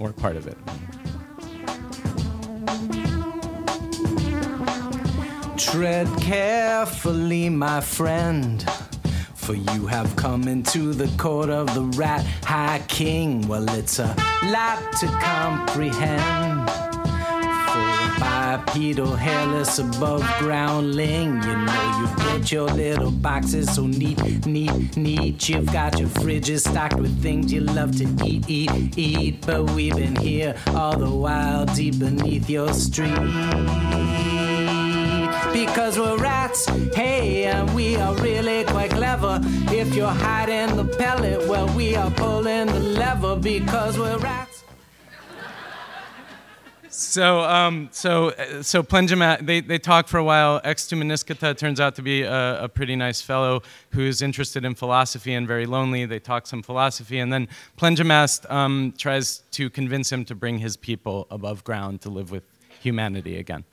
or 0.00 0.12
part 0.12 0.34
of 0.34 0.48
it. 0.48 0.58
Tread 5.56 6.06
carefully, 6.20 7.48
my 7.48 7.80
friend, 7.80 8.62
for 9.34 9.54
you 9.54 9.86
have 9.86 10.14
come 10.14 10.48
into 10.48 10.92
the 10.92 11.08
court 11.16 11.48
of 11.48 11.74
the 11.74 11.82
Rat 11.98 12.24
High 12.44 12.82
King. 12.88 13.48
Well, 13.48 13.66
it's 13.70 13.98
a 13.98 14.14
lot 14.44 14.92
to 15.00 15.06
comprehend. 15.06 16.68
For 17.70 17.78
a 17.78 18.16
bipedal, 18.20 19.16
hairless, 19.16 19.78
above 19.78 20.22
groundling, 20.38 21.42
you 21.42 21.56
know 21.56 22.00
you 22.00 22.24
built 22.24 22.52
your 22.52 22.68
little 22.68 23.10
boxes 23.10 23.74
so 23.74 23.86
neat, 23.86 24.46
neat, 24.46 24.96
neat. 24.96 25.48
You've 25.48 25.72
got 25.72 25.98
your 25.98 26.10
fridges 26.10 26.68
stocked 26.68 26.98
with 26.98 27.22
things 27.22 27.50
you 27.50 27.62
love 27.62 27.96
to 27.96 28.04
eat, 28.26 28.44
eat, 28.48 28.98
eat. 28.98 29.46
But 29.46 29.70
we've 29.70 29.96
been 29.96 30.16
here 30.16 30.54
all 30.68 30.98
the 30.98 31.10
while, 31.10 31.64
deep 31.64 31.98
beneath 31.98 32.50
your 32.50 32.74
street 32.74 33.16
because 35.64 35.98
we're 35.98 36.18
rats. 36.18 36.66
Hey, 36.94 37.44
and 37.44 37.74
we 37.74 37.96
are 37.96 38.14
really 38.16 38.64
quite 38.64 38.90
clever. 38.90 39.40
If 39.72 39.94
you're 39.94 40.06
hiding 40.28 40.76
the 40.76 40.84
pellet, 40.84 41.48
well, 41.48 41.66
we 41.74 41.96
are 41.96 42.10
pulling 42.10 42.66
the 42.66 42.80
lever 42.80 43.36
because 43.36 43.98
we're 43.98 44.18
rats. 44.18 44.64
So, 46.90 47.40
um, 47.40 47.88
so, 47.90 48.32
so 48.60 48.82
Plenjamat, 48.82 49.46
they, 49.46 49.60
they 49.60 49.78
talk 49.78 50.08
for 50.08 50.18
a 50.18 50.24
while. 50.24 50.60
Extumeniskata 50.60 51.56
turns 51.56 51.80
out 51.80 51.94
to 51.94 52.02
be 52.02 52.22
a, 52.22 52.64
a, 52.64 52.68
pretty 52.68 52.96
nice 52.96 53.20
fellow 53.20 53.62
who's 53.90 54.22
interested 54.22 54.64
in 54.64 54.74
philosophy 54.74 55.32
and 55.34 55.46
very 55.46 55.66
lonely. 55.66 56.04
They 56.04 56.18
talk 56.18 56.46
some 56.46 56.62
philosophy, 56.62 57.18
and 57.18 57.32
then 57.32 57.48
Plenjamast 57.78 58.50
um, 58.50 58.94
tries 58.96 59.42
to 59.52 59.70
convince 59.70 60.12
him 60.12 60.24
to 60.26 60.34
bring 60.34 60.58
his 60.58 60.76
people 60.76 61.26
above 61.30 61.64
ground 61.64 62.02
to 62.02 62.10
live 62.10 62.30
with 62.30 62.44
humanity 62.80 63.38
again. 63.38 63.64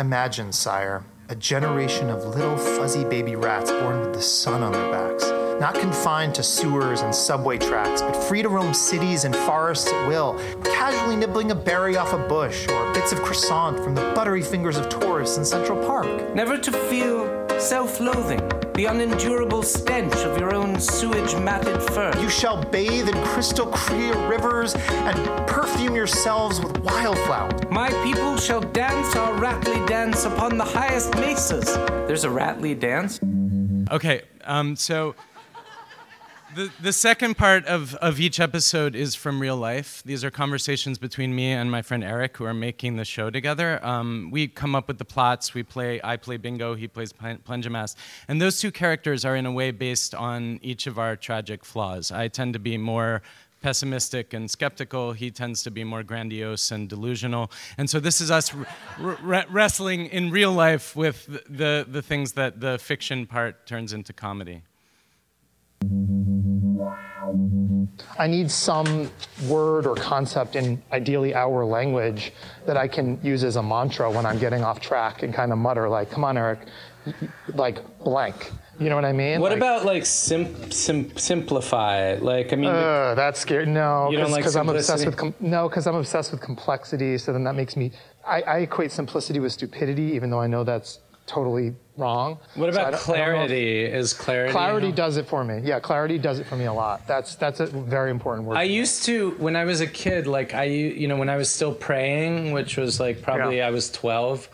Imagine, 0.00 0.52
sire, 0.52 1.02
a 1.28 1.34
generation 1.34 2.08
of 2.08 2.24
little 2.24 2.56
fuzzy 2.56 3.02
baby 3.04 3.34
rats 3.34 3.72
born 3.72 3.98
with 3.98 4.14
the 4.14 4.22
sun 4.22 4.62
on 4.62 4.70
their 4.70 4.92
backs, 4.92 5.28
not 5.60 5.74
confined 5.74 6.36
to 6.36 6.42
sewers 6.44 7.00
and 7.00 7.12
subway 7.12 7.58
tracks, 7.58 8.00
but 8.00 8.14
free 8.14 8.40
to 8.40 8.48
roam 8.48 8.72
cities 8.72 9.24
and 9.24 9.34
forests 9.34 9.92
at 9.92 10.06
will, 10.06 10.38
casually 10.62 11.16
nibbling 11.16 11.50
a 11.50 11.54
berry 11.54 11.96
off 11.96 12.12
a 12.12 12.28
bush 12.28 12.68
or 12.68 12.92
bits 12.94 13.10
of 13.10 13.20
croissant 13.22 13.80
from 13.80 13.96
the 13.96 14.12
buttery 14.14 14.40
fingers 14.40 14.76
of 14.76 14.88
tourists 14.88 15.36
in 15.36 15.44
Central 15.44 15.84
Park. 15.84 16.06
Never 16.32 16.56
to 16.56 16.70
feel 16.70 17.48
self 17.58 17.98
loathing, 17.98 18.38
the 18.78 18.84
unendurable 18.84 19.64
stench 19.64 20.14
of 20.18 20.38
your 20.38 20.54
own 20.54 20.78
sewage 20.78 21.34
matted 21.34 21.82
fur. 21.90 22.12
You 22.20 22.30
shall 22.30 22.62
bathe 22.62 23.08
in 23.08 23.24
crystal 23.24 23.66
clear 23.66 24.14
rivers 24.28 24.76
and 24.76 25.48
perfume 25.48 25.96
yourselves 25.96 26.60
with 26.60 26.78
wildflower. 26.78 27.50
My 27.72 27.88
people 28.04 28.36
shall 28.36 28.60
dance 28.60 29.16
our 29.16 29.34
ratly 29.34 29.84
dance 29.86 30.26
upon 30.26 30.58
the 30.58 30.64
highest 30.64 31.12
mesas. 31.14 31.74
There's 32.06 32.22
a 32.22 32.30
ratly 32.30 32.76
dance? 32.76 33.18
Okay, 33.90 34.22
um, 34.44 34.76
so 34.76 35.16
the, 36.58 36.70
the 36.80 36.92
second 36.92 37.36
part 37.36 37.64
of, 37.66 37.94
of 37.96 38.18
each 38.18 38.40
episode 38.40 38.96
is 38.96 39.14
from 39.14 39.38
real 39.38 39.56
life. 39.56 40.02
These 40.04 40.24
are 40.24 40.30
conversations 40.30 40.98
between 40.98 41.32
me 41.32 41.52
and 41.52 41.70
my 41.70 41.82
friend 41.82 42.02
Eric, 42.02 42.36
who 42.36 42.44
are 42.46 42.54
making 42.54 42.96
the 42.96 43.04
show 43.04 43.30
together. 43.30 43.78
Um, 43.86 44.30
we 44.32 44.48
come 44.48 44.74
up 44.74 44.88
with 44.88 44.98
the 44.98 45.04
plots. 45.04 45.54
We 45.54 45.62
play. 45.62 46.00
I 46.02 46.16
play 46.16 46.36
bingo. 46.36 46.74
He 46.74 46.88
plays 46.88 47.12
Plenjamas, 47.12 47.94
and 48.26 48.42
those 48.42 48.60
two 48.60 48.72
characters 48.72 49.24
are 49.24 49.36
in 49.36 49.46
a 49.46 49.52
way 49.52 49.70
based 49.70 50.16
on 50.16 50.58
each 50.60 50.88
of 50.88 50.98
our 50.98 51.14
tragic 51.14 51.64
flaws. 51.64 52.10
I 52.10 52.26
tend 52.26 52.54
to 52.54 52.58
be 52.58 52.76
more 52.76 53.22
pessimistic 53.62 54.34
and 54.34 54.50
skeptical. 54.50 55.12
He 55.12 55.30
tends 55.30 55.62
to 55.62 55.70
be 55.70 55.84
more 55.84 56.02
grandiose 56.02 56.72
and 56.72 56.88
delusional. 56.88 57.52
And 57.76 57.88
so 57.88 58.00
this 58.00 58.20
is 58.20 58.32
us 58.32 58.52
wrestling 58.98 60.06
in 60.06 60.32
real 60.32 60.52
life 60.52 60.96
with 60.96 61.26
the, 61.48 61.86
the 61.88 62.02
things 62.02 62.32
that 62.32 62.60
the 62.60 62.78
fiction 62.78 63.26
part 63.26 63.64
turns 63.64 63.92
into 63.92 64.12
comedy. 64.12 64.62
I 68.18 68.26
need 68.26 68.50
some 68.50 69.10
word 69.48 69.86
or 69.86 69.94
concept 69.94 70.56
in 70.56 70.82
ideally 70.92 71.34
our 71.34 71.64
language 71.64 72.32
that 72.66 72.76
I 72.76 72.88
can 72.88 73.20
use 73.22 73.44
as 73.44 73.56
a 73.56 73.62
mantra 73.62 74.10
when 74.10 74.26
I'm 74.26 74.38
getting 74.38 74.62
off 74.62 74.80
track 74.80 75.22
and 75.22 75.32
kind 75.32 75.52
of 75.52 75.58
mutter 75.58 75.88
like, 75.88 76.10
"Come 76.10 76.24
on, 76.24 76.36
Eric," 76.36 76.60
like 77.54 77.78
blank. 78.00 78.52
You 78.78 78.88
know 78.88 78.94
what 78.94 79.04
I 79.04 79.12
mean? 79.12 79.40
What 79.40 79.50
like, 79.50 79.58
about 79.58 79.84
like 79.84 80.06
sim, 80.06 80.70
sim, 80.70 81.16
simplify? 81.16 82.14
Like 82.14 82.52
I 82.52 82.56
mean, 82.56 82.70
uh, 82.70 83.14
that's 83.16 83.40
scary. 83.40 83.66
No, 83.66 84.08
because 84.10 84.30
like 84.30 84.56
I'm 84.56 84.68
obsessed 84.68 85.04
with 85.04 85.16
com- 85.16 85.34
no, 85.40 85.68
because 85.68 85.88
I'm 85.88 85.96
obsessed 85.96 86.30
with 86.30 86.40
complexity. 86.40 87.18
So 87.18 87.32
then 87.32 87.42
that 87.44 87.56
makes 87.56 87.76
me. 87.76 87.90
I, 88.24 88.42
I 88.42 88.58
equate 88.58 88.92
simplicity 88.92 89.40
with 89.40 89.52
stupidity, 89.52 90.12
even 90.14 90.30
though 90.30 90.40
I 90.40 90.46
know 90.46 90.62
that's 90.62 91.00
totally 91.26 91.74
wrong. 91.98 92.38
What 92.54 92.70
about 92.70 92.94
so 92.94 93.00
clarity? 93.00 93.84
Is 93.84 94.14
clarity? 94.14 94.52
Clarity 94.52 94.92
does 94.92 95.16
it 95.16 95.26
for 95.26 95.44
me. 95.44 95.60
Yeah, 95.62 95.80
clarity 95.80 96.18
does 96.18 96.38
it 96.38 96.46
for 96.46 96.56
me 96.56 96.66
a 96.66 96.72
lot. 96.72 97.06
That's 97.06 97.34
that's 97.34 97.60
a 97.60 97.66
very 97.66 98.10
important 98.10 98.46
word. 98.46 98.56
I 98.56 98.62
used 98.62 99.04
to 99.04 99.32
when 99.32 99.56
I 99.56 99.64
was 99.64 99.80
a 99.80 99.86
kid, 99.86 100.26
like 100.26 100.54
I 100.54 100.64
you 100.64 101.08
know 101.08 101.16
when 101.16 101.28
I 101.28 101.36
was 101.36 101.50
still 101.50 101.74
praying, 101.74 102.52
which 102.52 102.76
was 102.76 103.00
like 103.00 103.22
probably 103.22 103.58
yeah. 103.58 103.66
I 103.66 103.70
was 103.70 103.90
12. 103.90 104.48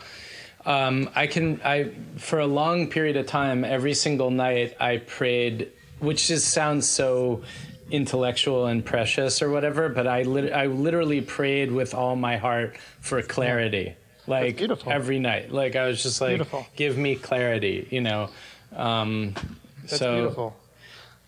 Um, 0.65 1.09
I 1.15 1.27
can 1.27 1.61
I 1.63 1.91
for 2.17 2.39
a 2.39 2.47
long 2.47 2.89
period 2.89 3.15
of 3.15 3.27
time, 3.27 3.63
every 3.63 3.93
single 3.93 4.31
night 4.31 4.75
I 4.79 4.97
prayed, 4.97 5.71
which 5.99 6.27
just 6.27 6.49
sounds 6.49 6.89
so 6.89 7.43
intellectual 7.91 8.65
and 8.65 8.83
precious 8.83 9.43
or 9.43 9.51
whatever, 9.51 9.89
but 9.89 10.07
I 10.07 10.23
lit- 10.23 10.51
I 10.51 10.65
literally 10.65 11.21
prayed 11.21 11.71
with 11.71 11.93
all 11.93 12.15
my 12.15 12.37
heart 12.37 12.77
for 12.99 13.21
clarity. 13.21 13.85
Yeah 13.89 14.04
like 14.27 14.61
every 14.87 15.19
night. 15.19 15.51
Like 15.51 15.75
I 15.75 15.87
was 15.87 16.01
just 16.01 16.21
like, 16.21 16.31
beautiful. 16.37 16.65
give 16.75 16.97
me 16.97 17.15
clarity, 17.15 17.87
you 17.91 18.01
know. 18.01 18.29
Um, 18.75 19.33
That's 19.81 19.97
so, 19.97 20.15
beautiful. 20.15 20.55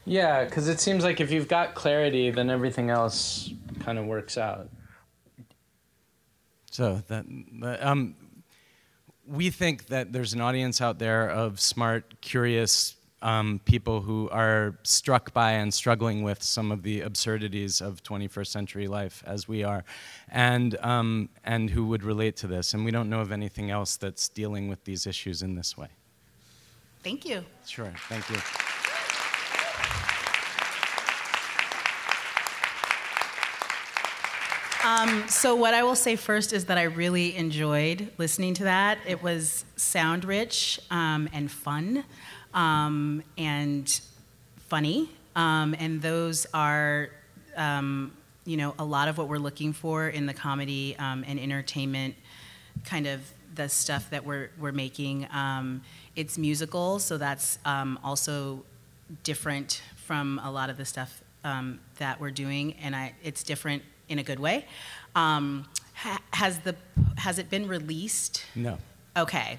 Yeah, 0.06 0.46
because 0.46 0.68
it 0.68 0.80
seems 0.80 1.04
like 1.04 1.20
if 1.20 1.32
you've 1.32 1.48
got 1.48 1.76
clarity, 1.76 2.32
then 2.32 2.50
everything 2.50 2.90
else 2.90 3.52
kind 3.82 3.98
of 3.98 4.06
works 4.06 4.38
out. 4.38 4.70
So 6.72 7.02
that, 7.08 7.26
um, 7.82 8.16
we 9.26 9.50
think 9.50 9.88
that 9.88 10.14
there's 10.14 10.34
an 10.34 10.42
audience 10.42 10.80
out 10.80 11.00
there 11.00 11.30
of 11.30 11.60
smart, 11.60 12.22
curious 12.22 12.97
um, 13.22 13.60
people 13.66 14.02
who 14.02 14.30
are 14.30 14.78
struck 14.84 15.34
by 15.34 15.54
and 15.54 15.74
struggling 15.74 16.24
with 16.24 16.44
some 16.44 16.72
of 16.72 16.84
the 16.84 17.02
absurdities 17.02 17.82
of 17.82 18.04
21st 18.04 18.48
century 18.48 18.88
life 18.88 19.24
as 19.26 19.48
we 19.48 19.64
are, 19.64 19.84
and, 20.30 20.78
um, 20.82 21.30
and 21.44 21.70
who 21.70 21.88
would 21.88 22.04
relate 22.04 22.36
to 22.38 22.48
this. 22.48 22.74
And 22.74 22.86
we 22.86 22.92
don't 22.92 23.10
know 23.10 23.22
of 23.22 23.32
anything 23.32 23.72
else 23.72 23.98
that's 23.98 24.30
dealing 24.30 24.68
with 24.68 24.84
these 24.84 25.08
issues 25.08 25.42
in 25.42 25.56
this 25.56 25.78
way. 25.78 25.88
Thank 27.04 27.26
you. 27.26 27.44
Sure, 27.66 27.92
thank 28.10 28.30
you. 28.30 28.38
Um, 34.88 35.28
so 35.28 35.54
what 35.54 35.74
I 35.74 35.84
will 35.84 35.96
say 35.96 36.16
first 36.16 36.54
is 36.54 36.66
that 36.66 36.78
I 36.78 36.84
really 36.84 37.36
enjoyed 37.36 38.10
listening 38.18 38.54
to 38.54 38.64
that. 38.66 38.98
It 39.06 39.22
was 39.22 39.66
sound 39.76 40.24
rich 40.24 40.80
um, 40.90 41.28
and 41.34 41.52
fun 41.52 42.06
um, 42.54 43.24
and 43.38 44.00
funny. 44.68 45.10
Um, 45.36 45.76
and 45.80 46.02
those 46.02 46.48
are, 46.54 47.10
um, 47.56 48.12
you 48.46 48.58
know, 48.58 48.74
a 48.80 48.86
lot 48.86 49.08
of 49.08 49.18
what 49.18 49.28
we're 49.28 49.38
looking 49.38 49.74
for 49.74 50.08
in 50.08 50.26
the 50.26 50.34
comedy 50.34 50.96
um, 50.98 51.24
and 51.28 51.40
entertainment 51.40 52.16
kind 52.86 53.08
of 53.08 53.22
the 53.56 53.68
stuff 53.68 54.10
that 54.10 54.26
we're, 54.26 54.50
we're 54.60 54.72
making. 54.72 55.28
Um, 55.32 55.82
it's 56.16 56.38
musical, 56.38 57.00
so 57.00 57.18
that's 57.18 57.60
um, 57.66 58.00
also 58.04 58.64
different 59.24 59.82
from 59.96 60.40
a 60.44 60.52
lot 60.52 60.70
of 60.70 60.78
the 60.78 60.86
stuff 60.86 61.22
that 61.98 62.20
we're 62.20 62.32
doing, 62.32 62.74
and 62.82 62.94
I, 62.96 63.14
it's 63.24 63.42
different 63.42 63.82
in 64.10 64.20
a 64.20 64.24
good 64.24 64.40
way. 64.40 64.66
Ha- 65.98 66.22
has 66.32 66.60
the 66.60 66.76
has 67.18 67.40
it 67.40 67.50
been 67.50 67.68
released? 67.68 68.46
No. 68.56 68.78
Okay. 69.16 69.58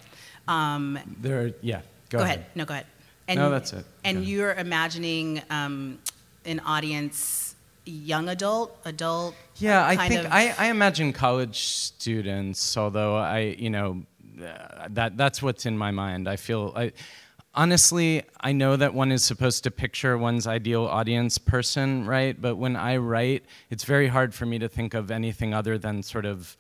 there, 1.21 1.53
yeah. 1.63 1.81
Go, 2.11 2.19
go 2.19 2.25
ahead. 2.25 2.39
ahead. 2.39 2.51
No, 2.55 2.65
go 2.65 2.75
ahead. 2.75 2.87
And, 3.27 3.39
no, 3.39 3.51
that's 3.51 3.73
it. 3.73 3.85
And 4.05 4.25
you're 4.25 4.55
imagining 4.55 5.43
um, 5.51 5.99
an 6.45 6.61
audience, 6.61 7.55
young 7.85 8.29
adult, 8.29 8.79
adult. 8.85 9.35
Yeah, 9.57 9.87
I 9.87 10.09
think 10.09 10.25
of... 10.25 10.33
I, 10.33 10.55
I 10.59 10.71
imagine 10.71 11.13
college 11.13 11.59
students. 11.59 12.77
Although 12.77 13.17
I, 13.17 13.57
you 13.59 13.71
know, 13.71 14.03
that 14.91 15.17
that's 15.17 15.43
what's 15.43 15.67
in 15.67 15.77
my 15.77 15.91
mind. 15.91 16.29
I 16.29 16.37
feel 16.37 16.73
I 16.77 16.93
honestly, 17.55 18.23
I 18.41 18.53
know 18.53 18.77
that 18.77 18.95
one 18.95 19.11
is 19.11 19.25
supposed 19.25 19.65
to 19.65 19.71
picture 19.71 20.17
one's 20.17 20.47
ideal 20.47 20.85
audience 20.87 21.39
person, 21.39 22.07
right? 22.07 22.41
But 22.41 22.57
when 22.57 22.77
I 22.77 22.97
write, 22.99 23.45
it's 23.69 23.85
very 23.85 24.07
hard 24.07 24.33
for 24.33 24.47
me 24.47 24.59
to 24.61 24.69
think 24.69 24.95
of 24.95 25.11
anything 25.11 25.53
other 25.53 25.77
than 25.77 26.03
sort 26.03 26.25
of 26.25 26.57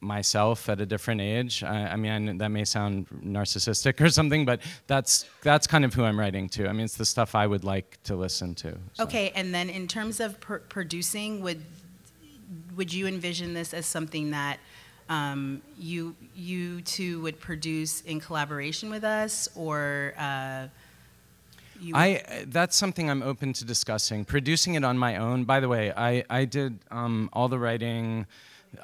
myself 0.00 0.68
at 0.68 0.80
a 0.80 0.86
different 0.86 1.20
age. 1.20 1.62
I, 1.62 1.88
I 1.88 1.96
mean, 1.96 2.28
I, 2.28 2.32
that 2.38 2.48
may 2.50 2.64
sound 2.64 3.06
narcissistic 3.24 4.00
or 4.00 4.08
something, 4.08 4.44
but 4.44 4.60
that's 4.86 5.26
that's 5.42 5.66
kind 5.66 5.84
of 5.84 5.94
who 5.94 6.04
I'm 6.04 6.18
writing 6.18 6.48
to. 6.50 6.68
I 6.68 6.72
mean, 6.72 6.84
it's 6.84 6.96
the 6.96 7.04
stuff 7.04 7.34
I 7.34 7.46
would 7.46 7.64
like 7.64 7.98
to 8.04 8.16
listen 8.16 8.54
to. 8.56 8.78
So. 8.94 9.04
Okay, 9.04 9.30
and 9.34 9.54
then 9.54 9.68
in 9.68 9.86
terms 9.86 10.20
of 10.20 10.40
pr- 10.40 10.56
producing, 10.56 11.42
would 11.42 11.62
would 12.76 12.92
you 12.92 13.06
envision 13.06 13.54
this 13.54 13.74
as 13.74 13.86
something 13.86 14.30
that 14.30 14.58
um, 15.08 15.60
you 15.78 16.16
you 16.34 16.80
two 16.82 17.20
would 17.22 17.38
produce 17.40 18.00
in 18.02 18.20
collaboration 18.20 18.90
with 18.90 19.04
us, 19.04 19.48
or? 19.54 20.14
Uh, 20.16 20.68
I 21.94 22.44
that's 22.48 22.76
something 22.76 23.08
I'm 23.08 23.22
open 23.22 23.54
to 23.54 23.64
discussing. 23.64 24.26
Producing 24.26 24.74
it 24.74 24.84
on 24.84 24.98
my 24.98 25.16
own. 25.16 25.44
By 25.44 25.60
the 25.60 25.68
way, 25.68 25.92
I 25.96 26.24
I 26.28 26.44
did 26.44 26.78
um, 26.90 27.30
all 27.32 27.48
the 27.48 27.58
writing 27.58 28.26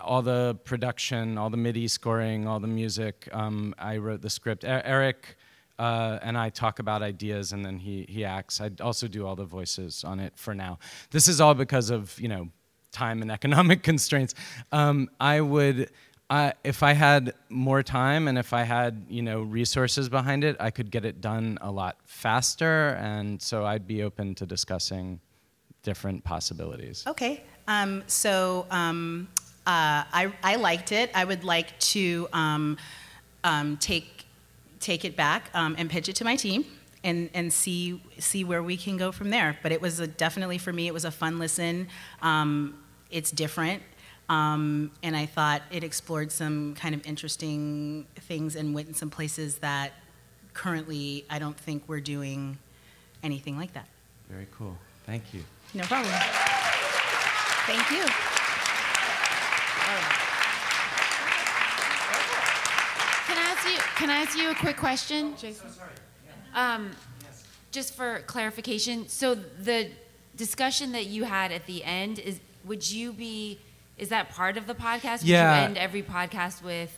all 0.01 0.22
the 0.22 0.59
production, 0.64 1.38
all 1.38 1.51
the 1.51 1.57
MIDI 1.57 1.88
scoring, 1.88 2.46
all 2.46 2.61
the 2.61 2.66
music. 2.66 3.29
Um, 3.33 3.75
I 3.79 3.99
wrote 3.99 4.22
the 4.22 4.31
script. 4.31 4.64
E- 4.64 4.68
Eric 4.68 5.37
uh, 5.79 6.18
and 6.22 6.38
I 6.38 6.49
talk 6.49 6.79
about 6.79 7.03
ideas, 7.03 7.53
and 7.53 7.64
then 7.64 7.79
he 7.79 8.07
he 8.09 8.25
acts. 8.25 8.61
I 8.61 8.70
also 8.81 9.09
do 9.09 9.27
all 9.27 9.37
the 9.37 9.44
voices 9.44 10.05
on 10.05 10.20
it 10.20 10.33
for 10.37 10.55
now. 10.55 10.79
This 11.11 11.29
is 11.29 11.40
all 11.40 11.55
because 11.55 11.90
of 11.90 12.18
you 12.18 12.29
know 12.29 12.49
time 12.92 13.22
and 13.22 13.31
economic 13.38 13.83
constraints. 13.83 14.35
Um, 14.72 15.11
I 15.20 15.40
would. 15.40 15.90
Uh, 16.29 16.51
if 16.64 16.83
I 16.83 16.92
had 16.92 17.35
more 17.49 17.85
time 17.85 18.27
and 18.27 18.37
if 18.37 18.53
I 18.53 18.64
had, 18.64 19.07
you 19.09 19.22
know, 19.22 19.42
resources 19.42 20.09
behind 20.09 20.42
it, 20.42 20.57
I 20.59 20.72
could 20.72 20.90
get 20.90 21.05
it 21.05 21.20
done 21.20 21.57
a 21.61 21.70
lot 21.70 21.99
faster, 22.05 22.99
and 23.01 23.40
so 23.40 23.64
I'd 23.64 23.87
be 23.87 24.03
open 24.03 24.35
to 24.37 24.46
discussing 24.46 25.20
different 25.85 26.25
possibilities. 26.25 27.05
Okay, 27.07 27.44
um, 27.68 28.03
so 28.09 28.66
um, 28.72 29.29
uh, 29.66 30.05
I, 30.12 30.33
I 30.42 30.57
liked 30.57 30.92
it. 30.92 31.11
I 31.14 31.24
would 31.24 31.42
like 31.42 31.79
to 31.81 32.29
um, 32.33 32.79
um, 33.42 33.76
take, 33.79 34.26
take 34.81 35.05
it 35.05 35.16
back 35.16 35.50
um, 35.55 35.74
and 35.79 35.90
pitch 35.90 36.09
it 36.09 36.16
to 36.16 36.24
my 36.24 36.37
team 36.37 36.64
and, 37.02 37.31
and 37.35 37.52
see, 37.52 38.00
see 38.18 38.44
where 38.44 38.62
we 38.62 38.76
can 38.76 38.96
go 38.96 39.11
from 39.11 39.31
there. 39.31 39.59
But 39.62 39.72
it 39.72 39.81
was 39.81 39.98
a, 40.00 40.07
definitely 40.07 40.59
for 40.59 40.72
me, 40.72 40.87
it 40.87 40.94
was 40.94 41.05
a 41.05 41.11
fun 41.11 41.38
listen. 41.38 41.88
Um, 42.22 42.79
it's 43.11 43.31
different. 43.31 43.83
Um, 44.29 44.90
and 45.02 45.16
I 45.16 45.26
thought 45.26 45.62
it 45.70 45.85
explored 45.85 46.33
some 46.33 46.74
kind 46.74 46.94
of 46.94 47.07
interesting 47.07 48.07
things 48.16 48.57
and 48.57 48.74
went 48.74 48.88
in 48.88 48.94
some 48.94 49.11
places 49.11 49.59
that 49.59 49.92
currently 50.52 51.24
I 51.31 51.38
don't 51.38 51.57
think 51.57 51.85
we're 51.87 52.00
doing 52.00 52.59
anything 53.22 53.57
like 53.57 53.72
that. 53.74 53.87
Very 54.29 54.46
cool. 54.57 54.76
Thank 55.05 55.33
you. 55.33 55.44
No 55.74 55.85
problem. 55.85 56.12
Thank 57.66 57.90
you. 57.90 58.36
Can 63.27 63.37
I 63.38 63.40
ask 63.51 63.68
you? 63.68 63.79
Can 63.96 64.11
I 64.11 64.16
ask 64.16 64.37
you 64.38 64.51
a 64.51 64.55
quick 64.55 64.77
question? 64.77 65.35
Jason. 65.38 65.68
Um, 66.55 66.90
just 67.70 67.94
for 67.94 68.20
clarification, 68.27 69.09
so 69.09 69.35
the 69.35 69.90
discussion 70.37 70.92
that 70.92 71.07
you 71.07 71.25
had 71.25 71.53
at 71.53 71.66
the 71.66 71.85
end 71.85 72.18
is, 72.18 72.40
would 72.64 72.88
you 72.90 73.12
be, 73.12 73.59
is 73.99 74.09
that 74.09 74.31
part 74.31 74.57
of 74.57 74.66
the 74.66 74.75
podcast? 74.75 75.20
Would 75.20 75.29
Yeah. 75.29 75.61
you 75.61 75.66
end 75.66 75.79
every 75.79 76.03
podcast 76.03 76.62
with, 76.62 76.96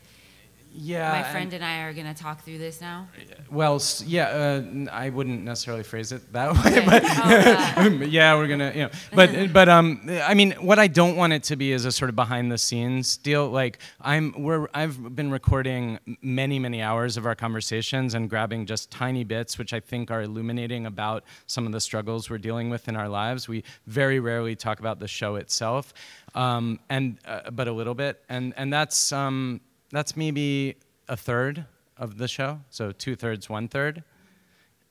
Yeah. 0.72 1.10
my 1.10 1.22
friend 1.32 1.52
and 1.52 1.64
I 1.64 1.82
are 1.82 1.92
going 1.92 2.06
to 2.06 2.14
talk 2.14 2.44
through 2.44 2.58
this 2.58 2.80
now? 2.80 3.08
Well, 3.50 3.82
yeah, 4.06 4.28
uh, 4.28 4.86
I 4.92 5.10
wouldn't 5.10 5.42
necessarily 5.42 5.82
phrase 5.82 6.12
it 6.12 6.32
that 6.32 6.52
way, 6.64 6.78
Okay. 6.78 6.84
but 6.86 7.02
Oh, 7.04 7.86
uh, 7.86 7.88
yeah, 8.06 8.36
we're 8.36 8.46
gonna, 8.48 8.72
you 8.74 8.82
know, 8.84 8.90
but 9.14 9.52
but 9.52 9.68
um, 9.68 10.08
I 10.22 10.34
mean, 10.34 10.52
what 10.52 10.78
I 10.78 10.86
don't 10.86 11.16
want 11.16 11.32
it 11.32 11.42
to 11.44 11.56
be 11.56 11.72
is 11.72 11.84
a 11.84 11.92
sort 11.92 12.08
of 12.10 12.16
behind 12.16 12.52
the 12.52 12.58
scenes 12.58 13.16
deal. 13.16 13.48
Like 13.48 13.78
I'm, 14.00 14.34
we're, 14.40 14.68
I've 14.74 15.16
been 15.16 15.30
recording 15.30 15.98
many 16.22 16.58
many 16.58 16.80
hours 16.82 17.16
of 17.16 17.26
our 17.26 17.34
conversations 17.34 18.14
and 18.14 18.28
grabbing 18.30 18.66
just 18.66 18.90
tiny 18.90 19.24
bits, 19.24 19.58
which 19.58 19.72
I 19.72 19.80
think 19.80 20.10
are 20.10 20.22
illuminating 20.22 20.86
about 20.86 21.24
some 21.46 21.66
of 21.66 21.72
the 21.72 21.80
struggles 21.80 22.30
we're 22.30 22.38
dealing 22.38 22.70
with 22.70 22.88
in 22.88 22.94
our 22.96 23.08
lives. 23.08 23.48
We 23.48 23.64
very 23.86 24.20
rarely 24.20 24.54
talk 24.54 24.78
about 24.80 25.00
the 25.00 25.08
show 25.08 25.36
itself, 25.36 25.92
um, 26.34 26.78
and 26.88 27.18
uh, 27.24 27.50
but 27.50 27.66
a 27.68 27.72
little 27.72 27.94
bit, 27.94 28.22
and 28.28 28.54
and 28.56 28.72
that's 28.72 29.12
um, 29.12 29.60
that's 29.90 30.16
maybe 30.16 30.76
a 31.08 31.16
third 31.16 31.64
of 31.96 32.18
the 32.18 32.28
show, 32.28 32.60
so 32.70 32.92
two 32.92 33.16
thirds, 33.16 33.48
one 33.48 33.68
third. 33.68 34.02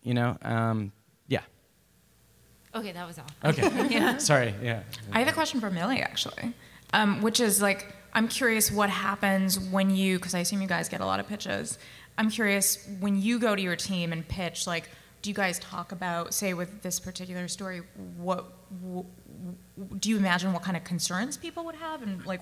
You 0.03 0.13
know, 0.13 0.37
um, 0.41 0.91
yeah. 1.27 1.41
okay, 2.75 2.91
that 2.91 3.07
was 3.07 3.19
all. 3.19 3.25
Okay. 3.49 3.87
Yeah. 3.89 4.17
Sorry. 4.17 4.53
Yeah. 4.61 4.83
I 5.11 5.19
have 5.19 5.27
a 5.27 5.31
question 5.33 5.59
for 5.59 5.69
Millie 5.69 6.01
actually, 6.01 6.53
um, 6.93 7.21
which 7.21 7.39
is 7.39 7.61
like 7.61 7.93
I'm 8.13 8.27
curious 8.27 8.71
what 8.71 8.89
happens 8.89 9.59
when 9.59 9.89
you 9.89 10.17
because 10.17 10.33
I 10.33 10.39
assume 10.39 10.61
you 10.61 10.67
guys 10.67 10.89
get 10.89 11.01
a 11.01 11.05
lot 11.05 11.19
of 11.19 11.27
pitches. 11.27 11.77
I'm 12.17 12.29
curious 12.29 12.87
when 12.99 13.21
you 13.21 13.37
go 13.39 13.55
to 13.55 13.61
your 13.61 13.75
team 13.75 14.11
and 14.11 14.27
pitch 14.27 14.67
like. 14.67 14.89
Do 15.23 15.31
you 15.31 15.35
guys 15.35 15.57
talk 15.57 15.91
about, 15.91 16.31
say, 16.31 16.53
with 16.53 16.83
this 16.83 16.99
particular 16.99 17.47
story, 17.47 17.81
what 18.17 18.45
w- 18.81 19.03
w- 19.33 19.97
do 19.99 20.09
you 20.09 20.17
imagine 20.17 20.53
what 20.53 20.61
kind 20.61 20.77
of 20.77 20.83
concerns 20.83 21.37
people 21.37 21.65
would 21.65 21.75
have, 21.75 22.03
and 22.03 22.23
like, 22.23 22.41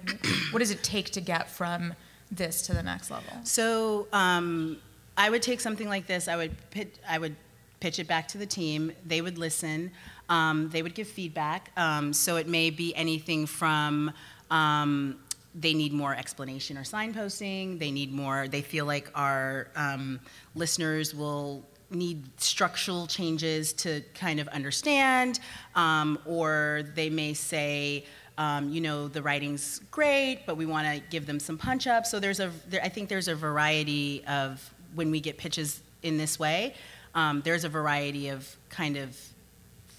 what 0.52 0.60
does 0.60 0.72
it 0.72 0.84
take 0.84 1.10
to 1.12 1.22
get 1.22 1.50
from 1.50 1.94
this 2.32 2.62
to 2.64 2.74
the 2.74 2.84
next 2.84 3.12
level? 3.12 3.32
So 3.44 4.08
um, 4.14 4.78
I 5.18 5.30
would 5.30 5.42
take 5.42 5.60
something 5.60 5.88
like 5.88 6.08
this. 6.08 6.28
I 6.28 6.36
would 6.36 6.56
pitch, 6.72 6.94
I 7.08 7.18
would 7.18 7.36
pitch 7.80 8.00
it 8.00 8.08
back 8.08 8.28
to 8.30 8.38
the 8.38 8.46
team. 8.46 8.92
They 9.06 9.22
would 9.22 9.38
listen. 9.38 9.92
Um, 10.30 10.70
they 10.70 10.82
would 10.82 10.96
give 10.96 11.08
feedback. 11.08 11.72
Um, 11.78 12.14
so 12.14 12.38
it 12.38 12.48
may 12.48 12.70
be 12.70 12.96
anything 12.96 13.46
from 13.46 14.12
um, 14.50 15.20
they 15.54 15.74
need 15.74 15.94
more 15.94 16.14
explanation 16.14 16.78
or 16.78 16.84
signposting. 16.84 17.80
They 17.80 17.92
need 17.92 18.12
more. 18.12 18.48
They 18.48 18.62
feel 18.62 18.86
like 18.86 19.10
our 19.16 19.68
um, 19.76 20.20
listeners 20.54 21.16
will 21.16 21.64
need 21.92 22.24
structural 22.42 23.08
changes 23.08 23.72
to 23.72 24.02
kind 24.14 24.40
of 24.40 24.48
understand, 24.50 25.40
um, 25.76 26.20
or 26.26 26.84
they 26.96 27.10
may 27.10 27.34
say, 27.34 28.06
um, 28.38 28.70
you 28.70 28.82
know, 28.82 29.08
the 29.08 29.22
writing's 29.22 29.80
great, 29.92 30.46
but 30.46 30.58
we 30.58 30.66
want 30.66 30.88
to 30.88 31.02
give 31.10 31.26
them 31.26 31.40
some 31.40 31.58
punch 31.58 31.88
up. 31.88 32.06
So 32.06 32.20
there's 32.20 32.40
a, 32.40 32.52
there, 32.68 32.82
I 32.84 32.90
think 32.90 33.10
there's 33.10 33.28
a 33.28 33.36
variety 33.36 34.24
of 34.28 34.74
when 34.94 35.12
we 35.12 35.20
get 35.20 35.38
pitches 35.38 35.82
in 36.04 36.18
this 36.18 36.38
way, 36.40 36.76
um, 37.16 37.42
there's 37.44 37.64
a 37.64 37.70
variety 37.70 38.30
of 38.30 38.56
kind 38.70 38.98
of 38.98 39.18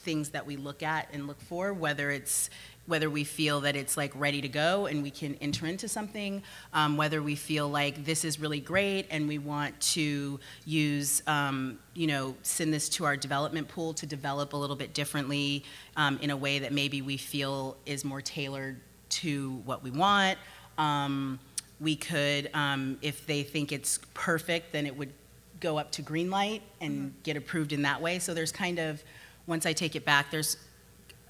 things 0.02 0.30
that 0.30 0.46
we 0.46 0.56
look 0.56 0.82
at 0.82 1.08
and 1.12 1.26
look 1.26 1.40
for, 1.40 1.72
whether 1.72 2.10
it's 2.10 2.50
whether 2.86 3.10
we 3.10 3.24
feel 3.24 3.60
that 3.60 3.76
it's 3.76 3.96
like 3.96 4.12
ready 4.14 4.40
to 4.40 4.48
go 4.48 4.86
and 4.86 5.02
we 5.02 5.10
can 5.10 5.34
enter 5.40 5.66
into 5.66 5.88
something, 5.88 6.42
um, 6.72 6.96
whether 6.96 7.22
we 7.22 7.34
feel 7.34 7.68
like 7.68 8.04
this 8.04 8.24
is 8.24 8.38
really 8.38 8.60
great 8.60 9.06
and 9.10 9.28
we 9.28 9.38
want 9.38 9.78
to 9.80 10.38
use, 10.64 11.22
um, 11.26 11.78
you 11.94 12.06
know, 12.06 12.34
send 12.42 12.72
this 12.72 12.88
to 12.88 13.04
our 13.04 13.16
development 13.16 13.68
pool 13.68 13.92
to 13.94 14.06
develop 14.06 14.52
a 14.52 14.56
little 14.56 14.76
bit 14.76 14.94
differently 14.94 15.64
um, 15.96 16.18
in 16.22 16.30
a 16.30 16.36
way 16.36 16.58
that 16.60 16.72
maybe 16.72 17.02
we 17.02 17.16
feel 17.16 17.76
is 17.86 18.04
more 18.04 18.20
tailored 18.20 18.80
to 19.08 19.62
what 19.64 19.82
we 19.82 19.90
want. 19.90 20.38
Um, 20.78 21.38
we 21.80 21.96
could, 21.96 22.50
um, 22.54 22.98
if 23.02 23.26
they 23.26 23.42
think 23.42 23.72
it's 23.72 23.98
perfect, 24.14 24.72
then 24.72 24.86
it 24.86 24.96
would 24.96 25.12
go 25.60 25.78
up 25.78 25.90
to 25.92 26.02
green 26.02 26.30
light 26.30 26.62
and 26.80 27.14
get 27.22 27.36
approved 27.36 27.72
in 27.72 27.82
that 27.82 28.00
way. 28.00 28.18
So 28.18 28.34
there's 28.34 28.52
kind 28.52 28.78
of, 28.78 29.02
once 29.46 29.66
I 29.66 29.72
take 29.72 29.96
it 29.96 30.04
back, 30.04 30.30
there's 30.30 30.56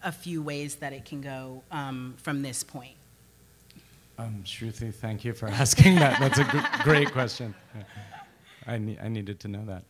a 0.02 0.12
few 0.12 0.42
ways 0.42 0.76
that 0.76 0.92
it 0.92 1.04
can 1.04 1.20
go 1.20 1.62
um, 1.70 2.14
from 2.18 2.42
this 2.42 2.62
point. 2.62 2.94
Um, 4.18 4.42
Sruthi, 4.44 4.94
thank 4.94 5.24
you 5.24 5.32
for 5.34 5.48
asking 5.62 5.96
that. 5.96 6.18
That's 6.20 6.38
a 6.38 6.82
great 6.82 7.12
question. 7.12 7.54
I, 8.66 8.78
ne- 8.78 8.98
I 9.02 9.08
needed 9.08 9.40
to 9.40 9.48
know 9.48 9.64
that. 9.66 9.82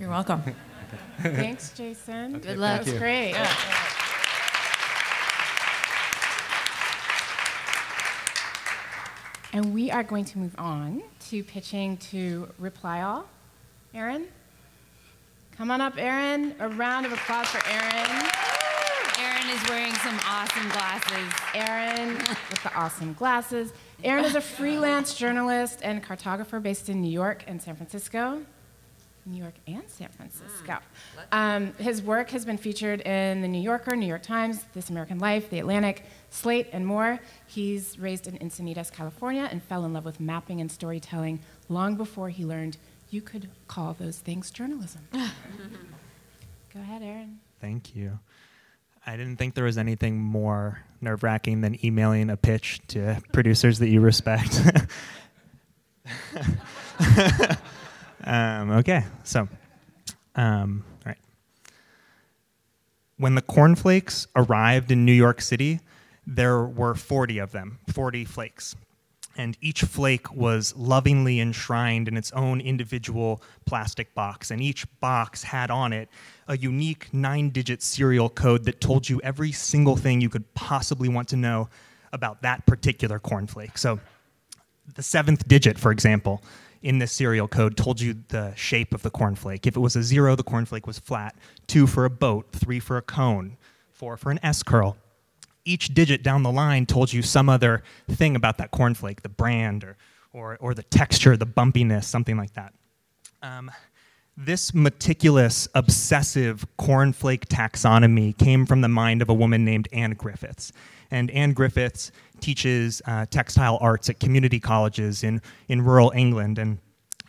You're 0.00 0.10
welcome. 0.10 0.42
Thanks, 1.22 1.72
Jason. 1.76 2.36
Okay, 2.36 2.48
Good 2.48 2.58
luck. 2.58 2.82
thank 2.82 2.84
That's 2.84 2.92
you. 2.94 2.98
great. 2.98 3.34
And 9.52 9.72
we 9.72 9.90
are 9.90 10.02
going 10.02 10.24
to 10.26 10.38
move 10.38 10.54
on 10.58 11.02
to 11.28 11.44
pitching 11.44 11.96
to 11.98 12.48
Reply 12.58 13.02
All. 13.02 13.26
Aaron? 13.94 14.26
Come 15.56 15.70
on 15.70 15.80
up, 15.80 15.94
Aaron. 15.96 16.56
A 16.58 16.68
round 16.68 17.06
of 17.06 17.12
applause 17.12 17.46
for 17.46 17.62
Aaron. 17.70 18.26
Aaron 19.44 19.58
is 19.58 19.68
wearing 19.68 19.94
some 19.96 20.18
awesome 20.26 20.68
glasses. 20.70 21.32
Aaron 21.54 22.16
with 22.16 22.62
the 22.62 22.74
awesome 22.74 23.12
glasses. 23.12 23.74
Aaron 24.02 24.24
is 24.24 24.34
a 24.34 24.40
freelance 24.40 25.14
journalist 25.14 25.80
and 25.82 26.02
cartographer 26.02 26.62
based 26.62 26.88
in 26.88 27.02
New 27.02 27.10
York 27.10 27.44
and 27.46 27.60
San 27.60 27.76
Francisco. 27.76 28.40
New 29.26 29.42
York 29.42 29.54
and 29.66 29.82
San 29.86 30.08
Francisco. 30.08 30.78
Um, 31.30 31.74
his 31.74 32.00
work 32.00 32.30
has 32.30 32.46
been 32.46 32.56
featured 32.56 33.02
in 33.02 33.42
The 33.42 33.48
New 33.48 33.60
Yorker, 33.60 33.96
New 33.96 34.06
York 34.06 34.22
Times, 34.22 34.64
This 34.72 34.88
American 34.88 35.18
Life, 35.18 35.50
The 35.50 35.58
Atlantic, 35.58 36.04
Slate, 36.30 36.68
and 36.72 36.86
more. 36.86 37.20
He's 37.46 37.98
raised 37.98 38.26
in 38.26 38.38
Encinitas, 38.38 38.90
California, 38.90 39.46
and 39.50 39.62
fell 39.62 39.84
in 39.84 39.92
love 39.92 40.06
with 40.06 40.20
mapping 40.20 40.62
and 40.62 40.72
storytelling 40.72 41.40
long 41.68 41.96
before 41.96 42.30
he 42.30 42.46
learned 42.46 42.78
you 43.10 43.20
could 43.20 43.50
call 43.68 43.92
those 43.92 44.18
things 44.18 44.50
journalism. 44.50 45.06
Go 45.12 46.80
ahead, 46.80 47.02
Aaron. 47.02 47.40
Thank 47.60 47.94
you. 47.94 48.18
I 49.06 49.16
didn't 49.16 49.36
think 49.36 49.54
there 49.54 49.64
was 49.64 49.76
anything 49.76 50.18
more 50.18 50.80
nerve 51.00 51.22
wracking 51.22 51.60
than 51.60 51.84
emailing 51.84 52.30
a 52.30 52.36
pitch 52.36 52.80
to 52.88 53.20
producers 53.32 53.78
that 53.80 53.88
you 53.88 54.00
respect. 54.00 54.60
um, 58.24 58.70
okay, 58.70 59.04
so, 59.22 59.48
um, 60.34 60.84
all 61.04 61.10
right. 61.10 61.18
When 63.18 63.34
the 63.34 63.42
cornflakes 63.42 64.26
arrived 64.34 64.90
in 64.90 65.04
New 65.04 65.12
York 65.12 65.42
City, 65.42 65.80
there 66.26 66.64
were 66.64 66.94
40 66.94 67.38
of 67.38 67.52
them, 67.52 67.80
40 67.92 68.24
flakes. 68.24 68.74
And 69.36 69.56
each 69.60 69.82
flake 69.82 70.32
was 70.32 70.74
lovingly 70.76 71.40
enshrined 71.40 72.06
in 72.06 72.16
its 72.16 72.30
own 72.32 72.60
individual 72.60 73.42
plastic 73.66 74.14
box. 74.14 74.50
And 74.50 74.62
each 74.62 74.86
box 75.00 75.42
had 75.42 75.70
on 75.70 75.92
it 75.92 76.08
a 76.46 76.56
unique 76.56 77.12
nine 77.12 77.50
digit 77.50 77.82
serial 77.82 78.28
code 78.28 78.64
that 78.64 78.80
told 78.80 79.08
you 79.08 79.20
every 79.22 79.50
single 79.52 79.96
thing 79.96 80.20
you 80.20 80.28
could 80.28 80.54
possibly 80.54 81.08
want 81.08 81.28
to 81.28 81.36
know 81.36 81.68
about 82.12 82.42
that 82.42 82.64
particular 82.66 83.18
cornflake. 83.18 83.76
So, 83.76 83.98
the 84.94 85.02
seventh 85.02 85.48
digit, 85.48 85.78
for 85.78 85.90
example, 85.90 86.42
in 86.82 86.98
this 86.98 87.10
serial 87.10 87.48
code 87.48 87.76
told 87.76 88.00
you 88.00 88.14
the 88.28 88.54
shape 88.54 88.94
of 88.94 89.02
the 89.02 89.10
cornflake. 89.10 89.66
If 89.66 89.76
it 89.76 89.80
was 89.80 89.96
a 89.96 90.02
zero, 90.02 90.36
the 90.36 90.44
cornflake 90.44 90.86
was 90.86 90.98
flat. 90.98 91.34
Two 91.66 91.86
for 91.86 92.04
a 92.04 92.10
boat, 92.10 92.52
three 92.52 92.78
for 92.78 92.98
a 92.98 93.02
cone, 93.02 93.56
four 93.90 94.18
for 94.18 94.30
an 94.30 94.38
S 94.42 94.62
curl. 94.62 94.98
Each 95.64 95.88
digit 95.88 96.22
down 96.22 96.42
the 96.42 96.52
line 96.52 96.86
told 96.86 97.12
you 97.12 97.22
some 97.22 97.48
other 97.48 97.82
thing 98.10 98.36
about 98.36 98.58
that 98.58 98.70
cornflake, 98.70 99.22
the 99.22 99.28
brand 99.28 99.84
or, 99.84 99.96
or, 100.32 100.56
or 100.60 100.74
the 100.74 100.82
texture, 100.82 101.36
the 101.36 101.46
bumpiness, 101.46 102.04
something 102.04 102.36
like 102.36 102.52
that. 102.54 102.74
Um, 103.42 103.70
this 104.36 104.74
meticulous, 104.74 105.68
obsessive 105.74 106.66
cornflake 106.76 107.46
taxonomy 107.46 108.36
came 108.36 108.66
from 108.66 108.80
the 108.80 108.88
mind 108.88 109.22
of 109.22 109.28
a 109.28 109.34
woman 109.34 109.64
named 109.64 109.88
Anne 109.92 110.14
Griffiths. 110.14 110.72
And 111.10 111.30
Anne 111.30 111.52
Griffiths 111.52 112.10
teaches 112.40 113.00
uh, 113.06 113.26
textile 113.26 113.78
arts 113.80 114.10
at 114.10 114.18
community 114.18 114.58
colleges 114.58 115.22
in, 115.22 115.40
in 115.68 115.82
rural 115.82 116.12
England. 116.16 116.58
And 116.58 116.78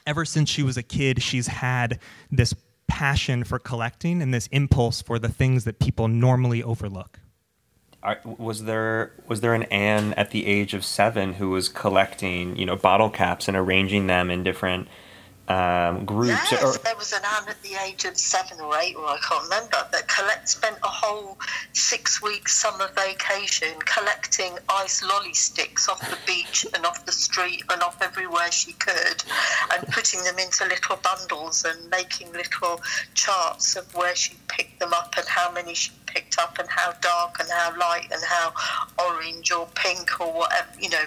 ever 0.08 0.26
since 0.26 0.50
she 0.50 0.64
was 0.64 0.78
a 0.78 0.84
kid, 0.84 1.22
she's 1.22 1.48
had 1.48 2.00
this 2.32 2.56
passion 2.88 3.44
for 3.44 3.60
collecting 3.60 4.22
and 4.22 4.34
this 4.34 4.48
impulse 4.48 5.02
for 5.02 5.20
the 5.20 5.30
things 5.30 5.64
that 5.66 5.80
people 5.80 6.08
normally 6.08 6.64
overlook. 6.64 7.20
Was 8.24 8.64
there 8.64 9.12
was 9.28 9.42
there 9.42 9.54
an 9.54 9.64
Anne 9.64 10.14
at 10.14 10.32
the 10.32 10.46
age 10.46 10.74
of 10.74 10.86
seven 10.86 11.34
who 11.34 11.50
was 11.50 11.70
collecting 11.70 12.56
you 12.56 12.66
know 12.66 12.76
bottle 12.76 13.10
caps 13.10 13.48
and 13.48 13.58
arranging 13.58 14.08
them 14.08 14.30
in 14.30 14.44
different 14.44 14.88
um, 15.48 16.06
groups? 16.06 16.52
Yes, 16.52 16.64
or, 16.64 16.82
there 16.84 16.96
was 16.96 17.14
an 17.14 17.22
Anne 17.24 17.48
at 17.48 17.62
the 17.62 17.76
age 17.86 18.06
of 18.06 18.18
seven 18.18 18.60
or 18.60 18.76
eight, 18.78 18.96
or 18.96 19.06
I 19.06 19.18
can't 19.20 19.44
remember, 19.44 19.78
that 19.92 20.08
collect 20.08 20.50
spent 20.50 20.78
a 20.84 20.88
whole 20.88 21.38
six 21.74 22.22
week 22.22 22.50
summer 22.50 22.90
vacation 22.96 23.78
collecting 23.86 24.58
ice 24.70 25.04
lolly 25.04 25.34
sticks 25.34 25.88
off 25.88 26.00
the 26.10 26.18
beach 26.26 26.66
and 26.74 26.86
off 26.86 27.06
the 27.06 27.12
street 27.12 27.64
and 27.70 27.82
off 27.84 28.02
everywhere 28.02 28.52
she 28.52 28.74
could, 28.74 29.24
and 29.74 29.88
putting 29.90 30.24
them 30.24 30.40
into 30.40 30.66
little 30.66 30.98
bundles 30.98 31.64
and 31.64 31.90
making 31.90 32.32
little 32.34 32.82
charts 33.14 33.76
of 33.76 33.94
where 33.96 34.16
she 34.16 34.36
picked 34.48 34.80
them 34.80 34.94
up 34.94 35.14
and 35.18 35.28
how 35.28 35.52
many 35.52 35.76
she 35.76 35.92
picked 36.08 36.40
up 36.40 36.58
and 36.58 36.70
how 36.70 36.92
dark 37.02 37.40
and 37.40 37.50
how 37.52 37.78
light 37.78 38.08
and 38.12 38.24
how 38.24 38.54
orange 39.06 39.52
or 39.52 39.68
pink 39.76 40.20
or 40.20 40.34
whatever, 40.34 40.70
you 40.80 40.90
know. 40.90 41.06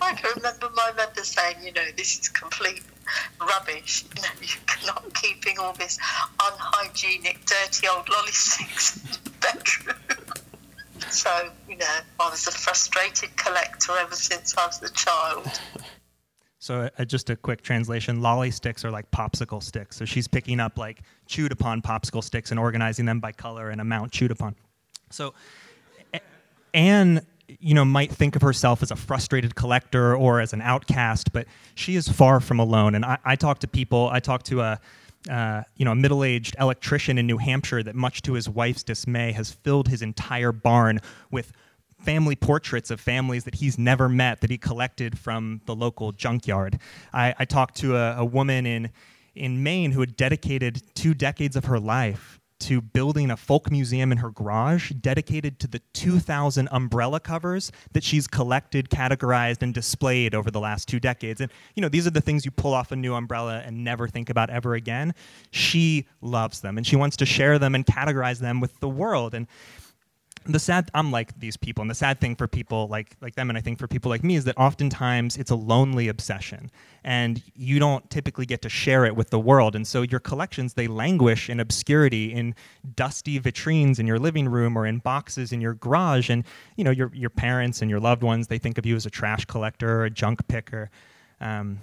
I 0.00 0.14
can 0.14 0.30
remember 0.36 0.70
my 0.74 0.92
mother 0.96 1.24
saying, 1.24 1.56
you 1.62 1.72
know, 1.72 1.84
this 1.96 2.18
is 2.18 2.28
complete 2.28 2.82
rubbish. 3.40 4.04
You 4.16 4.22
know, 4.22 4.28
you're 4.40 4.86
not 4.86 5.14
keeping 5.14 5.58
all 5.58 5.72
this 5.72 5.98
unhygienic, 6.40 7.44
dirty 7.44 7.88
old 7.88 8.08
lolly 8.08 8.32
sticks 8.32 8.96
in 8.96 9.10
the 9.24 9.30
bedroom. 9.40 10.24
so, 11.10 11.50
you 11.68 11.76
know, 11.76 11.86
I 12.20 12.30
was 12.30 12.46
a 12.46 12.50
frustrated 12.50 13.36
collector 13.36 13.92
ever 13.98 14.14
since 14.14 14.56
I 14.56 14.66
was 14.66 14.82
a 14.82 14.92
child. 14.92 15.60
So, 16.60 16.90
uh, 16.98 17.04
just 17.04 17.30
a 17.30 17.36
quick 17.36 17.62
translation 17.62 18.20
lolly 18.20 18.50
sticks 18.50 18.84
are 18.84 18.90
like 18.90 19.10
popsicle 19.10 19.62
sticks. 19.62 19.96
So, 19.96 20.04
she's 20.04 20.26
picking 20.26 20.60
up 20.60 20.76
like 20.76 21.02
chewed 21.26 21.52
upon 21.52 21.82
popsicle 21.82 22.22
sticks 22.22 22.50
and 22.50 22.58
organizing 22.58 23.06
them 23.06 23.20
by 23.20 23.32
color 23.32 23.70
and 23.70 23.80
amount 23.80 24.12
chewed 24.12 24.32
upon. 24.32 24.56
So, 25.10 25.34
Anne 26.74 27.24
you 27.48 27.74
know, 27.74 27.84
might 27.84 28.12
think 28.12 28.36
of 28.36 28.42
herself 28.42 28.82
as 28.82 28.90
a 28.90 28.96
frustrated 28.96 29.54
collector 29.54 30.14
or 30.14 30.40
as 30.40 30.52
an 30.52 30.60
outcast, 30.60 31.32
but 31.32 31.46
she 31.74 31.96
is 31.96 32.08
far 32.08 32.40
from 32.40 32.58
alone. 32.60 32.94
And 32.94 33.04
I, 33.04 33.18
I 33.24 33.36
talk 33.36 33.60
to 33.60 33.68
people, 33.68 34.10
I 34.12 34.20
talk 34.20 34.42
to 34.44 34.60
a, 34.60 34.80
uh, 35.30 35.62
you 35.76 35.84
know, 35.84 35.92
a 35.92 35.96
middle-aged 35.96 36.56
electrician 36.60 37.18
in 37.18 37.26
New 37.26 37.38
Hampshire 37.38 37.82
that, 37.82 37.94
much 37.94 38.22
to 38.22 38.34
his 38.34 38.48
wife's 38.48 38.82
dismay, 38.82 39.32
has 39.32 39.50
filled 39.50 39.88
his 39.88 40.02
entire 40.02 40.52
barn 40.52 41.00
with 41.30 41.52
family 42.00 42.36
portraits 42.36 42.90
of 42.90 43.00
families 43.00 43.44
that 43.44 43.56
he's 43.56 43.78
never 43.78 44.08
met 44.08 44.40
that 44.40 44.50
he 44.50 44.58
collected 44.58 45.18
from 45.18 45.60
the 45.66 45.74
local 45.74 46.12
junkyard. 46.12 46.78
I, 47.12 47.34
I 47.38 47.44
talked 47.44 47.76
to 47.78 47.96
a, 47.96 48.18
a 48.18 48.24
woman 48.24 48.66
in 48.66 48.90
in 49.34 49.62
Maine 49.62 49.92
who 49.92 50.00
had 50.00 50.16
dedicated 50.16 50.82
two 50.94 51.14
decades 51.14 51.54
of 51.54 51.66
her 51.66 51.78
life 51.78 52.37
to 52.60 52.80
building 52.80 53.30
a 53.30 53.36
folk 53.36 53.70
museum 53.70 54.12
in 54.12 54.18
her 54.18 54.30
garage 54.30 54.90
dedicated 54.90 55.58
to 55.60 55.68
the 55.68 55.80
2,000 55.92 56.68
umbrella 56.70 57.20
covers 57.20 57.70
that 57.92 58.02
she's 58.02 58.26
collected, 58.26 58.90
categorized, 58.90 59.62
and 59.62 59.72
displayed 59.74 60.34
over 60.34 60.50
the 60.50 60.60
last 60.60 60.88
two 60.88 61.00
decades. 61.00 61.40
And, 61.40 61.50
you 61.74 61.80
know, 61.80 61.88
these 61.88 62.06
are 62.06 62.10
the 62.10 62.20
things 62.20 62.44
you 62.44 62.50
pull 62.50 62.74
off 62.74 62.92
a 62.92 62.96
new 62.96 63.14
umbrella 63.14 63.62
and 63.64 63.84
never 63.84 64.08
think 64.08 64.30
about 64.30 64.50
ever 64.50 64.74
again. 64.74 65.14
She 65.50 66.06
loves 66.20 66.60
them 66.60 66.76
and 66.76 66.86
she 66.86 66.96
wants 66.96 67.16
to 67.18 67.26
share 67.26 67.58
them 67.58 67.74
and 67.74 67.86
categorize 67.86 68.38
them 68.38 68.60
with 68.60 68.78
the 68.80 68.88
world. 68.88 69.34
And 69.34 69.46
the 70.48 70.58
sad 70.58 70.90
i'm 70.94 71.10
like 71.10 71.38
these 71.38 71.56
people 71.56 71.82
and 71.82 71.90
the 71.90 71.94
sad 71.94 72.20
thing 72.20 72.34
for 72.34 72.48
people 72.48 72.88
like 72.88 73.16
like 73.20 73.34
them 73.34 73.50
and 73.50 73.58
i 73.58 73.60
think 73.60 73.78
for 73.78 73.86
people 73.86 74.08
like 74.08 74.24
me 74.24 74.34
is 74.34 74.44
that 74.44 74.56
oftentimes 74.56 75.36
it's 75.36 75.50
a 75.50 75.54
lonely 75.54 76.08
obsession 76.08 76.70
and 77.04 77.42
you 77.54 77.78
don't 77.78 78.08
typically 78.10 78.46
get 78.46 78.62
to 78.62 78.68
share 78.68 79.04
it 79.04 79.14
with 79.14 79.30
the 79.30 79.38
world 79.38 79.76
and 79.76 79.86
so 79.86 80.02
your 80.02 80.20
collections 80.20 80.74
they 80.74 80.86
languish 80.86 81.50
in 81.50 81.60
obscurity 81.60 82.32
in 82.32 82.54
dusty 82.96 83.38
vitrines 83.38 83.98
in 83.98 84.06
your 84.06 84.18
living 84.18 84.48
room 84.48 84.76
or 84.76 84.86
in 84.86 84.98
boxes 84.98 85.52
in 85.52 85.60
your 85.60 85.74
garage 85.74 86.30
and 86.30 86.44
you 86.76 86.84
know 86.84 86.90
your 86.90 87.10
your 87.14 87.30
parents 87.30 87.82
and 87.82 87.90
your 87.90 88.00
loved 88.00 88.22
ones 88.22 88.46
they 88.46 88.58
think 88.58 88.78
of 88.78 88.86
you 88.86 88.96
as 88.96 89.04
a 89.06 89.10
trash 89.10 89.44
collector 89.44 90.00
or 90.00 90.04
a 90.04 90.10
junk 90.10 90.46
picker. 90.48 90.90
Um, 91.40 91.78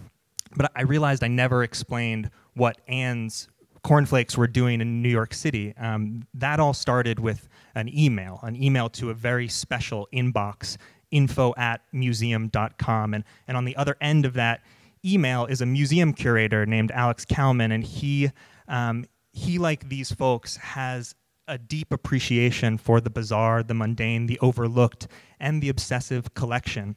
but 0.58 0.72
i 0.76 0.82
realized 0.82 1.24
i 1.24 1.28
never 1.28 1.64
explained 1.64 2.30
what 2.54 2.78
anne's 2.88 3.48
cornflakes 3.84 4.38
were 4.38 4.48
doing 4.48 4.82
in 4.82 5.02
new 5.02 5.10
york 5.10 5.34
city. 5.34 5.74
Um, 5.78 6.26
that 6.34 6.60
all 6.60 6.74
started 6.74 7.20
with 7.20 7.48
an 7.76 7.90
email, 7.96 8.40
an 8.44 8.62
email 8.62 8.90
to 8.90 9.10
a 9.10 9.14
very 9.14 9.48
special 9.48 10.08
inbox, 10.14 10.78
info 11.12 11.54
at 11.58 11.82
museum.com. 11.92 13.14
And, 13.14 13.24
and 13.48 13.58
on 13.58 13.66
the 13.66 13.76
other 13.76 13.96
end 14.02 14.26
of 14.26 14.34
that 14.34 14.62
email 15.06 15.46
is 15.46 15.62
a 15.62 15.66
museum 15.66 16.14
curator 16.14 16.66
named 16.66 16.92
Alex 16.92 17.26
Kalman, 17.26 17.72
and 17.72 17.84
he, 17.84 18.32
um, 18.68 19.06
he 19.32 19.60
like 19.60 19.90
these 19.90 20.12
folks, 20.12 20.58
has 20.58 21.14
a 21.48 21.58
deep 21.58 21.94
appreciation 21.94 22.78
for 22.78 23.00
the 23.00 23.10
bizarre, 23.10 23.62
the 23.62 23.74
mundane, 23.74 24.26
the 24.26 24.40
overlooked, 24.40 25.08
and 25.40 25.62
the 25.62 25.70
obsessive 25.70 26.34
collection. 26.34 26.96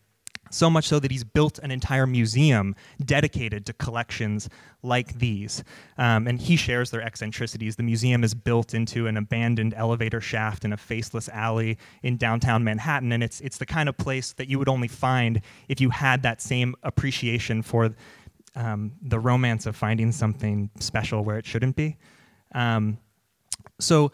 So 0.51 0.71
much 0.71 0.89
so 0.89 0.99
that 0.99 1.11
he's 1.11 1.25
built 1.25 1.59
an 1.59 1.71
entire 1.71 2.07
museum 2.07 2.75
dedicated 3.05 3.67
to 3.67 3.75
collections 3.75 4.49
like 4.83 5.19
these. 5.19 5.63
Um, 5.99 6.27
and 6.27 6.41
he 6.41 6.57
shares 6.57 6.91
their 6.91 7.03
eccentricities. 7.03 7.77
The 7.77 7.83
museum 7.83 8.25
is 8.25 8.35
built 8.35 8.73
into 8.73 9.07
an 9.07 9.17
abandoned 9.17 9.75
elevator 9.77 10.21
shaft 10.21 10.65
in 10.65 10.73
a 10.73 10.77
faceless 10.77 11.29
alley 11.29 11.77
in 12.03 12.17
downtown 12.17 12.65
Manhattan. 12.65 13.13
And 13.13 13.23
it's, 13.23 13.41
it's 13.43 13.59
the 13.59 13.67
kind 13.67 13.89
of 13.89 13.97
place 13.99 14.33
that 14.35 14.49
you 14.49 14.59
would 14.59 14.69
only 14.69 14.89
find 14.89 15.43
if 15.69 15.81
you 15.81 15.91
had 15.91 16.23
that 16.23 16.41
same 16.41 16.75
appreciation 16.83 17.61
for 17.61 17.95
um, 18.55 18.93
the 19.03 19.19
romance 19.19 19.67
of 19.67 19.77
finding 19.77 20.13
something 20.13 20.71
special 20.81 21.25
where 21.25 21.39
it 21.39 21.47
shouldn't 21.47 21.77
be. 21.77 21.97
Um, 22.53 22.99
so, 23.79 24.13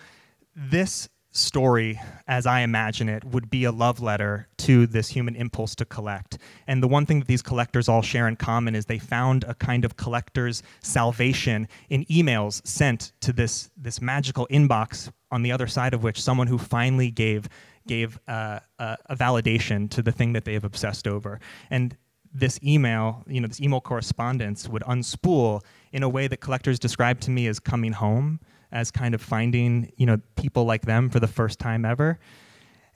this 0.57 1.09
story, 1.35 2.01
as 2.29 2.47
I 2.47 2.61
imagine 2.61 3.09
it, 3.09 3.25
would 3.25 3.51
be 3.51 3.65
a 3.65 3.73
love 3.73 4.01
letter 4.01 4.49
to 4.59 4.87
this 4.87 5.09
human 5.09 5.35
impulse 5.35 5.75
to 5.77 5.85
collect. 5.85 6.39
And 6.67 6.83
the 6.83 6.89
one 6.89 7.07
thing 7.07 7.19
that 7.19 7.29
these 7.29 7.43
collectors 7.43 7.89
all 7.89 8.03
share 8.03 8.29
in 8.29 8.37
common 8.37 8.75
is 8.75 8.87
they 8.87 9.01
found 9.01 9.45
a 9.45 9.55
kind 9.55 9.85
of 9.85 9.97
collector's 9.97 10.63
salvation 10.81 11.69
in 11.91 12.05
emails 12.05 12.65
sent 12.67 13.13
to 13.21 13.33
this, 13.33 13.71
this 13.77 14.01
magical 14.01 14.47
inbox 14.47 15.11
on 15.31 15.43
the 15.43 15.51
other 15.51 15.67
side 15.67 15.93
of 15.93 16.05
which 16.05 16.23
someone 16.23 16.47
who 16.47 16.59
finally 16.59 17.11
gave 17.11 17.49
gave 17.87 18.19
uh, 18.29 18.61
a, 18.79 18.97
a 19.07 19.17
validation 19.17 19.91
to 19.91 20.01
the 20.01 20.11
thing 20.11 20.33
that 20.33 20.47
they 20.47 20.55
have 20.55 20.65
obsessed 20.65 21.07
over. 21.07 21.39
And 21.69 21.95
this 22.33 22.59
email, 22.65 23.23
you 23.27 23.41
know, 23.41 23.47
this 23.47 23.61
email 23.61 23.81
correspondence 23.81 24.69
would 24.69 24.83
unspool 24.83 25.61
in 25.93 26.03
a 26.03 26.09
way 26.09 26.27
that 26.27 26.39
collectors 26.39 26.79
describe 26.79 27.21
to 27.21 27.31
me 27.31 27.47
as 27.47 27.61
coming 27.61 27.93
home 27.93 28.41
as 28.75 28.91
kind 28.91 29.15
of 29.15 29.23
finding 29.23 29.91
you 29.97 30.05
know 30.05 30.19
people 30.37 30.65
like 30.65 30.83
them 30.83 31.09
for 31.09 31.21
the 31.21 31.29
first 31.29 31.59
time 31.59 31.87
ever, 31.87 32.19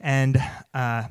and 0.00 0.36
uh, 0.74 1.04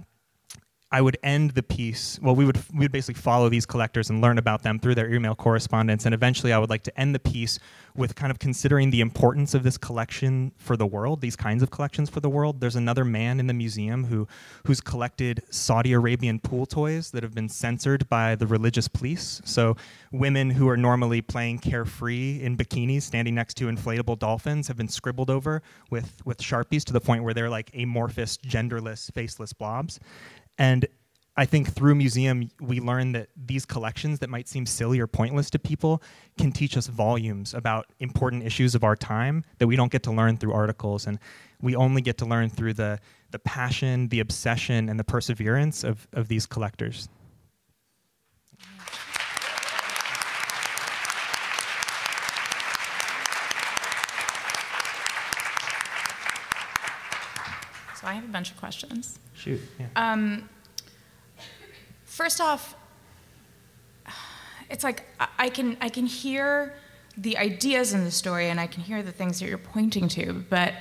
I 0.89 1.01
would 1.01 1.17
end 1.21 1.51
the 1.51 1.63
piece. 1.63 2.17
Well, 2.21 2.33
we 2.33 2.45
would 2.45 2.57
we 2.71 2.79
would 2.85 2.93
basically 2.93 3.19
follow 3.19 3.49
these 3.49 3.65
collectors 3.65 4.09
and 4.09 4.21
learn 4.21 4.37
about 4.37 4.63
them 4.63 4.79
through 4.79 4.95
their 4.95 5.13
email 5.13 5.35
correspondence, 5.35 6.05
and 6.05 6.13
eventually, 6.13 6.53
I 6.53 6.59
would 6.59 6.69
like 6.69 6.83
to 6.83 6.97
end 6.99 7.13
the 7.13 7.19
piece 7.19 7.59
with 7.93 8.15
kind 8.15 8.31
of 8.31 8.39
considering 8.39 8.91
the 8.91 9.01
importance 9.01 9.53
of 9.53 9.63
this 9.63 9.77
collection 9.77 10.53
for 10.57 10.77
the 10.77 10.85
world, 10.85 11.19
these 11.19 11.35
kinds 11.35 11.61
of 11.61 11.71
collections 11.71 12.09
for 12.09 12.21
the 12.21 12.29
world. 12.29 12.61
There's 12.61 12.77
another 12.77 13.03
man 13.03 13.41
in 13.41 13.47
the 13.47 13.53
museum 13.53 14.05
who 14.05 14.29
who's 14.65 14.79
collected 14.79 15.43
Saudi 15.49 15.91
Arabian 15.91 16.39
pool 16.39 16.65
toys 16.65 17.11
that 17.11 17.21
have 17.21 17.33
been 17.33 17.49
censored 17.49 18.07
by 18.07 18.35
the 18.35 18.47
religious 18.47 18.87
police. 18.87 19.41
So 19.43 19.75
women 20.13 20.51
who 20.51 20.69
are 20.69 20.77
normally 20.77 21.21
playing 21.21 21.59
carefree 21.59 22.39
in 22.41 22.55
bikinis, 22.55 23.01
standing 23.01 23.35
next 23.35 23.55
to 23.55 23.65
inflatable 23.65 24.19
dolphins, 24.19 24.69
have 24.69 24.77
been 24.77 24.87
scribbled 24.87 25.29
over 25.29 25.61
with 25.89 26.21
with 26.23 26.37
sharpies 26.37 26.85
to 26.85 26.93
the 26.93 27.01
point 27.01 27.23
where 27.23 27.33
they're 27.33 27.49
like 27.49 27.71
amorphous, 27.73 28.37
genderless, 28.37 29.11
faceless 29.11 29.51
blobs. 29.51 29.99
And 30.57 30.87
I 31.39 31.45
think 31.45 31.71
through 31.71 31.93
museum 31.93 32.49
we 32.59 32.79
learn 32.79 33.11
that 33.11 33.29
these 33.35 33.63
collections 33.63 34.19
that 34.19 34.29
might 34.29 34.47
seem 34.47 34.65
silly 34.65 34.99
or 34.99 35.05
pointless 35.05 35.51
to 35.51 35.59
people 35.59 36.01
can 36.37 36.51
teach 36.51 36.75
us 36.75 36.87
volumes 36.87 37.53
about 37.53 37.85
important 37.99 38.43
issues 38.43 38.73
of 38.73 38.83
our 38.83 38.95
time 38.95 39.43
that 39.59 39.67
we 39.67 39.75
don't 39.75 39.91
get 39.91 40.01
to 40.03 40.11
learn 40.11 40.37
through 40.37 40.53
articles 40.53 41.05
and 41.05 41.19
we 41.61 41.75
only 41.75 42.01
get 42.01 42.17
to 42.17 42.25
learn 42.25 42.49
through 42.49 42.73
the 42.73 42.99
the 43.31 43.39
passion, 43.39 44.07
the 44.07 44.19
obsession 44.19 44.89
and 44.89 44.99
the 44.99 45.03
perseverance 45.03 45.83
of, 45.83 46.07
of 46.13 46.27
these 46.27 46.45
collectors. 46.45 47.09
So 57.95 58.05
I 58.05 58.13
have 58.13 58.23
a 58.23 58.27
bunch 58.27 58.51
of 58.51 58.57
questions. 58.57 59.19
Shoot. 59.33 59.59
Yeah. 59.79 59.87
Um, 59.95 60.47
first 62.17 62.41
off, 62.41 62.75
it's 64.71 64.83
like 64.83 65.03
I 65.37 65.49
can 65.49 65.77
I 65.79 65.89
can 65.89 66.07
hear 66.07 66.73
the 67.15 67.37
ideas 67.37 67.93
in 67.93 68.03
the 68.03 68.11
story, 68.11 68.49
and 68.49 68.59
I 68.59 68.67
can 68.67 68.81
hear 68.83 69.03
the 69.03 69.11
things 69.11 69.39
that 69.39 69.47
you're 69.47 69.57
pointing 69.75 70.07
to. 70.09 70.33
But 70.49 70.73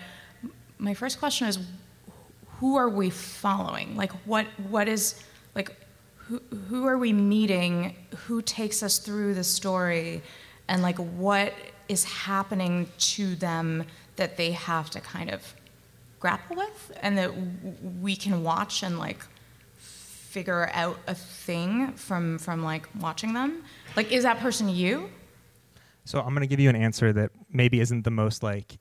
my 0.78 0.94
first 0.94 1.18
question 1.18 1.46
is, 1.46 1.58
who 2.58 2.76
are 2.76 2.88
we 2.88 3.10
following? 3.10 3.96
Like, 3.96 4.12
what 4.24 4.46
what 4.70 4.88
is 4.88 5.22
like, 5.54 5.70
who 6.16 6.40
who 6.68 6.86
are 6.86 6.98
we 6.98 7.12
meeting? 7.12 7.94
Who 8.24 8.40
takes 8.40 8.82
us 8.82 8.98
through 8.98 9.34
the 9.34 9.44
story, 9.44 10.22
and 10.68 10.82
like, 10.82 10.96
what 10.96 11.52
is 11.88 12.04
happening 12.04 12.88
to 12.98 13.36
them 13.36 13.84
that 14.16 14.36
they 14.38 14.52
have 14.52 14.88
to 14.90 15.00
kind 15.00 15.30
of 15.30 15.54
grapple 16.18 16.56
with, 16.56 16.98
and 17.02 17.18
that 17.18 17.30
we 18.00 18.16
can 18.16 18.42
watch 18.42 18.82
and 18.82 18.98
like 18.98 19.20
figure 20.36 20.68
out 20.74 20.98
a 21.06 21.14
thing 21.14 21.90
from 21.94 22.36
from 22.36 22.62
like 22.62 22.86
watching 23.00 23.32
them. 23.32 23.64
Like, 23.96 24.12
is 24.12 24.24
that 24.24 24.38
person 24.38 24.68
you? 24.68 25.08
So 26.04 26.20
I'm 26.20 26.34
to 26.42 26.46
give 26.46 26.60
you 26.60 26.68
an 26.68 26.76
answer 26.76 27.10
that 27.14 27.30
maybe 27.50 27.80
isn't 27.80 28.02
the 28.02 28.10
most 28.10 28.42
like 28.42 28.78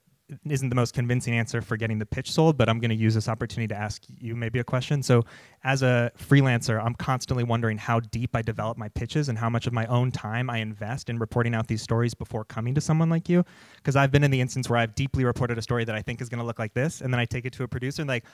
isn't 0.48 0.68
the 0.68 0.74
most 0.74 0.92
convincing 0.92 1.34
answer 1.34 1.62
for 1.62 1.76
getting 1.76 1.98
the 1.98 2.06
pitch 2.06 2.32
sold, 2.32 2.56
but 2.56 2.68
I'm 2.68 2.80
going 2.80 2.90
to 2.90 2.96
use 2.96 3.14
this 3.14 3.28
opportunity 3.28 3.68
to 3.72 3.80
ask 3.80 4.02
you 4.08 4.34
maybe 4.34 4.58
a 4.58 4.64
question. 4.64 5.02
So, 5.02 5.24
as 5.62 5.82
a 5.82 6.10
freelancer, 6.18 6.82
I'm 6.84 6.94
constantly 6.94 7.44
wondering 7.44 7.78
how 7.78 8.00
deep 8.00 8.34
I 8.34 8.42
develop 8.42 8.76
my 8.76 8.88
pitches 8.88 9.28
and 9.28 9.38
how 9.38 9.48
much 9.48 9.66
of 9.66 9.72
my 9.72 9.86
own 9.86 10.10
time 10.10 10.50
I 10.50 10.58
invest 10.58 11.10
in 11.10 11.18
reporting 11.18 11.54
out 11.54 11.68
these 11.68 11.82
stories 11.82 12.14
before 12.14 12.44
coming 12.44 12.74
to 12.74 12.80
someone 12.80 13.08
like 13.08 13.28
you. 13.28 13.44
Because 13.76 13.94
I've 13.94 14.10
been 14.10 14.24
in 14.24 14.30
the 14.30 14.40
instance 14.40 14.68
where 14.68 14.78
I've 14.78 14.94
deeply 14.94 15.24
reported 15.24 15.58
a 15.58 15.62
story 15.62 15.84
that 15.84 15.94
I 15.94 16.02
think 16.02 16.20
is 16.20 16.28
going 16.28 16.40
to 16.40 16.44
look 16.46 16.58
like 16.58 16.74
this, 16.74 17.00
and 17.00 17.12
then 17.12 17.20
I 17.20 17.24
take 17.24 17.44
it 17.44 17.52
to 17.54 17.62
a 17.62 17.68
producer 17.68 18.02
and 18.02 18.08
like, 18.08 18.24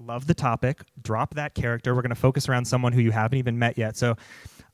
love 0.00 0.26
the 0.26 0.34
topic, 0.34 0.80
drop 1.02 1.34
that 1.34 1.54
character. 1.54 1.94
We're 1.94 2.02
going 2.02 2.10
to 2.10 2.14
focus 2.14 2.48
around 2.48 2.64
someone 2.64 2.92
who 2.92 3.02
you 3.02 3.10
haven't 3.10 3.38
even 3.38 3.58
met 3.58 3.76
yet. 3.76 3.96
So, 3.96 4.16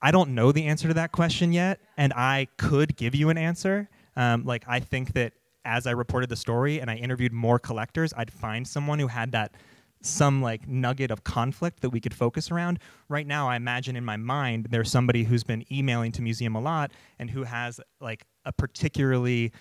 I 0.00 0.12
don't 0.12 0.30
know 0.30 0.52
the 0.52 0.66
answer 0.66 0.86
to 0.86 0.94
that 0.94 1.10
question 1.10 1.52
yet, 1.52 1.80
and 1.96 2.12
I 2.12 2.46
could 2.56 2.96
give 2.96 3.16
you 3.16 3.30
an 3.30 3.38
answer. 3.38 3.88
Um, 4.16 4.44
like 4.44 4.64
I 4.68 4.80
think 4.80 5.12
that 5.14 5.32
as 5.68 5.86
I 5.86 5.90
reported 5.90 6.30
the 6.30 6.36
story 6.36 6.80
and 6.80 6.90
I 6.90 6.96
interviewed 6.96 7.32
more 7.32 7.58
collectors, 7.58 8.14
I'd 8.16 8.32
find 8.32 8.66
someone 8.66 8.98
who 8.98 9.08
had 9.08 9.32
that 9.32 9.52
some 10.00 10.40
like 10.40 10.66
nugget 10.66 11.10
of 11.10 11.24
conflict 11.24 11.80
that 11.80 11.90
we 11.90 12.00
could 12.00 12.14
focus 12.14 12.50
around. 12.50 12.78
Right 13.08 13.26
now, 13.26 13.48
I 13.48 13.56
imagine 13.56 13.94
in 13.94 14.04
my 14.04 14.16
mind 14.16 14.68
there's 14.70 14.90
somebody 14.90 15.24
who's 15.24 15.44
been 15.44 15.64
emailing 15.70 16.12
to 16.12 16.22
museum 16.22 16.56
a 16.56 16.60
lot 16.60 16.92
and 17.18 17.28
who 17.28 17.44
has 17.44 17.80
like 18.00 18.24
a 18.46 18.52
particularly 18.52 19.52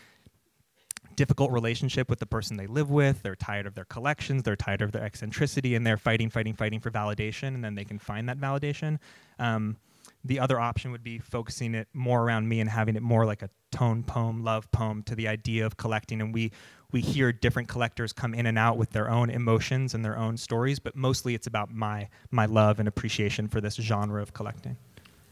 difficult 1.15 1.51
relationship 1.51 2.09
with 2.09 2.19
the 2.19 2.25
person 2.25 2.55
they 2.55 2.67
live 2.67 2.89
with. 2.89 3.21
They're 3.23 3.35
tired 3.35 3.65
of 3.65 3.73
their 3.73 3.85
collections, 3.85 4.43
they're 4.43 4.55
tired 4.55 4.81
of 4.81 4.93
their 4.93 5.03
eccentricity, 5.03 5.75
and 5.75 5.85
they're 5.85 5.97
fighting, 5.97 6.29
fighting, 6.29 6.53
fighting 6.53 6.79
for 6.79 6.91
validation, 6.91 7.49
and 7.49 7.63
then 7.63 7.75
they 7.75 7.83
can 7.83 7.99
find 7.99 8.29
that 8.29 8.37
validation. 8.37 8.99
Um, 9.39 9.75
the 10.23 10.39
other 10.39 10.59
option 10.59 10.91
would 10.91 11.03
be 11.03 11.19
focusing 11.19 11.75
it 11.75 11.87
more 11.93 12.23
around 12.23 12.47
me 12.49 12.59
and 12.59 12.69
having 12.69 12.95
it 12.95 13.03
more 13.03 13.25
like 13.25 13.41
a 13.41 13.49
tone 13.71 14.03
poem, 14.03 14.43
love 14.43 14.71
poem 14.71 15.03
to 15.03 15.15
the 15.15 15.27
idea 15.27 15.65
of 15.65 15.77
collecting. 15.77 16.21
And 16.21 16.33
we 16.33 16.51
we 16.91 17.01
hear 17.01 17.33
different 17.33 17.67
collectors 17.67 18.13
come 18.13 18.33
in 18.33 18.45
and 18.45 18.57
out 18.57 18.77
with 18.77 18.91
their 18.91 19.09
own 19.09 19.29
emotions 19.29 19.93
and 19.93 20.05
their 20.05 20.17
own 20.17 20.37
stories, 20.37 20.79
but 20.79 20.95
mostly 20.95 21.35
it's 21.35 21.47
about 21.47 21.71
my 21.71 22.09
my 22.31 22.45
love 22.45 22.79
and 22.79 22.87
appreciation 22.87 23.47
for 23.47 23.61
this 23.61 23.75
genre 23.75 24.21
of 24.21 24.33
collecting. 24.33 24.77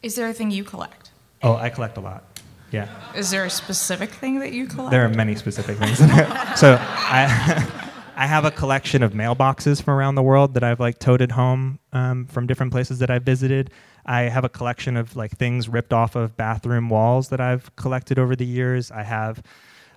Is 0.02 0.14
there 0.14 0.28
a 0.28 0.32
thing 0.32 0.50
you 0.50 0.64
collect? 0.64 1.10
Oh, 1.42 1.56
I 1.56 1.70
collect 1.70 1.96
a 1.96 2.00
lot. 2.00 2.40
Yeah. 2.70 2.88
Is 3.14 3.30
there 3.30 3.44
a 3.44 3.50
specific 3.50 4.10
thing 4.10 4.40
that 4.40 4.52
you 4.52 4.66
collect? 4.66 4.90
There 4.90 5.04
are 5.04 5.08
many 5.08 5.34
specific 5.34 5.78
things. 5.78 5.98
so 6.58 6.78
I 6.80 7.82
I 8.18 8.26
have 8.26 8.46
a 8.46 8.50
collection 8.50 9.02
of 9.02 9.12
mailboxes 9.12 9.82
from 9.82 9.92
around 9.92 10.14
the 10.14 10.22
world 10.22 10.54
that 10.54 10.64
I've 10.64 10.80
like 10.80 10.98
toted 10.98 11.32
home 11.32 11.78
um, 11.92 12.26
from 12.26 12.46
different 12.46 12.72
places 12.72 12.98
that 13.00 13.10
I've 13.10 13.24
visited. 13.24 13.70
I 14.06 14.22
have 14.22 14.42
a 14.42 14.48
collection 14.48 14.96
of 14.96 15.14
like 15.16 15.32
things 15.32 15.68
ripped 15.68 15.92
off 15.92 16.16
of 16.16 16.34
bathroom 16.34 16.88
walls 16.88 17.28
that 17.28 17.42
I've 17.42 17.74
collected 17.76 18.18
over 18.18 18.34
the 18.34 18.46
years. 18.46 18.90
I 18.90 19.02
have 19.02 19.42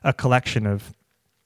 a 0.04 0.12
collection 0.12 0.68
of 0.68 0.94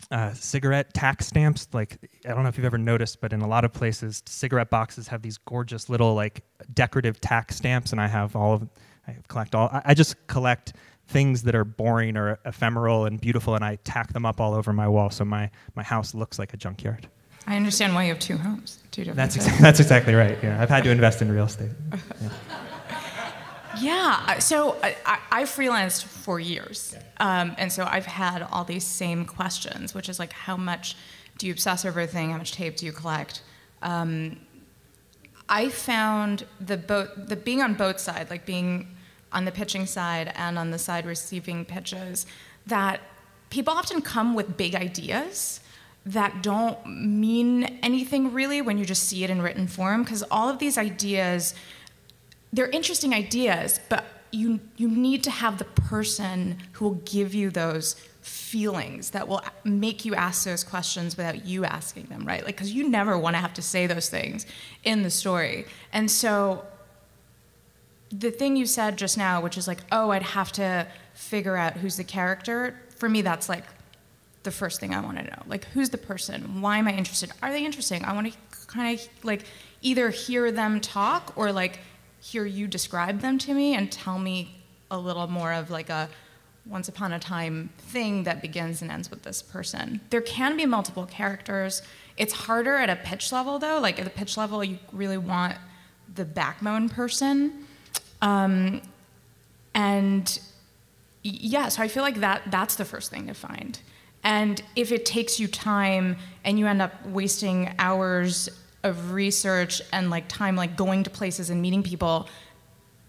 uh, 0.10 0.34
cigarette 0.34 0.96
tax 0.96 1.28
stamps. 1.28 1.68
Like 1.74 1.98
I 2.26 2.30
don't 2.30 2.42
know 2.42 2.50
if 2.50 2.58
you've 2.58 2.66
ever 2.66 2.80
noticed, 2.80 3.22
but 3.22 3.34
in 3.34 3.42
a 3.42 3.48
lot 3.48 3.66
of 3.66 3.72
places, 3.72 4.24
cigarette 4.26 4.72
boxes 4.72 5.08
have 5.10 5.22
these 5.22 5.38
gorgeous 5.38 5.90
little 5.90 6.16
like 6.16 6.44
decorative 6.74 7.22
tax 7.22 7.56
stamps, 7.56 7.92
and 7.92 8.02
I 8.02 8.08
have 8.08 8.36
all 8.36 8.56
of. 8.56 8.68
I 9.06 9.18
collect 9.28 9.54
all. 9.54 9.70
I, 9.72 9.82
I 9.88 9.94
just 9.94 10.16
collect 10.28 10.74
things 11.08 11.44
that 11.44 11.56
are 11.56 11.66
boring 11.66 12.18
or 12.18 12.40
ephemeral 12.46 13.06
and 13.06 13.20
beautiful, 13.20 13.56
and 13.56 13.64
I 13.64 13.78
tack 13.84 14.14
them 14.14 14.26
up 14.26 14.40
all 14.40 14.54
over 14.54 14.74
my 14.74 14.88
wall, 14.88 15.10
so 15.10 15.26
my 15.26 15.50
my 15.76 15.84
house 15.84 16.14
looks 16.14 16.40
like 16.40 16.54
a 16.54 16.58
junkyard. 16.58 17.08
I 17.46 17.58
understand 17.58 17.94
why 17.94 18.04
you 18.04 18.10
have 18.10 18.20
two 18.20 18.38
homes, 18.38 18.82
two 18.92 19.04
different. 19.04 19.18
That's 19.18 19.38
exa- 19.38 19.60
that's 19.60 19.80
exactly 19.80 20.14
right. 20.14 20.38
Yeah, 20.42 20.62
I've 20.62 20.70
had 20.70 20.84
to 20.86 20.90
invest 20.92 21.22
in 21.22 21.32
real 21.32 21.46
estate. 21.46 21.72
Yeah. 22.22 22.30
Yeah, 23.80 24.38
so 24.38 24.78
I, 24.84 24.96
I, 25.04 25.20
I 25.32 25.44
freelanced 25.44 26.04
for 26.06 26.40
years. 26.40 26.96
Um, 27.20 27.56
and 27.58 27.72
so 27.72 27.86
I've 27.90 28.06
had 28.06 28.44
all 28.52 28.64
these 28.64 28.86
same 28.86 29.26
questions, 29.26 29.96
which 29.96 30.10
is 30.10 30.20
like, 30.20 30.32
how 30.32 30.56
much 30.56 30.96
do 31.40 31.48
you 31.48 31.54
obsess 31.54 31.84
over 31.84 32.02
a 32.02 32.06
thing? 32.08 32.30
How 32.32 32.38
much 32.38 32.52
tape 32.52 32.78
do 32.78 32.86
you 32.86 32.92
collect? 32.92 33.42
Um, 33.82 34.40
I 35.50 35.70
found 35.70 36.46
the 36.62 36.78
both, 36.78 37.10
the 37.16 37.36
being 37.36 37.62
on 37.64 37.74
both 37.74 38.00
sides, 38.00 38.30
like 38.30 38.46
being 38.46 38.93
on 39.34 39.46
the 39.46 39.52
pitching 39.52 39.86
side 39.86 40.32
and 40.36 40.58
on 40.58 40.72
the 40.72 40.80
side 40.80 41.06
receiving 41.06 41.66
pitches, 41.66 42.26
that 42.68 43.02
people 43.50 43.74
often 43.74 44.02
come 44.02 44.34
with 44.34 44.58
big 44.58 44.76
ideas 44.76 45.60
that 46.06 46.44
don't 46.44 46.86
mean 46.86 47.80
anything 47.82 48.34
really 48.34 48.62
when 48.62 48.78
you 48.78 48.86
just 48.86 49.04
see 49.04 49.24
it 49.24 49.30
in 49.30 49.42
written 49.42 49.68
form, 49.68 50.04
because 50.04 50.24
all 50.30 50.50
of 50.50 50.60
these 50.60 50.78
ideas 50.78 51.54
they're 52.52 52.70
interesting 52.70 53.16
ideas, 53.16 53.80
but 53.90 54.06
you 54.32 54.60
you 54.78 54.88
need 54.88 55.24
to 55.24 55.32
have 55.32 55.58
the 55.58 55.66
person 55.66 56.58
who 56.74 56.86
will 56.86 57.02
give 57.06 57.34
you 57.34 57.50
those 57.50 57.96
feelings 58.22 59.10
that 59.10 59.28
will 59.28 59.42
make 59.64 60.06
you 60.06 60.16
ask 60.16 60.46
those 60.46 60.64
questions 60.64 61.18
without 61.18 61.46
you 61.46 61.66
asking 61.66 62.06
them, 62.06 62.26
right? 62.26 62.46
Like 62.46 62.58
cuz 62.58 62.72
you 62.72 62.88
never 62.90 63.18
want 63.18 63.36
to 63.36 63.40
have 63.40 63.54
to 63.56 63.62
say 63.62 63.88
those 63.88 64.08
things 64.10 64.46
in 64.84 65.04
the 65.04 65.10
story. 65.10 65.66
And 65.92 66.10
so 66.10 66.66
the 68.18 68.32
thing 68.32 68.56
you 68.56 68.66
said 68.66 68.98
just 68.98 69.18
now, 69.18 69.42
which 69.42 69.58
is 69.58 69.68
like, 69.68 69.80
"Oh, 69.92 70.12
I'd 70.12 70.24
have 70.24 70.52
to 70.54 70.88
figure 71.14 71.58
out 71.58 71.74
who's 71.74 71.98
the 71.98 72.04
character." 72.04 72.80
For 72.98 73.10
me 73.10 73.22
that's 73.22 73.50
like 73.50 73.66
the 74.44 74.52
first 74.52 74.80
thing 74.80 74.94
I 74.94 75.02
want 75.02 75.18
to 75.18 75.24
know. 75.24 75.44
Like 75.48 75.66
who's 75.66 75.90
the 75.90 75.98
person? 75.98 76.62
Why 76.62 76.78
am 76.78 76.88
I 76.88 76.94
interested? 76.94 77.32
Are 77.42 77.52
they 77.52 77.66
interesting? 77.66 78.06
I 78.06 78.14
want 78.14 78.32
to 78.32 78.38
kind 78.68 78.98
of 78.98 79.08
like 79.24 79.46
either 79.82 80.10
hear 80.10 80.52
them 80.52 80.80
talk 80.80 81.34
or 81.36 81.52
like 81.52 81.80
hear 82.22 82.46
you 82.46 82.68
describe 82.68 83.20
them 83.20 83.38
to 83.38 83.54
me 83.54 83.76
and 83.76 83.92
tell 83.92 84.20
me 84.20 84.64
a 84.92 84.98
little 84.98 85.28
more 85.28 85.52
of 85.52 85.70
like 85.70 85.90
a 85.90 86.10
once 86.66 86.88
upon 86.88 87.12
a 87.12 87.20
time 87.20 87.70
thing 87.78 88.24
that 88.24 88.42
begins 88.42 88.82
and 88.82 88.90
ends 88.90 89.10
with 89.10 89.24
this 89.24 89.42
person. 89.42 90.00
There 90.10 90.22
can 90.22 90.56
be 90.56 90.66
multiple 90.66 91.06
characters. 91.06 91.82
It's 92.16 92.34
harder 92.34 92.78
at 92.78 92.90
a 92.90 92.96
pitch 92.96 93.32
level 93.32 93.60
though. 93.60 93.80
Like 93.80 94.00
at 94.00 94.06
the 94.06 94.12
pitch 94.12 94.38
level, 94.38 94.64
you 94.64 94.80
really 94.92 95.18
want 95.18 95.56
the 96.14 96.26
backbone 96.26 96.90
person. 96.90 97.66
Um, 98.24 98.82
and 99.76 100.40
yeah, 101.24 101.68
so 101.68 101.84
I 101.84 101.88
feel 101.88 102.04
like 102.04 102.22
that 102.22 102.44
that's 102.50 102.76
the 102.76 102.86
first 102.86 103.12
thing 103.12 103.28
to 103.28 103.34
find. 103.34 103.80
And 104.24 104.64
if 104.76 104.92
it 104.92 105.06
takes 105.06 105.40
you 105.40 105.48
time 105.48 106.16
and 106.46 106.58
you 106.58 106.66
end 106.66 106.82
up 106.82 107.06
wasting 107.06 107.76
hours 107.78 108.50
of 108.84 109.12
research 109.12 109.82
and 109.92 110.10
like 110.10 110.28
time 110.28 110.56
like 110.56 110.76
going 110.78 111.04
to 111.04 111.10
places 111.10 111.50
and 111.50 111.62
meeting 111.62 111.84
people 111.84 112.28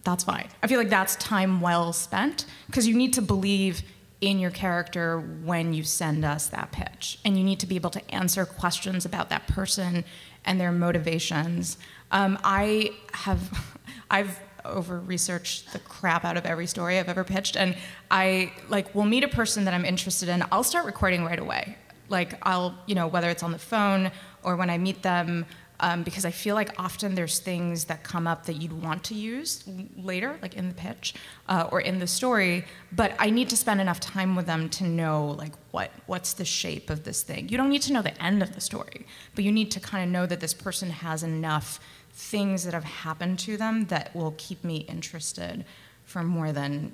that's 0.03 0.25
fine. 0.25 0.49
I 0.62 0.67
feel 0.67 0.79
like 0.79 0.91
that's 0.91 1.17
time 1.17 1.62
well 1.62 1.93
spent 1.95 2.45
because 2.67 2.87
you 2.87 2.95
need 2.95 3.15
to 3.15 3.23
believe 3.23 3.83
in 4.21 4.39
your 4.39 4.51
character 4.51 5.19
when 5.19 5.73
you 5.73 5.83
send 5.83 6.25
us 6.25 6.49
that 6.49 6.73
pitch. 6.73 7.19
And 7.25 7.39
you 7.39 7.45
need 7.45 7.59
to 7.61 7.67
be 7.67 7.77
able 7.77 7.91
to 7.91 8.15
answer 8.15 8.45
questions 8.45 9.07
about 9.07 9.31
that 9.31 9.47
person 9.47 10.05
and 10.45 10.61
their 10.61 10.73
motivations. 10.73 11.79
Um, 12.11 12.39
i 12.45 12.91
have 13.12 13.73
i've 14.11 14.39
over 14.65 15.01
researched 15.01 15.73
the 15.73 15.79
crap 15.81 16.25
out 16.25 16.37
of 16.37 16.47
every 16.47 16.67
story 16.67 16.99
i've 16.99 17.09
ever 17.09 17.25
pitched. 17.25 17.57
And 17.57 17.77
i 18.11 18.53
like 18.69 18.95
will 18.95 19.05
meet 19.05 19.25
a 19.25 19.29
person 19.29 19.65
that 19.65 19.75
i'm 19.75 19.85
interested 19.85 20.29
in. 20.29 20.45
I'll 20.51 20.65
start 20.65 20.87
recording 20.87 21.25
right 21.25 21.39
away. 21.39 21.77
Like 22.09 22.39
i'll 22.43 22.75
you 22.87 22.95
know 22.95 23.07
whether 23.07 23.31
it's 23.31 23.43
on 23.43 23.53
the 23.53 23.59
phone 23.59 24.11
or 24.43 24.57
when 24.57 24.71
i 24.71 24.79
meet 24.79 25.03
them 25.03 25.47
um, 25.81 26.03
because 26.03 26.25
I 26.25 26.31
feel 26.31 26.55
like 26.55 26.71
often 26.79 27.15
there's 27.15 27.41
things 27.41 27.87
that 27.87 28.05
come 28.05 28.27
up 28.27 28.47
that 28.47 28.55
you'd 28.55 28.73
want 28.73 29.05
to 29.05 29.15
use 29.15 29.65
later, 29.97 30.39
like 30.41 30.55
in 30.55 30.69
the 30.69 30.75
pitch 30.75 31.15
uh, 31.49 31.69
or 31.71 31.81
in 31.81 31.99
the 31.99 32.07
story, 32.07 32.65
but 32.93 33.12
I 33.19 33.31
need 33.31 33.49
to 33.51 33.57
spend 33.57 33.81
enough 33.81 33.99
time 34.01 34.37
with 34.37 34.47
them 34.47 34.69
to 34.71 34.85
know 34.85 35.27
like 35.39 35.53
what 35.73 35.91
what's 36.07 36.35
the 36.35 36.45
shape 36.45 36.91
of 36.91 37.05
this 37.05 37.23
thing. 37.23 37.49
You 37.49 37.57
don't 37.57 37.71
need 37.71 37.83
to 37.83 37.93
know 37.93 38.03
the 38.03 38.23
end 38.23 38.43
of 38.43 38.55
the 38.55 38.61
story, 38.61 39.07
but 39.35 39.45
you 39.45 39.51
need 39.51 39.71
to 39.73 39.81
kind 39.81 40.05
of 40.05 40.11
know 40.11 40.27
that 40.27 40.41
this 40.41 40.55
person 40.55 40.91
has 40.91 41.23
enough 41.23 41.81
things 42.15 42.65
that 42.65 42.73
have 42.75 42.85
happened 42.85 43.39
to 43.41 43.57
them 43.57 43.87
that 43.87 44.15
will 44.15 44.35
keep 44.39 44.62
me 44.62 44.79
interested 44.89 45.65
for 46.05 46.23
more 46.23 46.53
than 46.53 46.93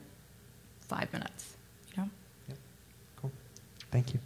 five 0.81 1.13
minutes. 1.13 1.57
You 1.95 2.03
know? 2.03 2.09
Cool. 3.17 3.31
Thank 3.91 4.15
you. 4.15 4.21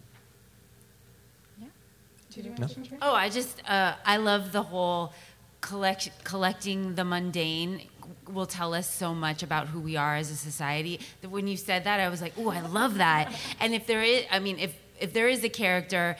No. 2.59 2.67
Oh, 3.01 3.15
I 3.15 3.29
just 3.29 3.63
uh, 3.69 3.95
I 4.05 4.17
love 4.17 4.51
the 4.51 4.63
whole 4.63 5.13
collect 5.61 6.11
collecting 6.25 6.97
the 6.97 7.05
mundane 7.05 7.83
will 8.29 8.47
tell 8.47 8.75
us 8.75 8.91
so 8.91 9.15
much 9.15 9.43
about 9.43 9.69
who 9.69 9.81
we 9.81 9.97
are 9.97 10.17
as 10.17 10.31
a 10.31 10.37
society. 10.37 10.99
That 11.21 11.29
when 11.29 11.47
you 11.47 11.57
said 11.57 11.85
that, 11.85 12.01
I 12.01 12.09
was 12.09 12.21
like, 12.21 12.33
oh, 12.37 12.51
I 12.51 12.61
love 12.61 12.97
that. 12.99 13.33
And 13.61 13.73
if 13.73 13.87
there 13.87 14.03
is, 14.03 14.25
I 14.31 14.41
mean, 14.41 14.59
if 14.59 14.75
if 15.01 15.13
there 15.13 15.29
is 15.29 15.45
a 15.45 15.49
character 15.49 16.17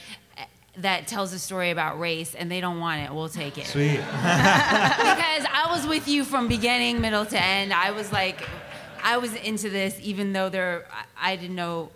that 0.79 1.07
tells 1.07 1.33
a 1.33 1.39
story 1.39 1.71
about 1.71 1.99
race 2.01 2.35
and 2.35 2.51
they 2.51 2.61
don't 2.61 2.81
want 2.81 3.01
it, 3.03 3.15
we'll 3.15 3.29
take 3.29 3.59
it. 3.59 3.67
Sweet. 3.67 3.97
because 3.97 4.03
I 4.13 5.69
was 5.71 5.87
with 5.87 6.09
you 6.09 6.25
from 6.25 6.49
beginning, 6.49 7.01
middle 7.01 7.25
to 7.27 7.41
end. 7.41 7.73
I 7.73 7.93
was 7.93 8.13
like, 8.13 8.47
I 9.03 9.19
was 9.19 9.35
into 9.35 9.71
this, 9.71 9.99
even 10.03 10.33
though 10.33 10.49
there, 10.49 10.87
I 10.91 11.33
I 11.33 11.37
didn't 11.37 11.57
know 11.57 11.91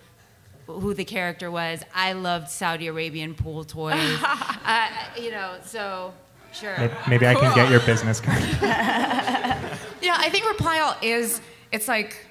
who 0.67 0.95
the 0.95 1.05
character 1.05 1.51
was. 1.51 1.83
I 1.95 2.13
loved 2.13 2.51
Saudi 2.51 2.87
Arabian 2.87 3.35
pool 3.35 3.65
toys. 3.65 4.19
uh, 4.23 4.89
you 5.19 5.31
know, 5.31 5.57
so 5.65 6.13
sure. 6.53 6.77
Maybe, 6.79 6.95
maybe 7.09 7.27
I 7.27 7.35
can 7.35 7.55
get 7.55 7.71
your 7.71 7.81
business 7.81 8.21
card. 8.21 8.43
yeah, 8.61 10.17
I 10.19 10.29
think 10.31 10.47
reply 10.47 10.81
all 10.81 10.97
is 11.03 11.41
it's 11.73 11.89
like 11.89 12.27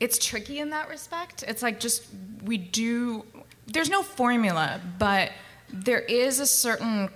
it's 0.00 0.18
tricky 0.18 0.58
in 0.58 0.70
that 0.70 0.88
respect. 0.88 1.44
It's 1.46 1.62
like 1.62 1.80
just 1.80 2.04
we 2.44 2.56
do 2.56 3.24
there's 3.68 3.90
no 3.90 4.02
formula, 4.02 4.80
but 4.98 5.32
there 5.72 6.00
is 6.00 6.40
a 6.40 6.46
certain 6.46 7.10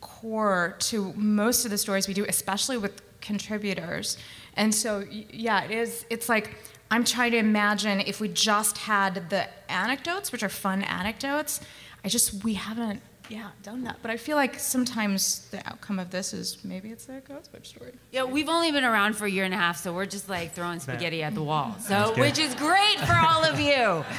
core 0.00 0.76
to 0.78 1.12
most 1.14 1.64
of 1.64 1.70
the 1.70 1.78
stories 1.78 2.08
we 2.08 2.14
do, 2.14 2.24
especially 2.28 2.78
with 2.78 3.02
contributors. 3.20 4.18
And 4.54 4.74
so 4.74 5.04
yeah, 5.10 5.64
it 5.64 5.70
is 5.70 6.06
it's 6.10 6.28
like 6.28 6.56
I'm 6.90 7.04
trying 7.04 7.32
to 7.32 7.38
imagine 7.38 8.00
if 8.00 8.20
we 8.20 8.28
just 8.28 8.78
had 8.78 9.28
the 9.28 9.48
anecdotes, 9.70 10.32
which 10.32 10.42
are 10.42 10.48
fun 10.48 10.82
anecdotes. 10.82 11.60
I 12.04 12.08
just 12.08 12.44
we 12.44 12.54
haven't 12.54 13.02
yeah, 13.28 13.50
done 13.62 13.82
that. 13.84 13.96
But 14.02 14.10
I 14.10 14.16
feel 14.16 14.36
like 14.36 14.58
sometimes 14.58 15.48
the 15.50 15.66
outcome 15.68 15.98
of 15.98 16.10
this 16.10 16.32
is 16.32 16.64
maybe 16.64 16.90
it's 16.90 17.08
a 17.08 17.20
Code 17.20 17.44
Switch 17.44 17.68
story. 17.68 17.92
Yeah, 18.12 18.24
we've 18.24 18.48
only 18.48 18.70
been 18.70 18.84
around 18.84 19.16
for 19.16 19.26
a 19.26 19.30
year 19.30 19.44
and 19.44 19.52
a 19.52 19.56
half, 19.56 19.78
so 19.78 19.92
we're 19.92 20.06
just 20.06 20.28
like 20.28 20.52
throwing 20.52 20.80
spaghetti 20.80 21.22
at 21.22 21.34
the 21.34 21.42
wall. 21.42 21.76
So, 21.80 22.14
which 22.16 22.38
is 22.38 22.54
great 22.54 23.00
for 23.00 23.14
all 23.14 23.44
of 23.44 23.58
you. 23.58 24.04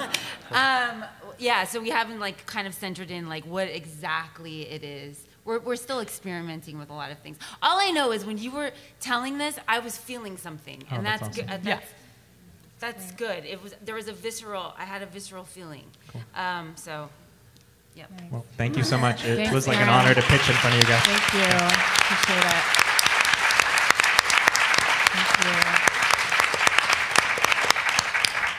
um, 0.52 1.04
yeah, 1.38 1.64
so 1.64 1.80
we 1.80 1.90
haven't 1.90 2.20
like 2.20 2.44
kind 2.46 2.66
of 2.66 2.74
centered 2.74 3.10
in 3.10 3.28
like 3.28 3.44
what 3.44 3.68
exactly 3.68 4.62
it 4.68 4.82
is. 4.84 5.24
We're, 5.44 5.58
we're 5.58 5.76
still 5.76 6.00
experimenting 6.00 6.78
with 6.78 6.90
a 6.90 6.94
lot 6.94 7.10
of 7.10 7.18
things. 7.18 7.36
All 7.62 7.80
I 7.80 7.90
know 7.90 8.12
is 8.12 8.24
when 8.24 8.38
you 8.38 8.52
were 8.52 8.70
telling 9.00 9.38
this, 9.38 9.58
I 9.66 9.80
was 9.80 9.96
feeling 9.96 10.36
something, 10.36 10.84
Oh, 10.90 10.96
and 10.96 11.04
that's 11.06 11.20
that's, 11.22 11.38
awesome. 11.38 11.46
good. 11.46 11.54
Uh, 11.54 11.58
that's, 11.62 11.90
that's 12.78 13.12
good. 13.12 13.44
It 13.44 13.62
was 13.62 13.74
there 13.84 13.94
was 13.94 14.08
a 14.08 14.12
visceral. 14.12 14.74
I 14.78 14.84
had 14.84 15.02
a 15.02 15.06
visceral 15.06 15.44
feeling. 15.44 15.84
Um, 16.36 16.74
so, 16.76 17.08
yep. 17.96 18.10
Well, 18.30 18.44
thank 18.56 18.76
you 18.76 18.82
so 18.84 18.98
much. 18.98 19.24
It 19.24 19.36
Thanks, 19.36 19.52
was 19.52 19.66
like 19.68 19.78
an 19.78 19.88
honor 19.88 20.14
to 20.14 20.22
pitch 20.22 20.48
in 20.48 20.54
front 20.56 20.76
of 20.76 20.82
you 20.82 20.88
guys. 20.88 21.02
Thank 21.02 21.32
you. 21.34 21.56
Appreciate 21.56 22.44
it. 22.44 22.64
Thank 25.14 25.76
you. 25.76 25.78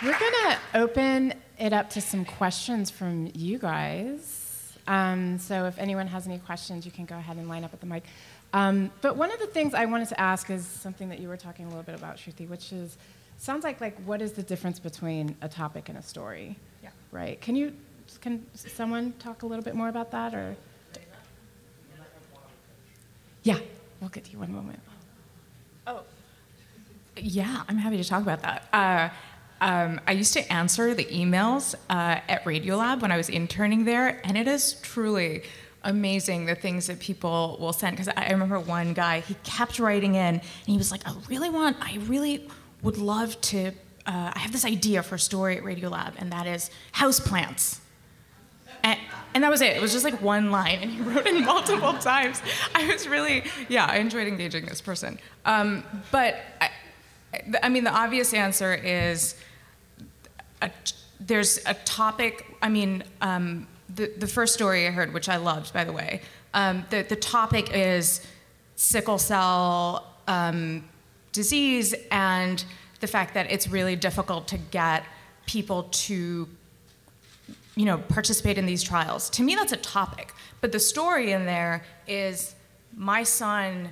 We're 0.04 0.20
going 0.20 0.34
to 0.34 0.58
open 0.74 1.34
it 1.58 1.72
up 1.72 1.90
to 1.92 2.02
some 2.02 2.26
questions 2.26 2.90
from 2.90 3.32
you 3.34 3.58
guys. 3.58 4.78
Um, 4.86 5.40
so 5.40 5.66
if 5.66 5.80
anyone 5.80 6.08
has 6.08 6.28
any 6.28 6.40
questions, 6.40 6.86
you 6.86 6.92
can 6.92 7.06
go 7.06 7.16
ahead 7.16 7.38
and 7.38 7.48
line 7.48 7.64
up 7.64 7.74
at 7.74 7.80
the 7.80 7.86
mic. 7.86 8.04
Um, 8.52 8.92
but 9.00 9.16
one 9.16 9.32
of 9.32 9.40
the 9.40 9.48
things 9.48 9.74
I 9.74 9.86
wanted 9.86 10.10
to 10.10 10.20
ask 10.20 10.50
is 10.50 10.66
something 10.66 11.08
that 11.08 11.20
you 11.20 11.30
were 11.30 11.38
talking 11.38 11.68
a 11.68 11.70
little 11.70 11.84
bit 11.84 11.96
about, 11.96 12.18
Sruthi, 12.18 12.50
which 12.50 12.74
is 12.74 12.98
sounds 13.38 13.64
like 13.64 13.80
like 13.80 13.98
what 14.04 14.22
is 14.22 14.34
the 14.34 14.44
difference 14.44 14.78
between 14.78 15.38
a 15.42 15.48
topic 15.48 15.88
and 15.88 15.98
a 15.98 16.04
story? 16.04 16.58
Yeah. 16.84 16.90
Right. 17.14 17.40
Can 17.40 17.56
you 17.56 17.74
can 18.20 18.46
someone 18.56 19.14
talk 19.20 19.44
a 19.44 19.46
little 19.46 19.64
bit 19.64 19.74
more 19.74 19.88
about 19.88 20.12
that 20.12 20.34
or? 20.34 20.58
Yeah, 23.44 23.58
we'll 24.02 24.10
get 24.10 24.26
to 24.26 24.32
you 24.32 24.40
one 24.40 24.52
moment. 24.52 24.80
Oh, 25.88 26.02
yeah, 27.18 27.64
I'm 27.70 27.78
happy 27.78 27.98
to 27.98 28.04
talk 28.04 28.22
about 28.22 28.42
that. 28.42 28.68
Uh, 28.74 29.10
um, 29.64 30.02
I 30.06 30.12
used 30.12 30.34
to 30.34 30.52
answer 30.52 30.94
the 30.94 31.06
emails 31.06 31.74
uh, 31.90 32.20
at 32.28 32.44
Radiolab 32.44 33.02
when 33.02 33.14
I 33.14 33.18
was 33.18 33.30
interning 33.30 33.86
there, 33.86 34.20
and 34.26 34.38
it 34.38 34.46
is 34.46 34.74
truly 34.82 35.44
amazing 35.84 36.46
the 36.46 36.56
things 36.56 36.88
that 36.88 37.00
people 37.00 37.58
will 37.62 37.72
send. 37.72 37.96
Because 37.96 38.14
I 38.14 38.30
remember 38.30 38.60
one 38.60 38.94
guy, 38.94 39.22
he 39.22 39.36
kept 39.46 39.80
writing 39.80 40.16
in, 40.16 40.36
and 40.36 40.42
he 40.66 40.78
was 40.78 40.92
like, 40.92 41.08
"I 41.08 41.14
really 41.30 41.50
want, 41.50 41.78
I 41.80 41.98
really 42.08 42.50
would 42.82 42.98
love 42.98 43.40
to. 43.40 43.68
Uh, 44.06 44.32
I 44.34 44.40
have 44.40 44.52
this 44.52 44.66
idea 44.66 45.02
for 45.02 45.16
a 45.16 45.20
story 45.20 45.58
at 45.58 45.64
Radiolab, 45.64 46.16
and 46.18 46.30
that 46.34 46.46
is 46.46 46.70
houseplants." 46.96 47.80
And, 48.84 49.00
and 49.34 49.46
that 49.46 49.50
was 49.50 49.62
it. 49.62 49.78
It 49.78 49.82
was 49.82 49.94
just 49.94 50.04
like 50.04 50.22
one 50.22 50.52
line, 50.52 50.80
and 50.82 50.92
he 50.92 51.02
wrote 51.10 51.26
it 51.26 51.42
multiple 51.46 51.94
times. 51.94 52.42
I 52.76 52.86
was 52.92 53.08
really, 53.08 53.46
yeah, 53.70 53.86
I 53.86 54.00
enjoyed 54.00 54.28
engaging 54.28 54.66
this 54.66 54.82
person. 54.82 55.20
Um, 55.46 55.86
but 56.12 56.36
I, 56.60 56.70
I 57.64 57.70
mean, 57.70 57.86
the 57.86 57.94
obvious 57.94 58.34
answer 58.34 58.74
is 58.74 59.36
a, 60.64 60.72
there's 61.20 61.60
a 61.66 61.74
topic. 61.74 62.46
I 62.62 62.70
mean, 62.70 63.04
um, 63.22 63.68
the, 63.94 64.12
the 64.18 64.28
first 64.28 64.54
story 64.54 64.88
I 64.88 64.92
heard, 64.92 65.14
which 65.14 65.30
I 65.30 65.38
loved, 65.38 65.74
by 65.74 65.84
the 65.84 65.94
way, 65.94 66.22
um, 66.54 66.86
the, 66.90 67.04
the 67.04 67.16
topic 67.16 67.70
is 67.74 68.26
sickle 68.76 69.18
cell 69.18 70.14
um, 70.28 70.84
disease 71.32 71.94
and 72.12 72.64
the 73.00 73.08
fact 73.08 73.34
that 73.34 73.52
it's 73.52 73.68
really 73.68 73.96
difficult 73.96 74.48
to 74.48 74.58
get 74.58 75.04
people 75.46 75.84
to 75.92 76.48
you 77.76 77.86
know, 77.86 77.98
participate 77.98 78.58
in 78.58 78.66
these 78.66 78.84
trials. 78.84 79.30
To 79.32 79.44
me, 79.44 79.56
that's 79.56 79.72
a 79.72 79.78
topic. 79.78 80.34
But 80.62 80.72
the 80.72 80.80
story 80.80 81.32
in 81.32 81.46
there 81.46 81.84
is 82.08 82.56
my 82.96 83.24
son 83.24 83.90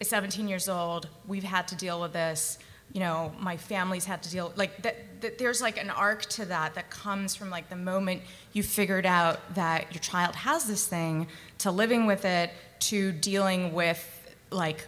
is 0.00 0.08
17 0.08 0.46
years 0.46 0.68
old. 0.68 1.08
We've 1.26 1.42
had 1.42 1.66
to 1.68 1.74
deal 1.74 2.00
with 2.00 2.12
this. 2.12 2.58
You 2.92 3.00
know, 3.00 3.32
my 3.38 3.56
family's 3.56 4.04
had 4.04 4.22
to 4.22 4.30
deal 4.30 4.52
like 4.56 4.82
that, 4.82 5.20
that. 5.20 5.38
There's 5.38 5.60
like 5.60 5.78
an 5.78 5.90
arc 5.90 6.24
to 6.26 6.46
that 6.46 6.74
that 6.74 6.90
comes 6.90 7.34
from 7.34 7.50
like 7.50 7.68
the 7.68 7.76
moment 7.76 8.22
you 8.52 8.62
figured 8.62 9.06
out 9.06 9.54
that 9.54 9.92
your 9.92 10.00
child 10.00 10.34
has 10.34 10.66
this 10.66 10.86
thing 10.86 11.26
to 11.58 11.70
living 11.70 12.06
with 12.06 12.24
it 12.24 12.50
to 12.80 13.12
dealing 13.12 13.74
with 13.74 14.34
like 14.50 14.86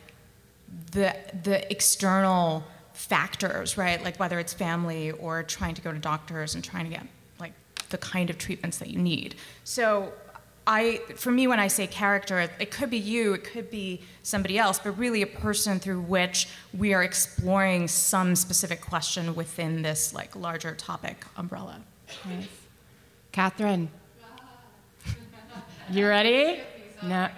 the 0.93 1.15
the 1.43 1.71
external 1.71 2.65
factors, 2.95 3.77
right? 3.77 4.03
Like 4.03 4.19
whether 4.19 4.39
it's 4.39 4.53
family 4.53 5.11
or 5.11 5.43
trying 5.43 5.75
to 5.75 5.83
go 5.83 5.93
to 5.93 5.99
doctors 5.99 6.55
and 6.55 6.63
trying 6.63 6.85
to 6.85 6.91
get 6.91 7.07
like 7.39 7.53
the 7.89 7.99
kind 7.99 8.31
of 8.31 8.39
treatments 8.39 8.79
that 8.79 8.89
you 8.89 8.99
need. 8.99 9.35
So 9.65 10.13
I 10.71 11.01
for 11.17 11.33
me 11.33 11.49
when 11.49 11.59
I 11.59 11.67
say 11.67 11.89
character, 11.89 12.39
it 12.39 12.71
could 12.71 12.91
be 12.91 12.97
you, 12.97 13.35
it 13.35 13.43
could 13.43 13.73
be 13.73 14.03
somebody 14.23 14.57
else, 14.57 14.79
but 14.79 14.93
really 14.93 15.21
a 15.23 15.27
person 15.27 15.81
through 15.81 16.03
which 16.03 16.49
we 16.79 16.95
are 16.95 17.03
exploring 17.03 17.89
some 17.89 18.37
specific 18.37 18.81
question 18.81 19.35
within 19.35 19.83
this 19.83 20.15
like 20.15 20.37
larger 20.37 20.77
topic 20.77 21.25
umbrella. 21.37 21.81
Nice. 22.25 22.47
Catherine. 23.33 23.89
You 25.91 26.07
ready? 26.07 26.61
No. 27.03 27.29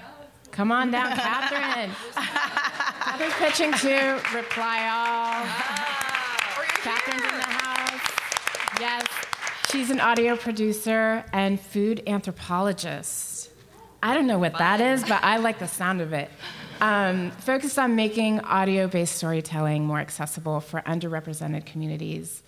Come 0.50 0.70
on 0.70 0.90
down, 0.90 1.16
Catherine. 1.16 1.90
Catherine's 2.12 3.34
pitching 3.36 3.72
to 3.72 4.20
reply 4.34 4.80
all. 4.92 5.46
Ah. 5.48 6.64
Catherine's 6.82 7.22
in 7.22 7.38
the 7.38 7.44
house. 7.44 8.10
Yes. 8.78 9.31
She's 9.72 9.88
an 9.88 10.00
audio 10.00 10.36
producer 10.36 11.24
and 11.32 11.58
food 11.58 12.02
anthropologist. 12.06 13.50
I 14.02 14.12
don't 14.12 14.26
know 14.26 14.38
what 14.38 14.58
that 14.58 14.82
is, 14.82 15.02
but 15.02 15.24
I 15.24 15.38
like 15.38 15.58
the 15.58 15.66
sound 15.66 16.02
of 16.02 16.12
it. 16.12 16.30
Um, 16.82 17.30
focused 17.30 17.78
on 17.78 17.96
making 17.96 18.40
audio 18.40 18.86
based 18.86 19.16
storytelling 19.16 19.86
more 19.86 19.98
accessible 19.98 20.60
for 20.60 20.82
underrepresented 20.82 21.64
communities. 21.64 22.42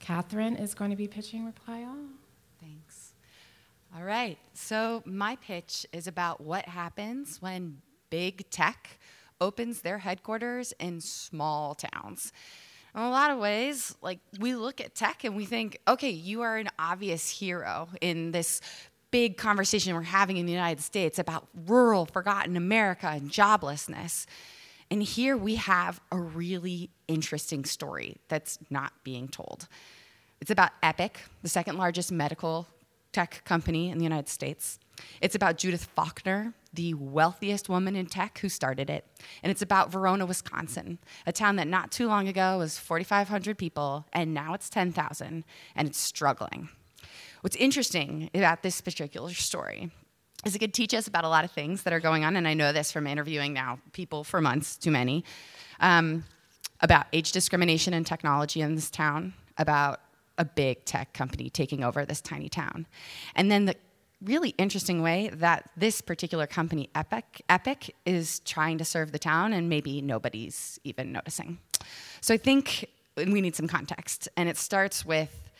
Catherine 0.00 0.56
is 0.56 0.74
going 0.74 0.90
to 0.90 0.96
be 0.96 1.06
pitching 1.06 1.46
Reply 1.46 1.84
All. 1.84 2.08
Thanks. 2.60 3.12
All 3.96 4.02
right. 4.02 4.36
So, 4.54 5.04
my 5.06 5.36
pitch 5.36 5.86
is 5.92 6.08
about 6.08 6.40
what 6.40 6.64
happens 6.64 7.40
when 7.40 7.82
big 8.10 8.50
tech 8.50 8.98
opens 9.40 9.82
their 9.82 9.98
headquarters 9.98 10.74
in 10.80 11.00
small 11.00 11.76
towns. 11.76 12.32
In 12.94 13.02
a 13.02 13.10
lot 13.10 13.30
of 13.30 13.38
ways, 13.38 13.94
like 14.02 14.20
we 14.38 14.54
look 14.54 14.80
at 14.80 14.94
tech 14.94 15.24
and 15.24 15.34
we 15.34 15.44
think, 15.44 15.80
okay, 15.88 16.10
you 16.10 16.42
are 16.42 16.56
an 16.56 16.68
obvious 16.78 17.28
hero 17.28 17.88
in 18.00 18.30
this 18.30 18.60
big 19.10 19.36
conversation 19.36 19.94
we're 19.94 20.02
having 20.02 20.36
in 20.36 20.46
the 20.46 20.52
United 20.52 20.80
States 20.80 21.18
about 21.18 21.48
rural, 21.66 22.06
forgotten 22.06 22.56
America 22.56 23.08
and 23.08 23.30
joblessness. 23.30 24.26
And 24.90 25.02
here 25.02 25.36
we 25.36 25.56
have 25.56 26.00
a 26.12 26.18
really 26.18 26.90
interesting 27.08 27.64
story 27.64 28.16
that's 28.28 28.58
not 28.70 28.92
being 29.02 29.28
told. 29.28 29.66
It's 30.40 30.50
about 30.50 30.70
Epic, 30.82 31.20
the 31.42 31.48
second 31.48 31.78
largest 31.78 32.12
medical 32.12 32.68
tech 33.12 33.42
company 33.44 33.90
in 33.90 33.98
the 33.98 34.04
United 34.04 34.28
States. 34.28 34.78
It's 35.20 35.34
about 35.34 35.58
Judith 35.58 35.84
Faulkner, 35.96 36.52
the 36.74 36.94
wealthiest 36.94 37.68
woman 37.68 37.96
in 37.96 38.06
tech 38.06 38.38
who 38.38 38.48
started 38.48 38.90
it. 38.90 39.06
And 39.42 39.50
it's 39.50 39.62
about 39.62 39.90
Verona, 39.90 40.26
Wisconsin, 40.26 40.98
a 41.26 41.32
town 41.32 41.56
that 41.56 41.68
not 41.68 41.92
too 41.92 42.08
long 42.08 42.28
ago 42.28 42.58
was 42.58 42.78
4,500 42.78 43.56
people, 43.56 44.06
and 44.12 44.34
now 44.34 44.54
it's 44.54 44.68
10,000, 44.68 45.44
and 45.76 45.88
it's 45.88 45.98
struggling. 45.98 46.68
What's 47.40 47.56
interesting 47.56 48.30
about 48.34 48.62
this 48.62 48.80
particular 48.80 49.32
story 49.34 49.90
is 50.44 50.54
it 50.54 50.58
could 50.58 50.74
teach 50.74 50.94
us 50.94 51.06
about 51.06 51.24
a 51.24 51.28
lot 51.28 51.44
of 51.44 51.50
things 51.50 51.82
that 51.82 51.92
are 51.92 52.00
going 52.00 52.24
on, 52.24 52.36
and 52.36 52.46
I 52.46 52.54
know 52.54 52.72
this 52.72 52.92
from 52.92 53.06
interviewing 53.06 53.52
now 53.52 53.78
people 53.92 54.24
for 54.24 54.40
months, 54.40 54.76
too 54.76 54.90
many, 54.90 55.24
um, 55.80 56.24
about 56.80 57.06
age 57.12 57.32
discrimination 57.32 57.94
and 57.94 58.06
technology 58.06 58.60
in 58.60 58.74
this 58.74 58.90
town, 58.90 59.34
about 59.58 60.00
a 60.36 60.44
big 60.44 60.84
tech 60.84 61.12
company 61.12 61.48
taking 61.48 61.84
over 61.84 62.04
this 62.04 62.20
tiny 62.20 62.48
town. 62.48 62.86
And 63.34 63.50
then 63.50 63.66
the 63.66 63.76
really 64.24 64.50
interesting 64.50 65.02
way 65.02 65.30
that 65.34 65.70
this 65.76 66.00
particular 66.00 66.46
company, 66.46 66.90
Epic, 66.94 67.42
Epic, 67.48 67.94
is 68.06 68.40
trying 68.40 68.78
to 68.78 68.84
serve 68.84 69.12
the 69.12 69.18
town, 69.18 69.52
and 69.52 69.68
maybe 69.68 70.00
nobody's 70.00 70.78
even 70.84 71.12
noticing. 71.12 71.58
So 72.20 72.34
I 72.34 72.36
think 72.36 72.88
we 73.16 73.40
need 73.40 73.54
some 73.54 73.68
context, 73.68 74.28
and 74.36 74.48
it 74.48 74.56
starts 74.56 75.04
with 75.04 75.50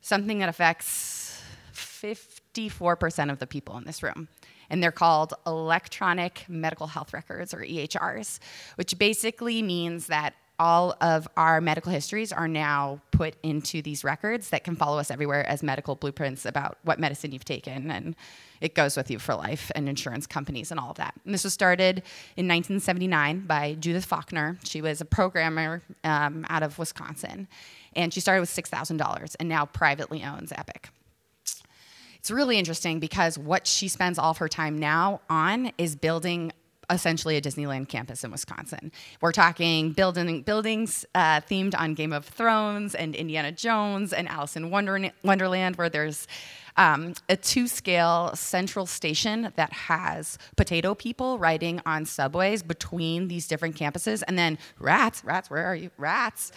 something 0.00 0.38
that 0.38 0.48
affects 0.48 1.42
54% 1.72 3.30
of 3.30 3.38
the 3.38 3.46
people 3.46 3.76
in 3.76 3.84
this 3.84 4.02
room. 4.02 4.28
And 4.70 4.82
they're 4.82 4.92
called 4.92 5.34
electronic 5.46 6.44
medical 6.48 6.86
health 6.86 7.12
records, 7.12 7.52
or 7.52 7.58
EHRs, 7.58 8.38
which 8.76 8.98
basically 8.98 9.62
means 9.62 10.06
that 10.06 10.34
all 10.58 10.96
of 11.00 11.26
our 11.36 11.60
medical 11.60 11.90
histories 11.90 12.32
are 12.32 12.46
now 12.46 13.00
put 13.10 13.34
into 13.42 13.82
these 13.82 14.04
records 14.04 14.50
that 14.50 14.62
can 14.62 14.76
follow 14.76 14.98
us 14.98 15.10
everywhere 15.10 15.44
as 15.46 15.62
medical 15.62 15.96
blueprints 15.96 16.46
about 16.46 16.78
what 16.84 17.00
medicine 17.00 17.32
you've 17.32 17.44
taken 17.44 17.90
and 17.90 18.14
it 18.60 18.74
goes 18.74 18.96
with 18.96 19.10
you 19.10 19.18
for 19.18 19.34
life 19.34 19.70
and 19.74 19.88
insurance 19.88 20.26
companies 20.26 20.70
and 20.70 20.80
all 20.80 20.90
of 20.90 20.96
that. 20.96 21.14
And 21.24 21.34
this 21.34 21.44
was 21.44 21.52
started 21.52 21.98
in 22.36 22.46
1979 22.46 23.40
by 23.40 23.74
judith 23.78 24.04
faulkner. 24.04 24.58
She 24.64 24.80
was 24.80 25.00
a 25.00 25.04
programmer 25.04 25.82
um, 26.04 26.46
out 26.48 26.62
of 26.62 26.78
wisconsin 26.78 27.48
and 27.96 28.14
she 28.14 28.20
started 28.20 28.40
with 28.40 28.50
$6000 28.50 29.36
and 29.38 29.48
now 29.48 29.66
privately 29.66 30.22
owns 30.22 30.52
epic. 30.52 30.88
It's 32.18 32.30
really 32.30 32.58
interesting 32.58 33.00
because 33.00 33.36
what 33.36 33.66
she 33.66 33.88
spends 33.88 34.18
all 34.18 34.30
of 34.30 34.38
her 34.38 34.48
time 34.48 34.78
now 34.78 35.20
on 35.28 35.72
is 35.76 35.94
building 35.94 36.52
essentially 36.90 37.36
a 37.36 37.40
Disneyland 37.40 37.88
campus 37.88 38.24
in 38.24 38.30
Wisconsin. 38.30 38.92
We're 39.20 39.32
talking 39.32 39.92
building 39.92 40.42
buildings 40.42 41.04
uh, 41.14 41.40
themed 41.40 41.74
on 41.78 41.94
Game 41.94 42.12
of 42.12 42.24
Thrones 42.24 42.94
and 42.94 43.14
Indiana 43.14 43.52
Jones 43.52 44.12
and 44.12 44.28
Alice 44.28 44.56
in 44.56 44.70
Wonder- 44.70 45.12
Wonderland, 45.22 45.76
where 45.76 45.88
there's 45.88 46.26
um, 46.76 47.14
a 47.28 47.36
two-scale 47.36 48.32
central 48.34 48.86
station 48.86 49.52
that 49.56 49.72
has 49.72 50.38
potato 50.56 50.94
people 50.94 51.38
riding 51.38 51.80
on 51.86 52.04
subways 52.04 52.62
between 52.62 53.28
these 53.28 53.46
different 53.46 53.76
campuses, 53.76 54.22
and 54.26 54.36
then 54.36 54.58
rats, 54.78 55.24
rats, 55.24 55.48
where 55.50 55.64
are 55.64 55.76
you? 55.76 55.90
Rats 55.98 56.50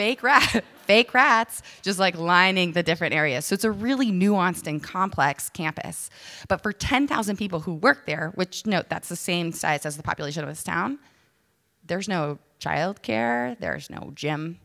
fake 0.00 0.22
rat, 0.22 0.64
fake 0.86 1.12
rats, 1.12 1.60
just 1.82 1.98
like 1.98 2.16
lining 2.16 2.72
the 2.72 2.82
different 2.82 3.12
areas. 3.12 3.44
So 3.44 3.52
it's 3.52 3.64
a 3.64 3.70
really 3.70 4.10
nuanced 4.10 4.66
and 4.66 4.82
complex 4.82 5.50
campus. 5.50 6.08
But 6.48 6.62
for 6.62 6.72
10,000 6.72 7.36
people 7.36 7.60
who 7.60 7.74
work 7.74 8.06
there, 8.06 8.32
which 8.34 8.64
note 8.64 8.88
that's 8.88 9.10
the 9.10 9.16
same 9.16 9.52
size 9.52 9.84
as 9.84 9.98
the 9.98 10.02
population 10.02 10.42
of 10.42 10.48
this 10.48 10.64
town, 10.64 10.98
there's 11.84 12.08
no 12.08 12.38
childcare, 12.60 13.60
there's 13.60 13.90
no 13.90 14.12
gym. 14.14 14.58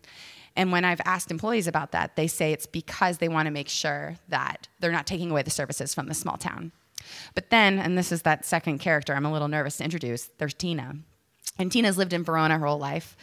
And 0.55 0.71
when 0.71 0.86
I've 0.86 1.01
asked 1.03 1.31
employees 1.31 1.67
about 1.67 1.91
that, 1.91 2.15
they 2.15 2.27
say 2.27 2.53
it's 2.53 2.65
because 2.65 3.17
they 3.17 3.27
want 3.27 3.47
to 3.47 3.51
make 3.51 3.67
sure 3.67 4.15
that 4.29 4.69
they're 4.79 4.93
not 4.93 5.05
taking 5.05 5.31
away 5.31 5.41
the 5.41 5.51
services 5.51 5.93
from 5.93 6.07
the 6.07 6.13
small 6.13 6.38
town. 6.38 6.71
But 7.33 7.49
then, 7.49 7.77
and 7.77 7.97
this 7.97 8.13
is 8.13 8.21
that 8.21 8.45
second 8.45 8.77
character 8.77 9.13
I'm 9.13 9.25
a 9.25 9.33
little 9.33 9.49
nervous 9.49 9.77
to 9.77 9.83
introduce, 9.83 10.29
there's 10.38 10.53
Tina. 10.53 10.95
And 11.59 11.69
Tina's 11.69 11.97
lived 11.97 12.13
in 12.13 12.23
Verona 12.23 12.57
her 12.57 12.67
whole 12.67 12.79
life 12.79 13.17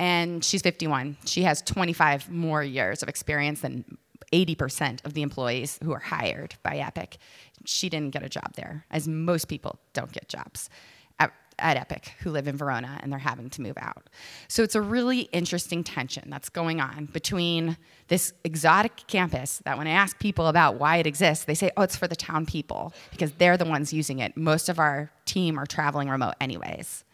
and 0.00 0.42
she's 0.42 0.62
51. 0.62 1.18
She 1.26 1.42
has 1.42 1.60
25 1.60 2.30
more 2.30 2.64
years 2.64 3.02
of 3.02 3.10
experience 3.10 3.60
than 3.60 3.84
80% 4.32 5.04
of 5.04 5.12
the 5.12 5.20
employees 5.20 5.78
who 5.84 5.92
are 5.92 5.98
hired 5.98 6.54
by 6.62 6.78
Epic. 6.78 7.18
She 7.66 7.90
didn't 7.90 8.14
get 8.14 8.22
a 8.22 8.28
job 8.30 8.54
there, 8.54 8.86
as 8.90 9.06
most 9.06 9.46
people 9.46 9.78
don't 9.92 10.10
get 10.10 10.26
jobs 10.26 10.70
at, 11.18 11.30
at, 11.58 11.76
Epic 11.76 12.14
who 12.20 12.30
live 12.30 12.48
in 12.48 12.56
Verona 12.56 12.98
and 13.02 13.12
they're 13.12 13.18
having 13.18 13.50
to 13.50 13.60
move 13.60 13.76
out. 13.76 14.08
So 14.48 14.62
it's 14.62 14.74
a 14.74 14.80
really 14.80 15.20
interesting 15.32 15.84
tension 15.84 16.30
that's 16.30 16.48
going 16.48 16.80
on 16.80 17.04
between 17.12 17.76
this 18.08 18.32
exotic 18.42 19.06
campus 19.06 19.60
that 19.66 19.76
when 19.76 19.86
I 19.86 19.90
ask 19.90 20.18
people 20.18 20.46
about 20.46 20.76
why 20.76 20.96
it 20.96 21.06
exists, 21.06 21.44
they 21.44 21.54
say, 21.54 21.72
oh, 21.76 21.82
it's 21.82 21.96
for 21.96 22.08
the 22.08 22.16
town 22.16 22.46
people 22.46 22.94
because 23.10 23.32
they're 23.32 23.58
the 23.58 23.66
ones 23.66 23.92
using 23.92 24.20
it. 24.20 24.34
Most 24.34 24.70
of 24.70 24.78
our 24.78 25.10
team 25.26 25.58
are 25.58 25.66
traveling 25.66 26.08
remote, 26.08 26.36
anyways. 26.40 27.04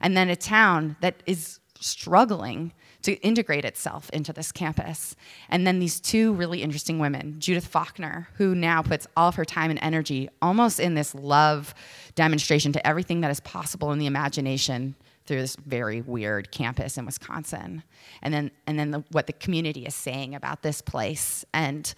And 0.00 0.16
then 0.16 0.28
a 0.28 0.36
town 0.36 0.96
that 1.00 1.24
is 1.26 1.58
struggling 1.80 2.72
to 3.02 3.14
integrate 3.22 3.64
itself 3.64 4.10
into 4.10 4.32
this 4.32 4.50
campus. 4.52 5.14
And 5.48 5.66
then 5.66 5.78
these 5.78 6.00
two 6.00 6.32
really 6.34 6.62
interesting 6.62 6.98
women, 6.98 7.36
Judith 7.38 7.66
Faulkner, 7.66 8.28
who 8.34 8.54
now 8.54 8.82
puts 8.82 9.06
all 9.16 9.28
of 9.28 9.36
her 9.36 9.44
time 9.44 9.70
and 9.70 9.78
energy 9.82 10.28
almost 10.42 10.80
in 10.80 10.94
this 10.94 11.14
love 11.14 11.74
demonstration 12.14 12.72
to 12.72 12.86
everything 12.86 13.20
that 13.20 13.30
is 13.30 13.40
possible 13.40 13.92
in 13.92 13.98
the 13.98 14.06
imagination 14.06 14.94
through 15.26 15.40
this 15.40 15.56
very 15.56 16.00
weird 16.00 16.50
campus 16.50 16.96
in 16.96 17.04
Wisconsin. 17.04 17.82
And 18.22 18.32
then, 18.32 18.50
and 18.66 18.78
then 18.78 18.90
the, 18.92 19.04
what 19.10 19.26
the 19.26 19.32
community 19.32 19.84
is 19.84 19.94
saying 19.94 20.34
about 20.34 20.62
this 20.62 20.80
place 20.80 21.44
and 21.52 21.92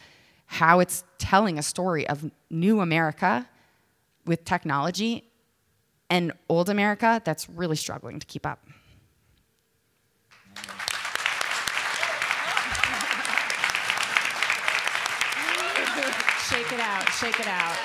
how 0.47 0.81
it's 0.81 1.05
telling 1.19 1.59
a 1.59 1.63
story 1.63 2.09
of 2.09 2.31
new 2.51 2.81
America 2.81 3.47
with 4.25 4.45
technology 4.45 5.25
and 6.11 6.33
old 6.49 6.69
America 6.69 7.21
that's 7.25 7.49
really 7.51 7.77
struggling 7.77 8.19
to 8.19 8.27
keep 8.27 8.47
up. 8.47 8.61
Shake 16.49 16.73
it 17.09 17.15
out. 17.15 17.15
Shake 17.15 17.41
it 17.41 17.47
out. 17.47 17.77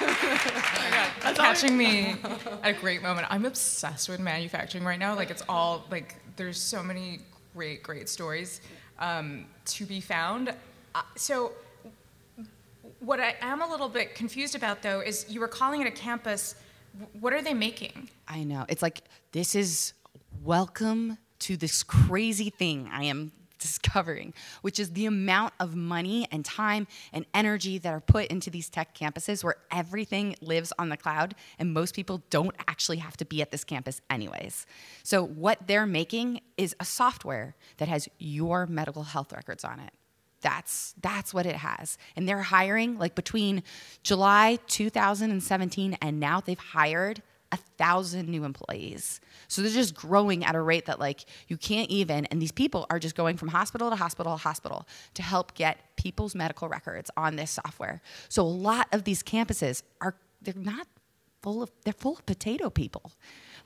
oh 1.24 1.34
catching 1.36 1.76
me 1.76 2.16
at 2.62 2.70
a 2.70 2.72
great 2.72 3.02
moment. 3.02 3.26
I'm 3.30 3.44
obsessed 3.44 4.08
with 4.08 4.20
manufacturing 4.20 4.84
right 4.84 4.98
now. 4.98 5.14
Like 5.14 5.30
it's 5.30 5.42
all 5.48 5.84
like 5.90 6.16
there's 6.36 6.60
so 6.60 6.82
many 6.82 7.20
great, 7.54 7.82
great 7.82 8.08
stories 8.08 8.60
um, 8.98 9.46
to 9.66 9.84
be 9.84 10.00
found. 10.00 10.54
Uh, 10.94 11.02
so 11.16 11.52
what 13.00 13.20
I 13.20 13.36
am 13.40 13.62
a 13.62 13.68
little 13.68 13.88
bit 13.88 14.14
confused 14.14 14.54
about 14.54 14.82
though 14.82 15.00
is 15.00 15.26
you 15.28 15.40
were 15.40 15.48
calling 15.48 15.80
it 15.80 15.86
a 15.86 15.92
campus. 15.92 16.54
What 17.20 17.32
are 17.32 17.42
they 17.42 17.54
making? 17.54 18.08
I 18.26 18.44
know. 18.44 18.66
It's 18.68 18.82
like 18.82 19.02
this 19.32 19.54
is 19.54 19.92
welcome 20.42 21.18
to 21.40 21.56
this 21.56 21.82
crazy 21.82 22.50
thing 22.50 22.88
I 22.92 23.04
am 23.04 23.32
discovering, 23.58 24.32
which 24.62 24.78
is 24.78 24.92
the 24.92 25.06
amount 25.06 25.54
of 25.60 25.74
money 25.74 26.26
and 26.30 26.44
time 26.44 26.86
and 27.12 27.26
energy 27.34 27.78
that 27.78 27.92
are 27.92 28.00
put 28.00 28.26
into 28.26 28.50
these 28.50 28.68
tech 28.68 28.96
campuses 28.96 29.44
where 29.44 29.56
everything 29.70 30.36
lives 30.40 30.72
on 30.78 30.88
the 30.88 30.96
cloud 30.96 31.34
and 31.58 31.72
most 31.72 31.94
people 31.94 32.22
don't 32.30 32.54
actually 32.66 32.98
have 32.98 33.16
to 33.16 33.24
be 33.24 33.42
at 33.42 33.50
this 33.50 33.64
campus 33.64 34.00
anyways. 34.10 34.66
So, 35.02 35.24
what 35.24 35.66
they're 35.66 35.86
making 35.86 36.40
is 36.56 36.74
a 36.80 36.84
software 36.84 37.54
that 37.78 37.88
has 37.88 38.08
your 38.18 38.66
medical 38.66 39.02
health 39.02 39.32
records 39.32 39.64
on 39.64 39.80
it. 39.80 39.90
That's 40.40 40.94
that's 41.00 41.34
what 41.34 41.46
it 41.46 41.56
has. 41.56 41.98
And 42.14 42.28
they're 42.28 42.42
hiring 42.42 42.98
like 42.98 43.14
between 43.14 43.62
July 44.02 44.58
2017 44.68 45.98
and 46.00 46.20
now 46.20 46.40
they've 46.40 46.58
hired 46.58 47.22
a 47.52 47.56
thousand 47.78 48.28
new 48.28 48.44
employees. 48.44 49.20
So 49.48 49.62
they're 49.62 49.70
just 49.70 49.94
growing 49.94 50.44
at 50.44 50.54
a 50.54 50.60
rate 50.60 50.86
that 50.86 51.00
like 51.00 51.24
you 51.48 51.56
can't 51.56 51.90
even. 51.90 52.26
And 52.26 52.40
these 52.42 52.52
people 52.52 52.86
are 52.90 52.98
just 52.98 53.14
going 53.14 53.36
from 53.36 53.48
hospital 53.48 53.90
to 53.90 53.96
hospital 53.96 54.36
to 54.36 54.42
hospital 54.42 54.86
to 55.14 55.22
help 55.22 55.54
get 55.54 55.78
people's 55.96 56.34
medical 56.34 56.68
records 56.68 57.10
on 57.16 57.36
this 57.36 57.50
software. 57.50 58.00
So 58.28 58.42
a 58.42 58.44
lot 58.44 58.88
of 58.92 59.04
these 59.04 59.22
campuses 59.22 59.82
are 60.00 60.14
they're 60.42 60.54
not 60.54 60.86
full 61.42 61.62
of 61.62 61.70
they're 61.84 61.92
full 61.92 62.14
of 62.14 62.26
potato 62.26 62.70
people. 62.70 63.12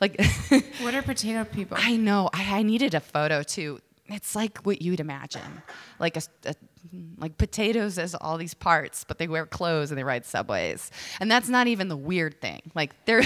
Like 0.01 0.21
what 0.81 0.95
are 0.95 1.03
potato 1.03 1.45
people? 1.45 1.77
I 1.81 1.97
know. 1.97 2.31
I, 2.33 2.59
I 2.59 2.63
needed 2.63 2.95
a 2.95 3.01
photo 3.01 3.43
too 3.43 3.81
it's 4.07 4.35
like 4.35 4.59
what 4.59 4.83
you'd 4.83 5.01
imagine, 5.01 5.63
like 6.01 6.17
a, 6.17 6.23
a, 6.45 6.55
like 7.19 7.39
potatoes 7.39 7.99
as 7.99 8.15
all 8.15 8.37
these 8.37 8.55
parts, 8.55 9.05
but 9.05 9.19
they 9.19 9.29
wear 9.29 9.47
clothes 9.47 9.91
and 9.91 9.99
they 9.99 10.03
ride 10.05 10.25
subways, 10.25 10.91
and 11.21 11.31
that's 11.31 11.49
not 11.49 11.69
even 11.69 11.89
the 11.89 11.97
weird 11.97 12.41
thing. 12.41 12.61
Like 12.75 12.93
there, 13.05 13.23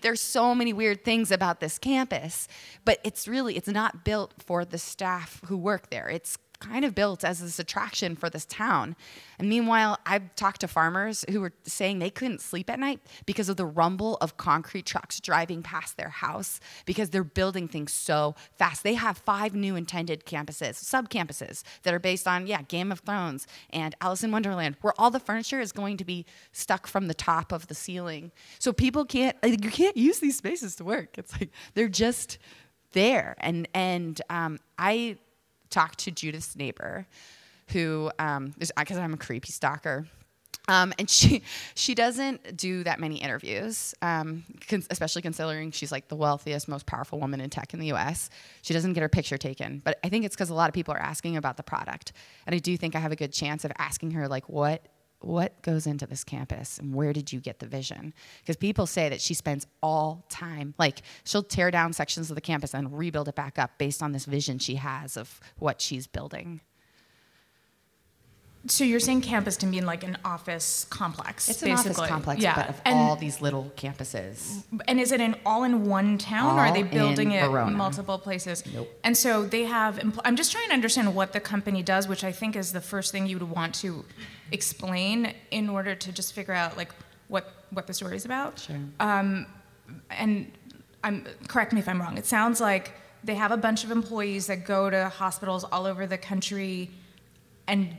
there's 0.00 0.22
so 0.22 0.54
many 0.54 0.72
weird 0.72 1.04
things 1.04 1.30
about 1.30 1.60
this 1.60 1.78
campus, 1.78 2.48
but 2.84 2.98
it's 3.04 3.28
really 3.28 3.56
it's 3.56 3.68
not 3.68 4.04
built 4.04 4.32
for 4.38 4.64
the 4.64 4.78
staff 4.78 5.40
who 5.46 5.56
work 5.56 5.90
there. 5.90 6.08
It's 6.08 6.38
kind 6.60 6.84
of 6.84 6.94
built 6.94 7.24
as 7.24 7.40
this 7.40 7.58
attraction 7.58 8.16
for 8.16 8.30
this 8.30 8.44
town. 8.44 8.96
And 9.38 9.48
meanwhile, 9.48 9.98
I've 10.06 10.34
talked 10.34 10.62
to 10.62 10.68
farmers 10.68 11.24
who 11.30 11.40
were 11.40 11.52
saying 11.64 11.98
they 11.98 12.10
couldn't 12.10 12.40
sleep 12.40 12.70
at 12.70 12.78
night 12.78 13.00
because 13.26 13.48
of 13.48 13.56
the 13.56 13.66
rumble 13.66 14.16
of 14.20 14.36
concrete 14.36 14.86
trucks 14.86 15.20
driving 15.20 15.62
past 15.62 15.96
their 15.96 16.08
house 16.08 16.60
because 16.84 17.10
they're 17.10 17.24
building 17.24 17.68
things 17.68 17.92
so 17.92 18.34
fast. 18.56 18.82
They 18.82 18.94
have 18.94 19.18
five 19.18 19.54
new 19.54 19.76
intended 19.76 20.24
campuses, 20.24 20.76
sub 20.76 21.10
campuses 21.10 21.62
that 21.82 21.92
are 21.92 21.98
based 21.98 22.26
on, 22.26 22.46
yeah, 22.46 22.62
Game 22.62 22.90
of 22.90 23.00
Thrones 23.00 23.46
and 23.70 23.94
Alice 24.00 24.24
in 24.24 24.30
Wonderland, 24.30 24.76
where 24.80 24.94
all 24.98 25.10
the 25.10 25.20
furniture 25.20 25.60
is 25.60 25.72
going 25.72 25.96
to 25.98 26.04
be 26.04 26.24
stuck 26.52 26.86
from 26.86 27.06
the 27.06 27.14
top 27.14 27.52
of 27.52 27.66
the 27.66 27.74
ceiling. 27.74 28.32
So 28.58 28.72
people 28.72 29.04
can't, 29.04 29.36
you 29.44 29.70
can't 29.70 29.96
use 29.96 30.18
these 30.18 30.36
spaces 30.36 30.76
to 30.76 30.84
work. 30.84 31.18
It's 31.18 31.32
like 31.32 31.50
they're 31.74 31.88
just 31.88 32.38
there. 32.92 33.36
And, 33.38 33.68
and 33.74 34.20
um, 34.30 34.58
I, 34.78 35.18
talked 35.70 35.98
to 36.00 36.10
Judith's 36.10 36.56
neighbor, 36.56 37.06
who, 37.72 38.10
um, 38.18 38.54
because 38.58 38.96
I'm 38.96 39.14
a 39.14 39.16
creepy 39.16 39.52
stalker, 39.52 40.06
Um, 40.68 40.92
and 40.98 41.08
she 41.08 41.42
she 41.74 41.94
doesn't 41.94 42.56
do 42.56 42.82
that 42.84 42.98
many 42.98 43.16
interviews, 43.16 43.94
um, 44.02 44.44
con- 44.68 44.82
especially 44.90 45.22
considering 45.22 45.70
she's 45.70 45.92
like 45.92 46.08
the 46.08 46.16
wealthiest, 46.16 46.66
most 46.68 46.86
powerful 46.86 47.20
woman 47.20 47.40
in 47.40 47.50
tech 47.50 47.72
in 47.72 47.78
the 47.80 47.86
U.S. 47.88 48.30
She 48.62 48.74
doesn't 48.74 48.94
get 48.94 49.00
her 49.00 49.08
picture 49.08 49.38
taken, 49.38 49.80
but 49.84 49.98
I 50.02 50.08
think 50.08 50.24
it's 50.24 50.34
because 50.34 50.50
a 50.50 50.54
lot 50.54 50.68
of 50.68 50.74
people 50.74 50.92
are 50.94 51.02
asking 51.02 51.36
about 51.36 51.56
the 51.56 51.62
product, 51.62 52.12
and 52.46 52.54
I 52.54 52.58
do 52.58 52.76
think 52.76 52.96
I 52.96 52.98
have 52.98 53.12
a 53.12 53.16
good 53.16 53.32
chance 53.32 53.64
of 53.64 53.70
asking 53.78 54.12
her 54.12 54.26
like 54.28 54.48
what 54.48 54.84
what 55.26 55.60
goes 55.62 55.86
into 55.86 56.06
this 56.06 56.22
campus 56.24 56.78
and 56.78 56.94
where 56.94 57.12
did 57.12 57.32
you 57.32 57.40
get 57.40 57.58
the 57.58 57.66
vision? 57.66 58.14
Because 58.40 58.56
people 58.56 58.86
say 58.86 59.08
that 59.08 59.20
she 59.20 59.34
spends 59.34 59.66
all 59.82 60.24
time 60.28 60.74
like 60.78 61.02
she'll 61.24 61.42
tear 61.42 61.70
down 61.70 61.92
sections 61.92 62.30
of 62.30 62.36
the 62.36 62.40
campus 62.40 62.74
and 62.74 62.96
rebuild 62.96 63.28
it 63.28 63.34
back 63.34 63.58
up 63.58 63.76
based 63.78 64.02
on 64.02 64.12
this 64.12 64.24
vision 64.24 64.58
she 64.58 64.76
has 64.76 65.16
of 65.16 65.40
what 65.58 65.80
she's 65.80 66.06
building 66.06 66.60
So 68.68 68.84
you're 68.84 69.00
saying 69.00 69.20
campus 69.20 69.56
to 69.58 69.66
mean 69.66 69.86
like 69.86 70.04
an 70.04 70.18
office 70.24 70.86
complex? 70.90 71.48
It's 71.48 71.62
an 71.62 71.70
basically. 71.70 71.90
office 71.92 72.08
complex, 72.08 72.42
yeah. 72.42 72.54
but 72.54 72.68
of 72.68 72.80
and, 72.84 72.98
all 72.98 73.16
these 73.16 73.40
little 73.40 73.72
campuses. 73.76 74.64
And 74.88 75.00
is 75.00 75.12
it 75.12 75.20
in 75.20 75.36
all 75.44 75.64
in 75.64 75.86
one 75.86 76.18
town, 76.18 76.56
or 76.56 76.60
are 76.60 76.72
they 76.72 76.82
building 76.82 77.32
in 77.32 77.44
it 77.44 77.48
Verona. 77.48 77.70
multiple 77.76 78.18
places? 78.18 78.64
Nope. 78.74 78.88
And 79.04 79.16
so 79.16 79.44
they 79.44 79.64
have. 79.64 79.98
Empl- 79.98 80.22
I'm 80.24 80.36
just 80.36 80.52
trying 80.52 80.68
to 80.68 80.74
understand 80.74 81.14
what 81.14 81.32
the 81.32 81.40
company 81.40 81.82
does, 81.82 82.08
which 82.08 82.24
I 82.24 82.32
think 82.32 82.56
is 82.56 82.72
the 82.72 82.80
first 82.80 83.12
thing 83.12 83.26
you 83.26 83.38
would 83.38 83.50
want 83.50 83.74
to 83.76 84.04
explain 84.52 85.34
in 85.50 85.68
order 85.68 85.94
to 85.94 86.12
just 86.12 86.32
figure 86.32 86.54
out 86.54 86.76
like 86.76 86.92
what 87.28 87.52
what 87.70 87.86
the 87.86 87.94
story 87.94 88.16
is 88.16 88.24
about. 88.24 88.58
Sure. 88.58 88.76
Um, 89.00 89.46
and 90.10 90.50
I'm 91.04 91.26
correct 91.48 91.72
me 91.72 91.80
if 91.80 91.88
I'm 91.88 92.00
wrong. 92.00 92.18
It 92.18 92.26
sounds 92.26 92.60
like 92.60 92.92
they 93.22 93.34
have 93.34 93.52
a 93.52 93.56
bunch 93.56 93.84
of 93.84 93.90
employees 93.90 94.46
that 94.46 94.64
go 94.64 94.90
to 94.90 95.08
hospitals 95.08 95.64
all 95.64 95.86
over 95.86 96.06
the 96.06 96.18
country 96.18 96.90
and 97.66 97.96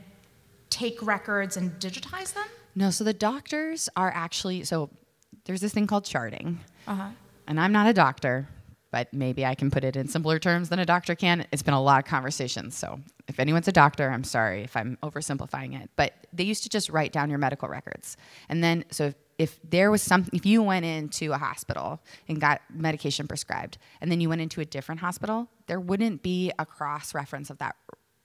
take 0.70 1.00
records 1.02 1.56
and 1.56 1.72
digitize 1.80 2.34
them. 2.34 2.46
No, 2.74 2.90
so 2.90 3.04
the 3.04 3.12
doctors 3.12 3.88
are 3.96 4.12
actually 4.14 4.64
so 4.64 4.90
there's 5.44 5.60
this 5.60 5.72
thing 5.72 5.86
called 5.86 6.04
charting. 6.04 6.60
Uh-huh. 6.86 7.08
And 7.46 7.58
I'm 7.58 7.72
not 7.72 7.86
a 7.86 7.94
doctor, 7.94 8.46
but 8.90 9.12
maybe 9.12 9.44
I 9.44 9.54
can 9.54 9.70
put 9.70 9.84
it 9.84 9.96
in 9.96 10.06
simpler 10.08 10.38
terms 10.38 10.68
than 10.68 10.78
a 10.78 10.86
doctor 10.86 11.14
can. 11.14 11.46
It's 11.52 11.62
been 11.62 11.74
a 11.74 11.82
lot 11.82 11.98
of 11.98 12.04
conversations. 12.04 12.76
So 12.76 13.00
if 13.26 13.40
anyone's 13.40 13.68
a 13.68 13.72
doctor, 13.72 14.10
I'm 14.10 14.24
sorry 14.24 14.62
if 14.62 14.76
I'm 14.76 14.98
oversimplifying 15.02 15.80
it. 15.80 15.90
But 15.96 16.14
they 16.32 16.44
used 16.44 16.62
to 16.64 16.68
just 16.68 16.90
write 16.90 17.12
down 17.12 17.30
your 17.30 17.38
medical 17.38 17.68
records. 17.68 18.16
And 18.48 18.62
then, 18.62 18.84
so 18.90 19.06
if, 19.06 19.14
if 19.38 19.58
there 19.62 19.90
was 19.90 20.02
something, 20.02 20.36
if 20.36 20.44
you 20.44 20.62
went 20.62 20.84
into 20.84 21.32
a 21.32 21.38
hospital 21.38 22.00
and 22.28 22.40
got 22.40 22.60
medication 22.70 23.26
prescribed, 23.26 23.78
and 24.00 24.10
then 24.10 24.20
you 24.20 24.28
went 24.28 24.40
into 24.40 24.60
a 24.60 24.64
different 24.64 25.00
hospital, 25.00 25.48
there 25.66 25.80
wouldn't 25.80 26.22
be 26.22 26.52
a 26.58 26.66
cross 26.66 27.14
reference 27.14 27.48
of 27.48 27.58
that 27.58 27.76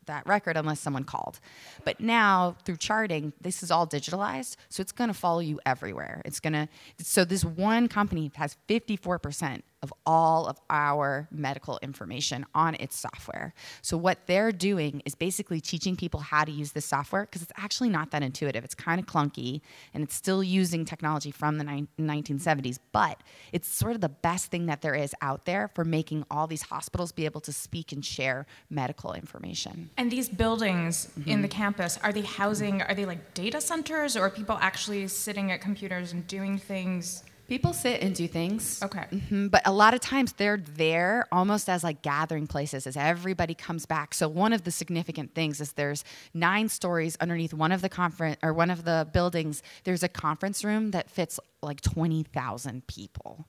that 0.06 0.26
record 0.26 0.58
unless 0.58 0.80
someone 0.80 1.04
called. 1.04 1.40
But 1.84 2.00
now 2.00 2.56
through 2.66 2.78
charting, 2.78 3.34
this 3.42 3.64
is 3.64 3.72
all 3.72 3.88
digitalized, 3.88 4.56
so 4.70 4.82
it's 4.82 4.92
going 4.92 5.10
to 5.10 5.14
follow 5.14 5.40
you 5.40 5.60
everywhere. 5.66 6.22
It's 6.26 6.40
going 6.40 6.54
to 6.54 6.68
so 7.00 7.26
this 7.26 7.44
one 7.44 7.88
company 7.88 8.32
has 8.36 8.58
54% 8.68 9.62
of 9.84 9.94
all 10.06 10.48
of 10.48 10.58
our 10.70 11.28
medical 11.30 11.78
information 11.84 12.46
on 12.56 12.74
its 12.76 12.98
software. 12.98 13.54
So 13.82 13.98
what 13.98 14.26
they're 14.26 14.54
doing 14.54 15.02
is 15.06 15.14
basically 15.14 15.60
teaching 15.60 15.96
people 15.96 16.22
how 16.22 16.46
to 16.46 16.52
use 16.52 16.72
this 16.72 16.86
software 16.86 17.24
because 17.24 17.44
it's 17.44 17.52
actually 17.58 17.90
not 17.90 18.10
that 18.12 18.24
intuitive. 18.24 18.64
It's 18.64 18.74
kind 18.74 19.00
of 19.00 19.06
clunky 19.06 19.62
and 19.94 20.02
it's 20.02 20.16
still 20.16 20.42
using 20.42 20.86
technology 20.86 21.32
from 21.32 21.58
the 21.58 21.66
nine- 21.66 21.90
1970s, 22.00 22.80
but 22.94 23.22
it's 23.52 23.68
sort 23.68 23.94
of 23.94 24.02
the 24.02 24.10
best 24.10 24.50
thing 24.50 24.66
that 24.68 24.82
there 24.82 24.96
is 24.96 25.14
out 25.22 25.46
there 25.46 25.68
for 25.68 25.84
making 25.84 26.24
all 26.32 26.48
these 26.48 26.64
hospitals 26.64 27.12
be 27.12 27.26
able 27.26 27.42
to 27.42 27.52
speak 27.52 27.92
and 27.92 28.06
share 28.06 28.46
medical 28.70 29.14
information. 29.14 29.90
And 29.98 30.10
these 30.10 30.30
buildings 30.30 31.10
in 31.26 31.42
the 31.42 31.48
Mhm. 31.50 31.52
campus, 31.52 32.00
are 32.02 32.14
they 32.14 32.22
housing, 32.22 32.82
are 32.82 32.96
they 32.96 33.06
like 33.06 33.34
data 33.34 33.60
centers 33.60 34.16
or 34.16 34.22
are 34.22 34.30
people 34.30 34.58
actually 34.62 35.10
sitting 35.10 35.52
at 35.52 35.60
computers 35.60 36.14
and 36.14 36.26
doing 36.26 36.58
things? 36.58 37.24
People 37.48 37.74
sit 37.74 38.02
and 38.02 38.16
do 38.16 38.28
things. 38.28 38.82
Okay. 38.82 39.06
Mhm, 39.12 39.52
But 39.52 39.62
a 39.66 39.72
lot 39.72 39.94
of 39.94 40.00
times 40.00 40.34
they're 40.34 40.58
there 40.58 41.28
almost 41.32 41.70
as 41.70 41.84
like 41.84 42.02
gathering 42.02 42.48
places 42.48 42.88
as 42.88 42.96
everybody 42.96 43.54
comes 43.54 43.86
back. 43.86 44.14
So 44.14 44.28
one 44.30 44.54
of 44.54 44.64
the 44.64 44.72
significant 44.72 45.36
things 45.36 45.60
is 45.60 45.74
there's 45.74 46.04
nine 46.34 46.70
stories 46.70 47.18
underneath 47.20 47.54
one 47.54 47.72
of 47.72 47.82
the 47.82 47.90
conference 47.90 48.38
or 48.42 48.54
one 48.54 48.70
of 48.70 48.86
the 48.86 49.08
buildings. 49.12 49.62
There's 49.84 50.04
a 50.04 50.08
conference 50.10 50.64
room 50.64 50.92
that 50.92 51.10
fits 51.10 51.40
like 51.62 51.82
20,000 51.82 52.88
people, 52.88 53.46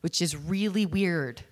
which 0.00 0.22
is 0.22 0.34
really 0.36 0.86
weird. 0.86 1.42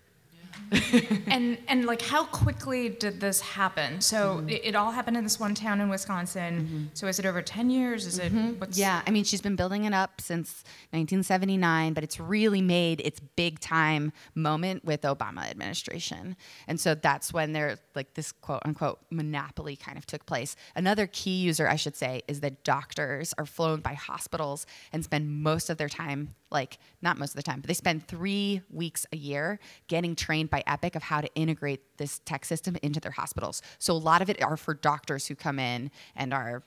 and 1.28 1.58
and 1.68 1.84
like 1.84 2.02
how 2.02 2.24
quickly 2.24 2.88
did 2.88 3.20
this 3.20 3.40
happen? 3.40 4.00
So 4.00 4.22
Mm-hmm. 4.22 4.48
it, 4.48 4.60
it 4.64 4.74
all 4.74 4.90
happened 4.92 5.16
in 5.16 5.24
this 5.24 5.38
one 5.40 5.54
town 5.54 5.80
in 5.80 5.88
Wisconsin. 5.88 6.90
So 6.94 7.06
is 7.06 7.18
it 7.18 7.26
over 7.26 7.42
10 7.42 7.70
years? 7.70 8.06
Is 8.06 8.18
it 8.18 8.32
what's 8.32 8.72
Mm-hmm. 8.72 8.80
Yeah, 8.80 9.02
I 9.06 9.10
mean, 9.10 9.24
she's 9.24 9.40
been 9.40 9.56
building 9.56 9.84
it 9.84 9.92
up 9.92 10.20
since 10.20 10.64
1979, 10.90 11.92
but 11.92 12.02
it's 12.04 12.18
really 12.18 12.62
made 12.62 13.00
its 13.00 13.20
big 13.20 13.60
time 13.60 14.12
moment 14.34 14.84
with 14.84 15.02
Obama 15.02 15.48
administration. 15.50 16.36
And 16.66 16.80
so 16.80 16.94
that's 16.94 17.32
when 17.32 17.52
there 17.52 17.78
like 17.94 18.14
this 18.14 18.32
quote 18.32 18.62
unquote 18.64 19.00
monopoly 19.10 19.76
kind 19.76 19.98
of 19.98 20.06
took 20.06 20.24
place. 20.26 20.56
Another 20.74 21.06
key 21.06 21.36
user, 21.42 21.68
I 21.68 21.76
should 21.76 21.96
say, 21.96 22.22
is 22.28 22.40
that 22.40 22.64
doctors 22.64 23.34
are 23.38 23.46
flown 23.46 23.80
by 23.80 23.94
hospitals 23.94 24.66
and 24.92 25.04
spend 25.04 25.30
most 25.42 25.68
of 25.70 25.76
their 25.76 25.88
time 25.88 26.30
like 26.50 26.78
not 27.00 27.18
most 27.18 27.30
of 27.30 27.36
the 27.36 27.42
time, 27.42 27.60
but 27.60 27.68
they 27.68 27.74
spend 27.74 28.06
three 28.06 28.60
weeks 28.70 29.06
a 29.12 29.16
year 29.16 29.58
getting 29.88 30.14
trained 30.14 30.41
by 30.50 30.62
Epic 30.66 30.94
of 30.96 31.02
how 31.02 31.20
to 31.20 31.32
integrate 31.34 31.96
this 31.98 32.20
tech 32.20 32.44
system 32.44 32.76
into 32.82 33.00
their 33.00 33.12
hospitals. 33.12 33.62
So 33.78 33.92
a 33.92 33.94
lot 33.94 34.22
of 34.22 34.30
it 34.30 34.42
are 34.42 34.56
for 34.56 34.74
doctors 34.74 35.26
who 35.26 35.34
come 35.34 35.58
in 35.58 35.90
and 36.16 36.32
are 36.32 36.62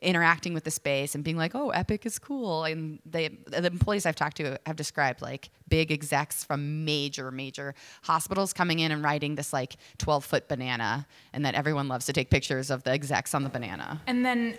interacting 0.00 0.54
with 0.54 0.64
the 0.64 0.70
space 0.70 1.14
and 1.14 1.22
being 1.22 1.36
like, 1.36 1.54
"Oh, 1.54 1.70
Epic 1.70 2.06
is 2.06 2.18
cool." 2.18 2.64
And 2.64 2.98
they, 3.04 3.28
the 3.46 3.66
employees 3.66 4.06
I've 4.06 4.16
talked 4.16 4.36
to 4.38 4.58
have 4.66 4.76
described 4.76 5.22
like 5.22 5.50
big 5.68 5.90
execs 5.92 6.44
from 6.44 6.84
major, 6.84 7.30
major 7.30 7.74
hospitals 8.02 8.52
coming 8.52 8.78
in 8.78 8.92
and 8.92 9.02
riding 9.02 9.34
this 9.34 9.52
like 9.52 9.76
12 9.98 10.24
foot 10.24 10.48
banana, 10.48 11.06
and 11.32 11.44
that 11.44 11.54
everyone 11.54 11.88
loves 11.88 12.06
to 12.06 12.12
take 12.12 12.30
pictures 12.30 12.70
of 12.70 12.84
the 12.84 12.90
execs 12.90 13.34
on 13.34 13.42
the 13.42 13.50
banana. 13.50 14.00
And 14.06 14.24
then 14.24 14.56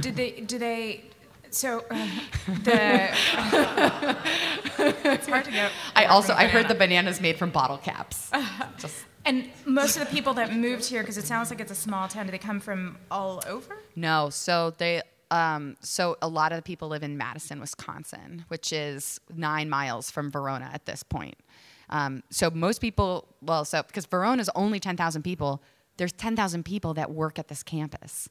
did 0.00 0.16
they 0.16 0.40
do 0.40 0.58
they 0.58 1.04
so 1.50 1.84
uh, 1.90 2.08
the 2.64 3.10
it's 4.80 5.28
hard 5.28 5.44
to 5.44 5.50
get 5.50 5.72
I 5.96 6.06
also 6.06 6.32
I 6.32 6.46
heard 6.46 6.68
the 6.68 6.74
bananas 6.74 7.20
made 7.20 7.36
from 7.36 7.50
bottle 7.50 7.78
caps. 7.78 8.30
Just 8.78 9.04
And 9.24 9.50
most 9.66 9.96
of 9.96 10.06
the 10.06 10.12
people 10.12 10.34
that 10.34 10.54
moved 10.54 10.86
here, 10.86 11.02
because 11.02 11.18
it 11.18 11.26
sounds 11.26 11.50
like 11.50 11.60
it's 11.60 11.72
a 11.72 11.76
small 11.76 12.08
town, 12.08 12.26
do 12.26 12.32
they 12.32 12.38
come 12.38 12.60
from 12.60 12.98
all 13.10 13.42
over? 13.46 13.78
No, 13.96 14.30
so 14.30 14.74
they 14.78 15.02
um, 15.30 15.76
so 15.80 16.16
a 16.20 16.28
lot 16.28 16.52
of 16.52 16.56
the 16.56 16.62
people 16.62 16.88
live 16.88 17.02
in 17.02 17.16
Madison, 17.16 17.60
Wisconsin, 17.60 18.44
which 18.48 18.72
is 18.72 19.20
nine 19.34 19.70
miles 19.70 20.10
from 20.10 20.30
Verona 20.30 20.68
at 20.72 20.86
this 20.86 21.02
point. 21.02 21.36
Um, 21.88 22.22
so 22.30 22.50
most 22.50 22.80
people, 22.80 23.28
well, 23.40 23.64
so 23.64 23.82
because 23.82 24.06
Verona 24.06 24.40
is 24.40 24.50
only 24.54 24.80
ten 24.80 24.96
thousand 24.96 25.22
people, 25.22 25.62
there's 25.98 26.12
ten 26.12 26.34
thousand 26.34 26.64
people 26.64 26.94
that 26.94 27.10
work 27.10 27.38
at 27.38 27.48
this 27.48 27.62
campus. 27.62 28.28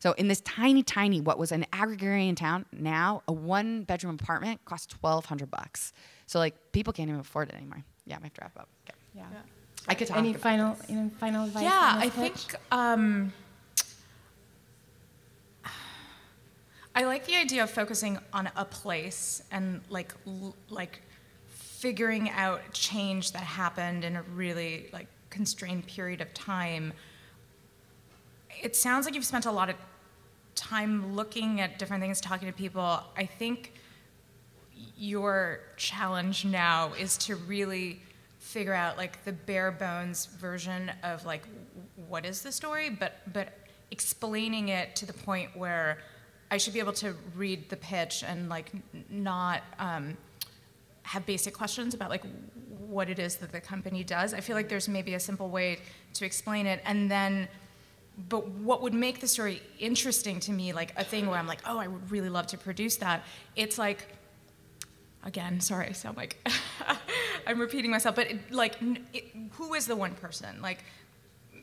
So 0.00 0.12
in 0.12 0.28
this 0.28 0.40
tiny, 0.40 0.82
tiny, 0.82 1.20
what 1.20 1.38
was 1.38 1.52
an 1.52 1.66
agrarian 1.72 2.34
town, 2.34 2.64
now 2.72 3.22
a 3.28 3.32
one-bedroom 3.32 4.18
apartment 4.20 4.64
costs 4.64 4.86
twelve 4.86 5.26
hundred 5.26 5.50
bucks. 5.50 5.92
So 6.26 6.38
like 6.38 6.72
people 6.72 6.92
can't 6.92 7.08
even 7.08 7.20
afford 7.20 7.50
it 7.50 7.54
anymore. 7.54 7.84
Yeah, 8.06 8.16
I 8.18 8.24
have 8.24 8.32
to 8.34 8.40
wrap 8.40 8.58
up. 8.58 8.68
Okay. 8.88 8.98
Yeah. 9.14 9.24
I 9.88 9.94
could 9.94 10.08
talk. 10.08 10.16
Any 10.18 10.30
about 10.30 10.42
final, 10.42 10.74
this. 10.74 10.90
any 10.90 11.10
final 11.10 11.44
advice? 11.44 11.62
yeah, 11.62 11.92
on 11.94 11.98
I 11.98 12.08
pitch? 12.10 12.32
think 12.32 12.54
um, 12.72 13.32
I 16.94 17.04
like 17.04 17.26
the 17.26 17.36
idea 17.36 17.62
of 17.62 17.70
focusing 17.70 18.18
on 18.32 18.50
a 18.56 18.64
place 18.64 19.42
and 19.50 19.80
like 19.88 20.14
l- 20.26 20.56
like 20.68 21.02
figuring 21.46 22.30
out 22.30 22.60
change 22.72 23.32
that 23.32 23.42
happened 23.42 24.04
in 24.04 24.16
a 24.16 24.22
really 24.22 24.88
like 24.92 25.06
constrained 25.30 25.86
period 25.86 26.20
of 26.20 26.32
time. 26.34 26.92
It 28.62 28.76
sounds 28.76 29.06
like 29.06 29.14
you've 29.14 29.24
spent 29.24 29.46
a 29.46 29.52
lot 29.52 29.70
of 29.70 29.76
time 30.60 31.16
looking 31.16 31.60
at 31.60 31.78
different 31.78 32.02
things, 32.02 32.20
talking 32.20 32.46
to 32.46 32.54
people. 32.54 33.02
I 33.16 33.24
think 33.24 33.72
your 34.96 35.60
challenge 35.76 36.44
now 36.44 36.92
is 36.98 37.16
to 37.16 37.36
really 37.36 38.00
figure 38.38 38.74
out 38.74 38.96
like 38.96 39.24
the 39.24 39.32
bare 39.32 39.70
bones 39.70 40.26
version 40.26 40.92
of 41.02 41.24
like 41.24 41.42
what 42.08 42.24
is 42.24 42.42
the 42.42 42.50
story 42.50 42.88
but 42.88 43.20
but 43.32 43.52
explaining 43.90 44.68
it 44.68 44.96
to 44.96 45.04
the 45.04 45.12
point 45.12 45.54
where 45.56 45.98
i 46.50 46.56
should 46.56 46.72
be 46.72 46.78
able 46.78 46.92
to 46.92 47.14
read 47.36 47.68
the 47.68 47.76
pitch 47.76 48.24
and 48.26 48.48
like 48.48 48.72
not 49.10 49.62
um, 49.78 50.16
have 51.02 51.24
basic 51.26 51.52
questions 51.52 51.92
about 51.92 52.08
like 52.08 52.24
what 52.86 53.10
it 53.10 53.18
is 53.18 53.36
that 53.36 53.52
the 53.52 53.60
company 53.60 54.02
does 54.02 54.32
i 54.32 54.40
feel 54.40 54.56
like 54.56 54.68
there's 54.68 54.88
maybe 54.88 55.14
a 55.14 55.20
simple 55.20 55.50
way 55.50 55.78
to 56.14 56.24
explain 56.24 56.66
it 56.66 56.80
and 56.86 57.10
then 57.10 57.46
but 58.28 58.48
what 58.48 58.82
would 58.82 58.94
make 58.94 59.20
the 59.20 59.28
story 59.28 59.62
interesting 59.78 60.40
to 60.40 60.52
me 60.52 60.72
like 60.72 60.92
a 60.96 61.04
thing 61.04 61.26
where 61.26 61.38
i'm 61.38 61.46
like 61.46 61.60
oh 61.66 61.78
i 61.78 61.86
would 61.86 62.10
really 62.10 62.28
love 62.28 62.46
to 62.46 62.58
produce 62.58 62.96
that 62.96 63.22
it's 63.56 63.78
like 63.78 64.08
again 65.24 65.60
sorry 65.60 65.86
i 65.86 65.92
sound 65.92 66.16
like 66.16 66.36
i'm 67.46 67.60
repeating 67.60 67.90
myself 67.90 68.14
but 68.14 68.30
it, 68.30 68.52
like 68.52 68.76
it, 69.12 69.24
who 69.52 69.74
is 69.74 69.86
the 69.86 69.96
one 69.96 70.14
person? 70.14 70.60
Like 70.62 70.84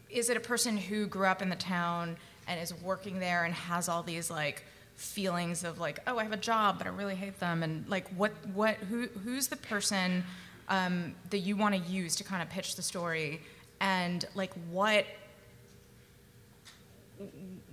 is 0.10 0.30
it 0.30 0.38
a 0.38 0.40
person 0.40 0.78
who 0.78 1.06
grew 1.08 1.26
up 1.26 1.42
in 1.42 1.50
the 1.50 1.56
town 1.56 2.18
and 2.48 2.60
is 2.62 2.74
working 2.82 3.20
there 3.20 3.44
and 3.44 3.54
has 3.54 3.90
all 3.90 4.04
these 4.04 4.32
like 4.32 4.64
feelings 4.96 5.64
of 5.64 5.80
like, 5.80 6.00
oh, 6.08 6.18
I 6.18 6.24
have 6.24 6.32
a 6.32 6.38
job, 6.38 6.78
but 6.78 6.88
I 6.88 6.92
really 6.92 7.16
hate 7.16 7.40
them, 7.40 7.62
and 7.62 7.88
like, 7.88 8.08
what, 8.16 8.32
what, 8.54 8.76
who, 8.76 9.08
who's 9.24 9.48
the 9.48 9.58
person 9.58 10.24
um, 10.70 11.14
that 11.30 11.40
you 11.40 11.56
want 11.56 11.76
to 11.76 11.82
use 11.82 12.16
to 12.16 12.24
kind 12.24 12.42
of 12.42 12.50
pitch 12.50 12.76
the 12.76 12.82
story, 12.82 13.42
and 13.80 14.26
like, 14.34 14.54
what, 14.72 15.06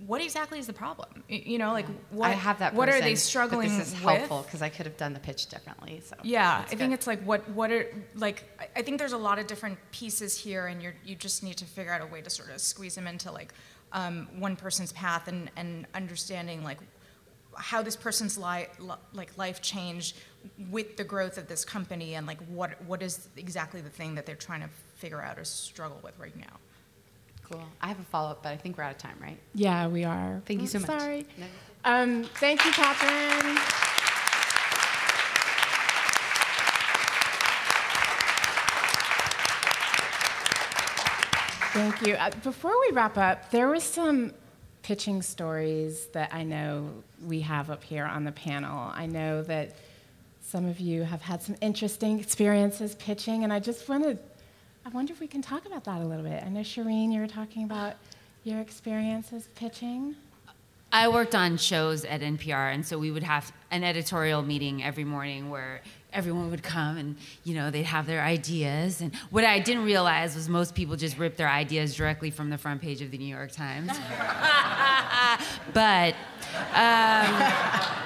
what 0.05 0.21
exactly 0.21 0.59
is 0.59 0.67
the 0.67 0.73
problem? 0.73 1.23
You 1.27 1.57
know, 1.57 1.71
like, 1.71 1.85
what, 2.11 2.29
I 2.29 2.33
have 2.33 2.59
that. 2.59 2.73
what 2.73 2.89
are 2.89 2.99
they 3.01 3.15
struggling 3.15 3.69
but 3.69 3.77
this 3.77 3.87
is 3.87 3.93
with? 3.93 4.01
helpful 4.01 4.43
because 4.43 4.61
I 4.61 4.69
could 4.69 4.85
have 4.85 4.97
done 4.97 5.13
the 5.13 5.19
pitch 5.19 5.47
differently. 5.47 6.01
So 6.05 6.15
Yeah, 6.23 6.59
I 6.59 6.63
think 6.63 6.79
good. 6.81 6.91
it's 6.93 7.07
like 7.07 7.21
what 7.23 7.47
what 7.49 7.71
are 7.71 7.85
like 8.15 8.43
I- 8.59 8.67
I 8.77 8.81
think 8.81 8.99
there's 8.99 9.13
a 9.13 9.17
lot 9.17 9.39
of 9.39 9.47
different 9.47 9.77
pieces 9.91 10.37
here, 10.37 10.67
and 10.67 10.81
you're 10.81 10.95
you 11.03 11.15
just 11.15 11.43
need 11.43 11.57
to 11.57 11.65
figure 11.65 11.91
out 11.93 12.01
a 12.01 12.05
way 12.05 12.21
to 12.21 12.29
sort 12.29 12.49
of 12.51 12.59
squeeze 12.61 12.95
them 12.95 13.07
into 13.07 13.31
like 13.31 13.53
um, 13.93 14.27
one 14.37 14.55
person's 14.55 14.91
path 14.91 15.27
and 15.27 15.49
and 15.55 15.87
understanding 15.93 16.63
like 16.63 16.79
how 17.57 17.81
this 17.81 17.95
person's 17.95 18.37
life 18.37 18.67
like 19.13 19.37
life 19.37 19.61
changed 19.61 20.17
with 20.69 20.97
the 20.97 21.03
growth 21.03 21.37
of 21.37 21.47
this 21.47 21.63
company 21.63 22.15
and 22.15 22.27
like 22.27 22.39
what 22.47 22.81
what 22.85 23.01
is 23.01 23.29
exactly 23.37 23.79
the 23.81 23.89
thing 23.89 24.15
that 24.15 24.25
they're 24.25 24.35
trying 24.35 24.61
to 24.61 24.69
figure 24.97 25.21
out 25.21 25.39
or 25.39 25.45
struggle 25.45 25.99
with 26.03 26.17
right 26.19 26.35
now. 26.35 26.57
Cool. 27.49 27.63
I 27.81 27.87
have 27.87 27.99
a 27.99 28.03
follow 28.03 28.31
up, 28.31 28.43
but 28.43 28.49
I 28.49 28.57
think 28.57 28.77
we're 28.77 28.83
out 28.83 28.91
of 28.91 28.97
time, 28.97 29.17
right? 29.21 29.37
Yeah, 29.53 29.87
we 29.87 30.03
are. 30.03 30.41
Thank 30.45 30.61
you 30.61 30.67
so 30.67 30.79
much. 30.79 30.87
Sorry. 30.87 31.25
Um, 31.83 32.23
thank 32.35 32.63
you, 32.65 32.71
Catherine. 32.71 33.57
Thank 41.73 42.07
you. 42.07 42.13
Uh, 42.15 42.31
before 42.41 42.73
we 42.87 42.95
wrap 42.95 43.17
up, 43.17 43.51
there 43.51 43.67
were 43.67 43.81
some 43.81 44.33
pitching 44.81 45.21
stories 45.21 46.07
that 46.13 46.33
I 46.33 46.43
know 46.43 46.89
we 47.25 47.41
have 47.41 47.69
up 47.69 47.83
here 47.83 48.05
on 48.05 48.23
the 48.23 48.31
panel. 48.31 48.91
I 48.93 49.07
know 49.07 49.43
that 49.43 49.75
some 50.41 50.65
of 50.67 50.79
you 50.79 51.03
have 51.03 51.21
had 51.21 51.41
some 51.41 51.55
interesting 51.59 52.19
experiences 52.19 52.95
pitching, 52.95 53.43
and 53.43 53.51
I 53.51 53.59
just 53.59 53.89
wanted, 53.89 54.19
I 54.85 54.89
wonder 54.89 55.11
if 55.11 55.19
we 55.19 55.25
can 55.25 55.41
talk 55.41 55.65
about 55.65 55.83
that 55.85 56.01
a 56.01 56.05
little 56.05 56.23
bit. 56.23 56.43
I 56.43 56.49
know, 56.49 56.59
Shereen, 56.59 57.11
you 57.11 57.19
were 57.19 57.27
talking 57.27 57.63
about 57.63 57.95
your 58.43 58.59
experiences 58.59 59.49
pitching. 59.55 60.15
I 60.91 61.07
worked 61.07 61.33
on 61.33 61.57
shows 61.57 62.05
at 62.05 62.21
NPR, 62.21 62.71
and 62.71 62.85
so 62.85 62.99
we 62.99 63.09
would 63.09 63.23
have 63.23 63.51
an 63.71 63.83
editorial 63.83 64.43
meeting 64.43 64.83
every 64.83 65.03
morning 65.03 65.49
where 65.49 65.81
everyone 66.13 66.49
would 66.51 66.63
come 66.63 66.97
and 66.97 67.17
you 67.43 67.53
know 67.55 67.71
they'd 67.71 67.83
have 67.83 68.05
their 68.05 68.21
ideas. 68.21 69.01
And 69.01 69.13
what 69.31 69.43
I 69.43 69.59
didn't 69.59 69.85
realize 69.85 70.35
was 70.35 70.47
most 70.47 70.75
people 70.75 70.95
just 70.95 71.17
rip 71.17 71.35
their 71.35 71.49
ideas 71.49 71.95
directly 71.95 72.29
from 72.29 72.51
the 72.51 72.57
front 72.57 72.79
page 72.79 73.01
of 73.01 73.09
the 73.09 73.17
New 73.17 73.25
York 73.25 73.51
Times. 73.51 73.89
but 75.73 76.13
um, 76.75 78.04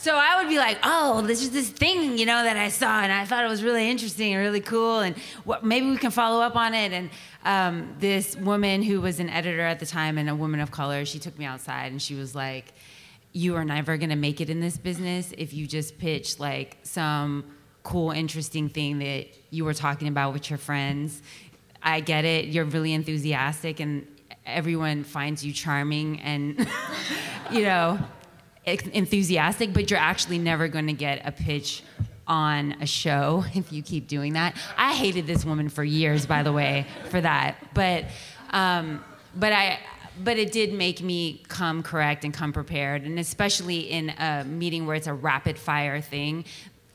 so 0.00 0.14
I 0.14 0.40
would 0.40 0.48
be 0.48 0.58
like, 0.58 0.78
oh, 0.84 1.22
this 1.22 1.42
is 1.42 1.50
this 1.50 1.68
thing, 1.70 2.16
you 2.18 2.24
know, 2.24 2.44
that 2.44 2.56
I 2.56 2.68
saw, 2.68 3.00
and 3.00 3.10
I 3.10 3.24
thought 3.24 3.44
it 3.44 3.48
was 3.48 3.64
really 3.64 3.90
interesting 3.90 4.32
and 4.32 4.40
really 4.40 4.60
cool, 4.60 5.00
and 5.00 5.16
what, 5.42 5.64
maybe 5.64 5.90
we 5.90 5.96
can 5.96 6.12
follow 6.12 6.40
up 6.40 6.54
on 6.54 6.72
it. 6.72 6.92
And 6.92 7.10
um, 7.44 7.96
this 7.98 8.36
woman 8.36 8.82
who 8.82 9.00
was 9.00 9.18
an 9.18 9.28
editor 9.28 9.62
at 9.62 9.80
the 9.80 9.86
time 9.86 10.16
and 10.16 10.30
a 10.30 10.36
woman 10.36 10.60
of 10.60 10.70
color, 10.70 11.04
she 11.04 11.18
took 11.18 11.36
me 11.36 11.44
outside 11.44 11.90
and 11.90 12.00
she 12.00 12.14
was 12.14 12.32
like, 12.32 12.74
you 13.32 13.56
are 13.56 13.64
never 13.64 13.96
gonna 13.96 14.14
make 14.14 14.40
it 14.40 14.48
in 14.48 14.60
this 14.60 14.78
business 14.78 15.32
if 15.36 15.52
you 15.52 15.66
just 15.66 15.98
pitch 15.98 16.38
like 16.38 16.78
some 16.84 17.44
cool, 17.82 18.12
interesting 18.12 18.68
thing 18.68 19.00
that 19.00 19.26
you 19.50 19.64
were 19.64 19.74
talking 19.74 20.06
about 20.06 20.32
with 20.32 20.48
your 20.48 20.60
friends. 20.60 21.22
I 21.82 21.98
get 22.00 22.24
it, 22.24 22.44
you're 22.44 22.66
really 22.66 22.92
enthusiastic, 22.92 23.80
and 23.80 24.06
everyone 24.46 25.02
finds 25.02 25.44
you 25.44 25.52
charming 25.52 26.20
and, 26.20 26.68
you 27.50 27.62
know, 27.62 27.98
enthusiastic, 28.68 29.72
but 29.72 29.90
you're 29.90 30.00
actually 30.00 30.38
never 30.38 30.68
going 30.68 30.86
to 30.86 30.92
get 30.92 31.22
a 31.24 31.32
pitch 31.32 31.82
on 32.26 32.76
a 32.80 32.86
show 32.86 33.44
if 33.54 33.72
you 33.72 33.82
keep 33.82 34.06
doing 34.06 34.34
that. 34.34 34.56
I 34.76 34.94
hated 34.94 35.26
this 35.26 35.44
woman 35.44 35.68
for 35.68 35.82
years, 35.82 36.26
by 36.26 36.42
the 36.42 36.52
way, 36.52 36.86
for 37.10 37.20
that. 37.20 37.56
But, 37.74 38.04
um, 38.50 39.04
but 39.34 39.52
I, 39.52 39.78
but 40.22 40.36
it 40.38 40.52
did 40.52 40.72
make 40.72 41.02
me 41.02 41.42
come 41.48 41.82
correct 41.82 42.24
and 42.24 42.34
come 42.34 42.52
prepared, 42.52 43.04
and 43.04 43.18
especially 43.18 43.80
in 43.90 44.10
a 44.10 44.44
meeting 44.44 44.86
where 44.86 44.96
it's 44.96 45.06
a 45.06 45.14
rapid 45.14 45.58
fire 45.58 46.00
thing, 46.00 46.44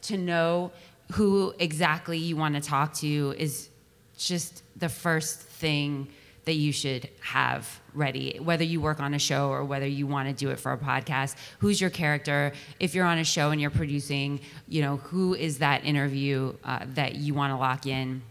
to 0.03 0.17
know 0.17 0.71
who 1.13 1.53
exactly 1.59 2.17
you 2.17 2.35
want 2.35 2.55
to 2.55 2.61
talk 2.61 2.93
to 2.93 3.33
is 3.37 3.69
just 4.17 4.63
the 4.77 4.89
first 4.89 5.39
thing 5.39 6.07
that 6.45 6.55
you 6.55 6.71
should 6.71 7.09
have 7.21 7.79
ready 7.93 8.39
whether 8.41 8.63
you 8.63 8.81
work 8.81 8.99
on 8.99 9.13
a 9.13 9.19
show 9.19 9.49
or 9.49 9.63
whether 9.63 9.87
you 9.87 10.07
want 10.07 10.27
to 10.27 10.33
do 10.33 10.49
it 10.49 10.59
for 10.59 10.71
a 10.71 10.77
podcast. 10.77 11.35
Who's 11.59 11.79
your 11.79 11.89
character? 11.89 12.53
If 12.79 12.95
you're 12.95 13.05
on 13.05 13.17
a 13.17 13.23
show 13.23 13.51
and 13.51 13.61
you're 13.61 13.69
producing 13.69 14.39
you 14.67 14.81
know 14.81 14.97
who 14.97 15.33
is 15.33 15.59
that 15.59 15.85
interview 15.85 16.53
uh, 16.63 16.85
that 16.95 17.15
you 17.15 17.33
want 17.33 17.51
to 17.51 17.57
lock 17.57 17.85
in? 17.85 18.21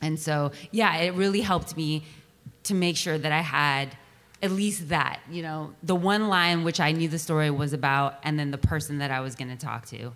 And 0.00 0.18
so 0.18 0.52
yeah 0.70 0.96
it 0.96 1.14
really 1.14 1.40
helped 1.40 1.76
me 1.76 2.04
to 2.64 2.74
make 2.74 2.96
sure 2.96 3.16
that 3.16 3.32
i 3.32 3.40
had 3.40 3.96
at 4.42 4.50
least 4.50 4.90
that 4.90 5.20
you 5.30 5.42
know 5.42 5.72
the 5.82 5.94
one 5.96 6.28
line 6.28 6.64
which 6.64 6.80
i 6.80 6.92
knew 6.92 7.08
the 7.08 7.18
story 7.18 7.50
was 7.50 7.72
about 7.72 8.18
and 8.22 8.38
then 8.38 8.50
the 8.50 8.58
person 8.58 8.98
that 8.98 9.10
i 9.10 9.20
was 9.20 9.34
going 9.34 9.48
to 9.48 9.56
talk 9.56 9.86
to. 9.86 10.12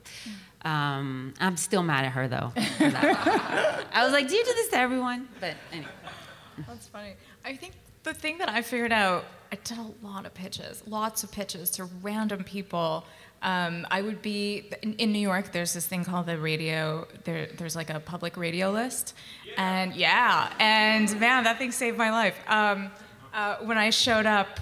Um, 0.64 1.34
i'm 1.40 1.56
still 1.56 1.82
mad 1.82 2.04
at 2.04 2.12
her 2.12 2.28
though. 2.28 2.52
I 2.56 4.04
was 4.04 4.12
like 4.12 4.28
do 4.28 4.34
you 4.34 4.44
do 4.44 4.52
this 4.54 4.68
to 4.68 4.76
everyone? 4.76 5.28
But 5.40 5.54
anyway 5.72 5.90
That's 6.66 6.86
funny. 6.88 7.14
I 7.44 7.57
think 7.57 7.74
the 8.03 8.14
thing 8.14 8.38
that 8.38 8.48
I 8.48 8.62
figured 8.62 8.92
out, 8.92 9.24
I 9.50 9.57
did 9.62 9.78
a 9.78 10.07
lot 10.07 10.26
of 10.26 10.34
pitches, 10.34 10.82
lots 10.86 11.24
of 11.24 11.30
pitches 11.30 11.70
to 11.72 11.84
random 12.03 12.44
people. 12.44 13.05
Um, 13.42 13.86
I 13.90 14.03
would 14.03 14.22
be 14.22 14.70
in, 14.82 14.94
in 14.94 15.12
New 15.12 15.18
York. 15.18 15.53
There's 15.53 15.72
this 15.72 15.86
thing 15.86 16.05
called 16.05 16.26
the 16.26 16.38
radio. 16.38 17.07
There, 17.24 17.48
there's 17.57 17.74
like 17.74 17.90
a 17.90 18.00
public 18.00 18.36
radio 18.36 18.70
list, 18.70 19.14
and 19.57 19.94
yeah, 19.94 20.53
and 20.61 21.18
man, 21.18 21.44
that 21.44 21.59
thing 21.59 21.72
saved 21.72 21.98
my 21.98 22.11
life. 22.11 22.38
Um, 22.46 22.90
uh, 23.34 23.57
when 23.62 23.78
I 23.78 23.90
showed 23.90 24.26
up, 24.26 24.61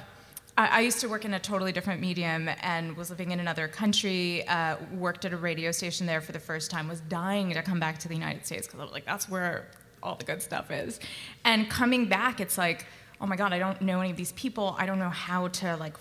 I, 0.56 0.66
I 0.66 0.80
used 0.80 1.00
to 1.00 1.08
work 1.08 1.24
in 1.24 1.34
a 1.34 1.40
totally 1.40 1.72
different 1.72 2.00
medium 2.00 2.48
and 2.62 2.96
was 2.96 3.10
living 3.10 3.32
in 3.32 3.40
another 3.40 3.68
country. 3.68 4.46
Uh, 4.48 4.76
worked 4.94 5.24
at 5.26 5.32
a 5.32 5.36
radio 5.36 5.72
station 5.72 6.06
there 6.06 6.20
for 6.22 6.32
the 6.32 6.40
first 6.40 6.70
time. 6.70 6.88
Was 6.88 7.00
dying 7.00 7.52
to 7.52 7.62
come 7.62 7.80
back 7.80 7.98
to 7.98 8.08
the 8.08 8.14
United 8.14 8.46
States 8.46 8.66
because 8.66 8.80
I 8.80 8.84
was 8.84 8.92
like, 8.92 9.04
that's 9.04 9.28
where 9.28 9.68
all 10.02 10.14
the 10.14 10.24
good 10.24 10.42
stuff 10.42 10.70
is. 10.70 11.00
And 11.44 11.68
coming 11.68 12.06
back, 12.06 12.40
it's 12.40 12.58
like, 12.58 12.86
oh 13.20 13.26
my 13.26 13.36
God, 13.36 13.52
I 13.52 13.58
don't 13.58 13.80
know 13.82 14.00
any 14.00 14.10
of 14.10 14.16
these 14.16 14.32
people. 14.32 14.74
I 14.78 14.86
don't 14.86 14.98
know 14.98 15.10
how 15.10 15.48
to 15.48 15.76
like 15.76 15.96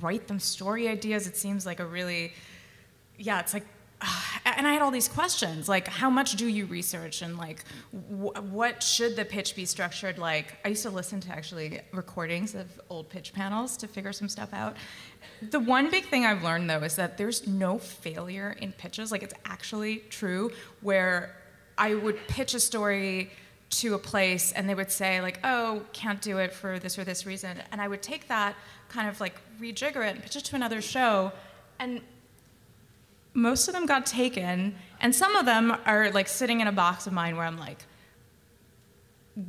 write 0.00 0.26
them 0.26 0.38
story 0.38 0.88
ideas. 0.88 1.26
It 1.26 1.36
seems 1.36 1.66
like 1.66 1.80
a 1.80 1.86
really, 1.86 2.32
yeah, 3.18 3.40
it's 3.40 3.54
like, 3.54 3.64
and 4.46 4.66
I 4.66 4.72
had 4.72 4.82
all 4.82 4.90
these 4.90 5.08
questions 5.08 5.68
like, 5.68 5.88
how 5.88 6.08
much 6.08 6.36
do 6.36 6.46
you 6.46 6.66
research? 6.66 7.22
And 7.22 7.36
like, 7.36 7.64
wh- 7.90 8.52
what 8.52 8.82
should 8.82 9.16
the 9.16 9.24
pitch 9.24 9.56
be 9.56 9.64
structured 9.64 10.18
like? 10.18 10.56
I 10.64 10.68
used 10.68 10.82
to 10.84 10.90
listen 10.90 11.20
to 11.20 11.30
actually 11.30 11.80
recordings 11.92 12.54
of 12.54 12.80
old 12.90 13.08
pitch 13.08 13.32
panels 13.32 13.76
to 13.78 13.88
figure 13.88 14.12
some 14.12 14.28
stuff 14.28 14.54
out. 14.54 14.76
The 15.50 15.60
one 15.60 15.90
big 15.90 16.06
thing 16.06 16.24
I've 16.24 16.42
learned 16.42 16.70
though 16.70 16.82
is 16.82 16.96
that 16.96 17.18
there's 17.18 17.46
no 17.46 17.78
failure 17.78 18.56
in 18.60 18.72
pitches. 18.72 19.12
Like, 19.12 19.22
it's 19.22 19.34
actually 19.44 19.98
true 20.10 20.52
where 20.80 21.34
I 21.78 21.94
would 21.94 22.18
pitch 22.28 22.54
a 22.54 22.60
story 22.60 23.30
to 23.70 23.94
a 23.94 23.98
place 23.98 24.52
and 24.52 24.68
they 24.68 24.74
would 24.74 24.90
say 24.90 25.20
like, 25.20 25.40
"Oh, 25.44 25.82
can't 25.92 26.20
do 26.20 26.38
it 26.38 26.52
for 26.52 26.78
this 26.78 26.98
or 26.98 27.04
this 27.04 27.24
reason," 27.24 27.62
and 27.70 27.80
I 27.80 27.88
would 27.88 28.02
take 28.02 28.28
that 28.28 28.54
kind 28.88 29.08
of 29.08 29.20
like 29.20 29.34
rejigger 29.60 30.06
it 30.06 30.14
and 30.14 30.22
pitch 30.22 30.36
it 30.36 30.44
to 30.44 30.56
another 30.56 30.80
show, 30.80 31.32
and 31.78 32.00
most 33.34 33.68
of 33.68 33.74
them 33.74 33.86
got 33.86 34.04
taken, 34.06 34.74
and 35.00 35.14
some 35.14 35.36
of 35.36 35.46
them 35.46 35.76
are 35.86 36.10
like 36.10 36.28
sitting 36.28 36.60
in 36.60 36.66
a 36.66 36.72
box 36.72 37.06
of 37.06 37.12
mine 37.12 37.36
where 37.36 37.46
I'm 37.46 37.58
like, 37.58 37.84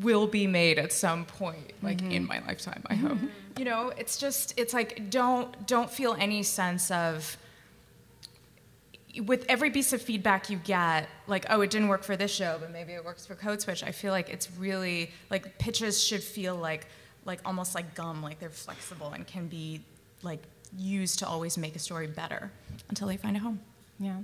will 0.02 0.28
be 0.28 0.46
made 0.48 0.78
at 0.78 0.94
some 0.94 1.26
point, 1.26 1.74
like 1.82 2.02
in 2.02 2.10
mm-hmm. 2.10 2.26
my 2.26 2.40
lifetime, 2.46 2.84
I 2.88 2.96
hope. 2.96 3.14
Mm-hmm. 3.14 3.28
You 3.58 3.66
know, 3.66 3.92
it's 3.98 4.18
just 4.18 4.54
it's 4.58 4.74
like 4.74 5.10
don't 5.10 5.68
don't 5.68 5.90
feel 5.90 6.16
any 6.20 6.44
sense 6.44 6.92
of 6.92 7.38
with 9.26 9.46
every 9.50 9.72
piece 9.72 9.94
of 9.94 10.02
feedback 10.02 10.50
you 10.50 10.58
get, 10.58 11.10
like, 11.28 11.46
oh, 11.50 11.62
it 11.62 11.70
didn't 11.70 11.88
work 11.88 12.04
for 12.04 12.16
this 12.16 12.32
show, 12.32 12.58
but 12.60 12.72
maybe 12.72 12.94
it 12.94 13.04
works 13.04 13.26
for 13.26 13.36
Code 13.36 13.62
Switch, 13.62 13.84
I 13.84 13.92
feel 13.92 14.12
like 14.12 14.30
it's 14.30 14.52
really 14.52 15.12
like 15.30 15.58
pitches 15.58 16.04
should 16.04 16.24
feel 16.24 16.56
like 16.56 16.88
like 17.26 17.42
almost 17.46 17.76
like 17.76 17.96
gum, 17.96 18.24
like 18.24 18.40
they're 18.40 18.50
flexible 18.50 19.12
and 19.12 19.28
can 19.28 19.48
be 19.48 19.82
like 20.24 20.42
used 20.78 21.20
to 21.20 21.28
always 21.28 21.58
make 21.58 21.76
a 21.76 21.80
story 21.80 22.08
better 22.08 22.52
until 22.90 23.08
they 23.08 23.18
find 23.18 23.36
a 23.36 23.40
home. 23.40 23.60
Yeah. 24.00 24.18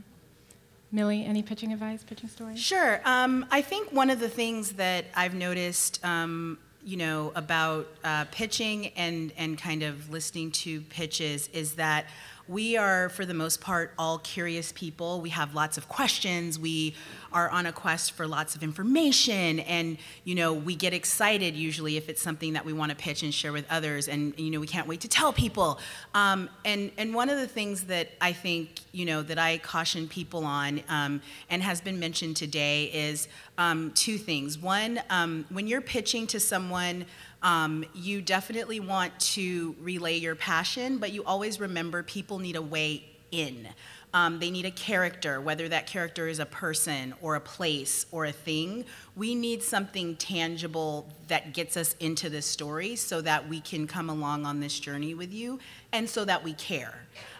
Millie, 0.91 1.25
any 1.25 1.43
pitching 1.43 1.73
advice, 1.73 2.03
pitching 2.03 2.29
stories? 2.29 2.59
Sure. 2.59 3.01
Um, 3.03 3.45
I 3.51 3.61
think 3.61 3.91
one 3.91 4.09
of 4.09 4.19
the 4.19 4.29
things 4.29 4.73
that 4.73 5.05
I've 5.13 5.33
noticed, 5.33 6.03
um, 6.05 6.57
you 6.83 6.97
know, 6.97 7.31
about 7.36 7.88
uh, 8.03 8.25
pitching 8.31 8.88
and 8.95 9.31
and 9.38 9.57
kind 9.57 9.83
of 9.83 10.09
listening 10.09 10.51
to 10.51 10.81
pitches 10.81 11.49
is 11.49 11.75
that 11.75 12.05
we 12.48 12.78
are, 12.78 13.10
for 13.10 13.26
the 13.26 13.34
most 13.34 13.60
part, 13.60 13.91
all 13.98 14.20
curious 14.20 14.72
people. 14.72 15.20
We 15.20 15.30
have 15.30 15.56
lots 15.56 15.78
of 15.78 15.89
questions. 15.89 16.60
We 16.60 16.93
are 17.34 17.50
on 17.50 17.66
a 17.66 17.72
quest 17.72 18.12
for 18.12 18.28
lots 18.28 18.56
of 18.56 18.62
information, 18.62 19.60
and 19.62 19.98
you 20.24 20.36
know, 20.36 20.54
we 20.54 20.76
get 20.76 20.93
excited 20.93 21.56
usually 21.56 21.98
if 21.98 22.08
it's 22.08 22.22
something 22.22 22.54
that 22.54 22.64
we 22.64 22.72
want 22.72 22.91
to 22.91 22.96
pitch 22.96 23.24
and 23.24 23.34
share 23.34 23.52
with 23.52 23.66
others, 23.70 24.08
and 24.08 24.38
you 24.38 24.52
know, 24.52 24.60
we 24.60 24.68
can't 24.68 24.88
wait 24.88 25.02
to 25.02 25.08
tell 25.08 25.34
people. 25.34 25.80
Um, 26.14 26.50
and 26.64 26.91
and 26.98 27.14
one 27.16 27.30
of 27.30 27.39
the 27.39 27.48
things 27.48 27.86
that 27.86 28.10
I 28.22 28.32
think 28.32 28.82
you 28.91 29.06
know 29.06 29.24
that 29.24 29.39
I 29.39 29.58
caution 29.58 30.08
people 30.08 30.46
on, 30.46 30.84
um, 30.88 31.22
and 31.50 31.64
has 31.64 31.82
been 31.82 32.00
mentioned 32.00 32.38
today, 32.38 32.86
is 32.86 33.28
um, 33.58 33.91
two 33.96 34.18
things. 34.18 34.58
One, 34.60 35.02
um, 35.10 35.46
when 35.50 35.68
you're 35.68 35.82
pitching 35.82 36.28
to 36.28 36.39
someone. 36.39 37.06
Um, 37.46 37.86
you 37.93 38.24
definitely 38.24 38.80
want 38.80 39.18
to 39.20 39.76
relay 39.80 40.18
your 40.18 40.36
passion, 40.36 40.98
but 40.98 41.12
you 41.12 41.24
always 41.24 41.60
remember 41.60 42.02
people 42.02 42.39
need 42.39 42.56
a 42.56 42.62
way 42.62 43.06
in. 43.32 43.68
Um, 44.16 44.39
they 44.39 44.50
need 44.50 44.66
a 44.66 44.72
character, 44.72 45.39
whether 45.39 45.70
that 45.70 45.86
character 45.86 46.28
is 46.28 46.39
a 46.39 46.46
person 46.48 47.14
or 47.22 47.36
a 47.36 47.39
place 47.39 48.08
or 48.12 48.26
a 48.26 48.32
thing. 48.32 48.86
We 49.16 49.36
need 49.36 49.62
something 49.62 50.16
tangible 50.16 51.08
that 51.28 51.54
gets 51.54 51.78
us 51.78 51.96
into 52.00 52.32
this 52.32 52.48
story 52.48 52.96
so 52.96 53.22
that 53.22 53.48
we 53.48 53.62
can 53.62 53.86
come 53.86 54.10
along 54.10 54.46
on 54.46 54.60
this 54.60 54.80
journey 54.80 55.14
with 55.14 55.32
you 55.32 55.60
and 55.91 56.10
so 56.10 56.26
that 56.26 56.43
we 56.43 56.54
care. 56.54 56.98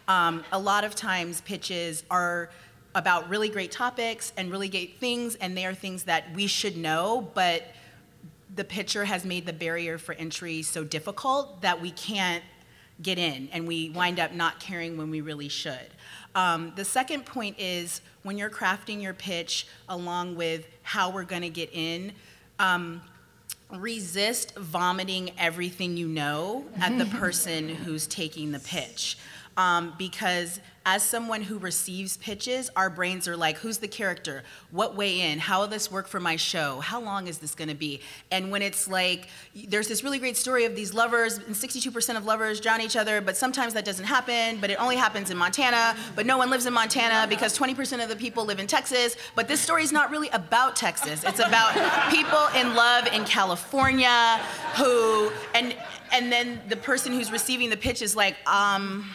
Um, 0.08 0.43
a 0.51 0.60
lot 0.60 0.84
of 0.84 0.93
times, 0.93 1.41
pitches 1.41 2.03
are 2.12 2.51
about 2.93 3.28
really 3.28 3.49
great 3.49 3.72
topics 3.72 4.34
and 4.38 4.51
really 4.51 4.70
great 4.70 4.99
things, 4.99 5.34
and 5.36 5.58
they 5.58 5.66
are 5.66 5.74
things 5.74 6.03
that 6.03 6.26
we 6.36 6.45
should 6.45 6.78
know, 6.78 7.28
but 7.34 7.64
the 8.56 8.64
pitcher 8.64 9.06
has 9.06 9.26
made 9.26 9.45
the 9.45 9.53
barrier 9.53 9.97
for 9.97 10.14
entry 10.14 10.62
so 10.62 10.84
difficult 10.84 11.62
that 11.62 11.82
we 11.82 11.91
can't 11.91 12.43
get 13.01 13.18
in 13.18 13.49
and 13.51 13.68
we 13.68 13.89
wind 13.89 14.20
up 14.20 14.34
not 14.34 14.60
caring 14.60 14.97
when 14.97 15.10
we 15.10 15.22
really 15.22 15.49
should. 15.49 15.89
Um, 16.34 16.74
the 16.76 16.86
second 16.86 17.26
point 17.26 17.58
is 17.60 18.01
when 18.24 18.38
you're 18.38 18.49
crafting 18.49 19.01
your 19.01 19.14
pitch 19.14 19.68
along 19.89 20.36
with 20.36 20.68
how 20.84 21.10
we're 21.10 21.24
going 21.24 21.41
to 21.41 21.49
get 21.49 21.70
in, 21.74 22.14
um, 22.60 23.01
resist 23.74 24.56
vomiting 24.56 25.32
everything 25.38 25.97
you 25.97 26.08
know 26.08 26.66
at 26.80 26.97
the 26.97 27.06
person 27.18 27.70
who's 27.70 28.08
taking 28.08 28.51
the 28.51 28.60
pitch. 28.60 29.18
Um, 29.58 29.93
because 29.97 30.60
as 30.86 31.01
someone 31.01 31.41
who 31.41 31.58
receives 31.58 32.16
pitches, 32.18 32.70
our 32.76 32.91
brains 32.91 33.28
are 33.28 33.36
like, 33.36 33.58
who's 33.58 33.80
the 33.80 33.88
character? 33.88 34.43
What 34.70 34.95
way 34.95 35.22
in? 35.22 35.39
How 35.39 35.62
will 35.62 35.68
this 35.68 35.91
work 35.91 36.08
for 36.08 36.20
my 36.20 36.36
show? 36.36 36.80
How 36.80 37.01
long 37.01 37.28
is 37.28 37.39
this 37.39 37.56
going 37.56 37.70
to 37.70 37.76
be? 37.76 38.01
And 38.30 38.51
when 38.51 38.62
it's 38.62 38.88
like, 38.88 39.30
there's 39.68 39.88
this 39.88 40.03
really 40.03 40.20
great 40.20 40.38
story 40.38 40.66
of 40.66 40.76
these 40.76 40.93
lovers, 40.93 41.38
and 41.38 41.56
62% 41.56 42.18
of 42.18 42.26
lovers 42.26 42.60
drown 42.60 42.82
each 42.82 42.95
other, 42.95 43.20
but 43.20 43.36
sometimes 43.36 43.74
that 43.74 43.84
doesn't 43.84 44.06
happen, 44.06 44.60
but 44.62 44.70
it 44.70 44.80
only 44.80 44.95
happens 44.95 45.32
in 45.32 45.38
Montana, 45.38 45.97
but 46.16 46.28
no 46.28 46.38
one 46.38 46.51
lives 46.51 46.68
in 46.68 46.74
Montana 46.74 47.26
because 47.28 47.58
20% 47.58 48.03
of 48.03 48.08
the 48.08 48.16
people 48.16 48.45
live 48.45 48.60
in 48.60 48.68
Texas. 48.68 49.18
But 49.34 49.47
this 49.47 49.60
story 49.60 49.82
is 49.82 49.91
not 49.91 50.12
really 50.12 50.30
about 50.30 50.76
Texas. 50.76 51.24
It's 51.24 51.39
about 51.39 51.74
people 52.12 52.45
in 52.56 52.76
love 52.76 53.08
in 53.08 53.26
California 53.26 54.38
who, 54.76 55.32
and, 55.56 55.76
and 56.14 56.32
then 56.32 56.62
the 56.70 56.78
person 56.78 57.12
who's 57.12 57.32
receiving 57.32 57.72
the 57.72 57.78
pitch 57.78 58.03
is 58.03 58.16
like, 58.16 58.36
um, 58.47 59.10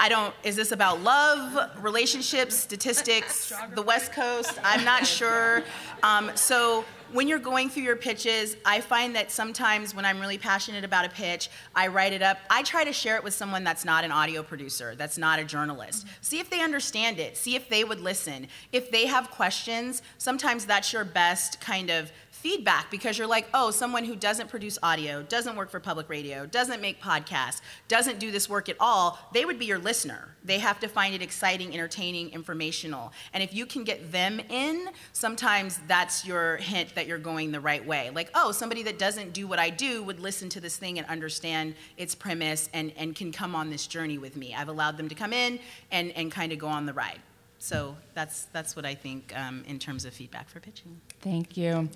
I 0.00 0.08
don't, 0.08 0.34
is 0.44 0.56
this 0.56 0.72
about 0.72 1.02
love, 1.02 1.70
relationships, 1.82 2.56
statistics, 2.56 3.52
the 3.74 3.82
West 3.82 4.12
Coast? 4.12 4.58
I'm 4.64 4.82
not 4.82 5.06
sure. 5.06 5.62
Um, 6.02 6.30
so 6.36 6.86
when 7.12 7.28
you're 7.28 7.38
going 7.38 7.68
through 7.68 7.82
your 7.82 7.96
pitches, 7.96 8.56
I 8.64 8.80
find 8.80 9.14
that 9.16 9.30
sometimes 9.30 9.94
when 9.94 10.06
I'm 10.06 10.18
really 10.18 10.38
passionate 10.38 10.84
about 10.84 11.04
a 11.04 11.10
pitch, 11.10 11.50
I 11.74 11.88
write 11.88 12.14
it 12.14 12.22
up. 12.22 12.38
I 12.48 12.62
try 12.62 12.82
to 12.82 12.94
share 12.94 13.16
it 13.16 13.24
with 13.24 13.34
someone 13.34 13.62
that's 13.62 13.84
not 13.84 14.04
an 14.04 14.10
audio 14.10 14.42
producer, 14.42 14.94
that's 14.94 15.18
not 15.18 15.38
a 15.38 15.44
journalist. 15.44 16.06
See 16.22 16.38
if 16.38 16.48
they 16.48 16.62
understand 16.62 17.18
it, 17.18 17.36
see 17.36 17.54
if 17.54 17.68
they 17.68 17.84
would 17.84 18.00
listen. 18.00 18.46
If 18.72 18.90
they 18.90 19.04
have 19.04 19.30
questions, 19.30 20.00
sometimes 20.16 20.64
that's 20.64 20.94
your 20.94 21.04
best 21.04 21.60
kind 21.60 21.90
of 21.90 22.10
feedback 22.40 22.90
because 22.90 23.18
you're 23.18 23.26
like, 23.26 23.46
oh, 23.52 23.70
someone 23.70 24.02
who 24.02 24.16
doesn't 24.16 24.48
produce 24.48 24.78
audio, 24.82 25.22
doesn't 25.22 25.56
work 25.56 25.70
for 25.70 25.78
public 25.78 26.08
radio, 26.08 26.46
doesn't 26.46 26.80
make 26.80 27.00
podcasts, 27.00 27.60
doesn't 27.86 28.18
do 28.18 28.30
this 28.30 28.48
work 28.48 28.70
at 28.70 28.76
all, 28.80 29.18
they 29.34 29.44
would 29.44 29.58
be 29.58 29.66
your 29.66 29.78
listener. 29.78 30.34
They 30.42 30.58
have 30.58 30.80
to 30.80 30.88
find 30.88 31.14
it 31.14 31.20
exciting, 31.20 31.74
entertaining, 31.74 32.30
informational. 32.30 33.12
And 33.34 33.42
if 33.42 33.54
you 33.54 33.66
can 33.66 33.84
get 33.84 34.10
them 34.10 34.40
in, 34.48 34.88
sometimes 35.12 35.80
that's 35.86 36.26
your 36.26 36.56
hint 36.56 36.94
that 36.94 37.06
you're 37.06 37.18
going 37.18 37.52
the 37.52 37.60
right 37.60 37.86
way. 37.86 38.08
Like, 38.08 38.30
oh, 38.34 38.52
somebody 38.52 38.82
that 38.84 38.98
doesn't 38.98 39.34
do 39.34 39.46
what 39.46 39.58
I 39.58 39.68
do 39.68 40.02
would 40.02 40.18
listen 40.18 40.48
to 40.50 40.60
this 40.60 40.78
thing 40.78 40.98
and 40.98 41.06
understand 41.08 41.74
its 41.98 42.14
premise 42.14 42.70
and, 42.72 42.90
and 42.96 43.14
can 43.14 43.32
come 43.32 43.54
on 43.54 43.68
this 43.68 43.86
journey 43.86 44.16
with 44.16 44.34
me. 44.34 44.54
I've 44.54 44.68
allowed 44.68 44.96
them 44.96 45.10
to 45.10 45.14
come 45.14 45.34
in 45.34 45.60
and, 45.92 46.10
and 46.12 46.32
kind 46.32 46.52
of 46.52 46.58
go 46.58 46.68
on 46.68 46.86
the 46.86 46.94
ride. 46.94 47.20
So 47.62 47.94
that's 48.14 48.46
that's 48.52 48.74
what 48.74 48.86
I 48.86 48.94
think 48.94 49.34
um, 49.36 49.62
in 49.66 49.78
terms 49.78 50.06
of 50.06 50.14
feedback 50.14 50.48
for 50.48 50.60
pitching. 50.60 50.98
Thank 51.20 51.58
you. 51.58 51.90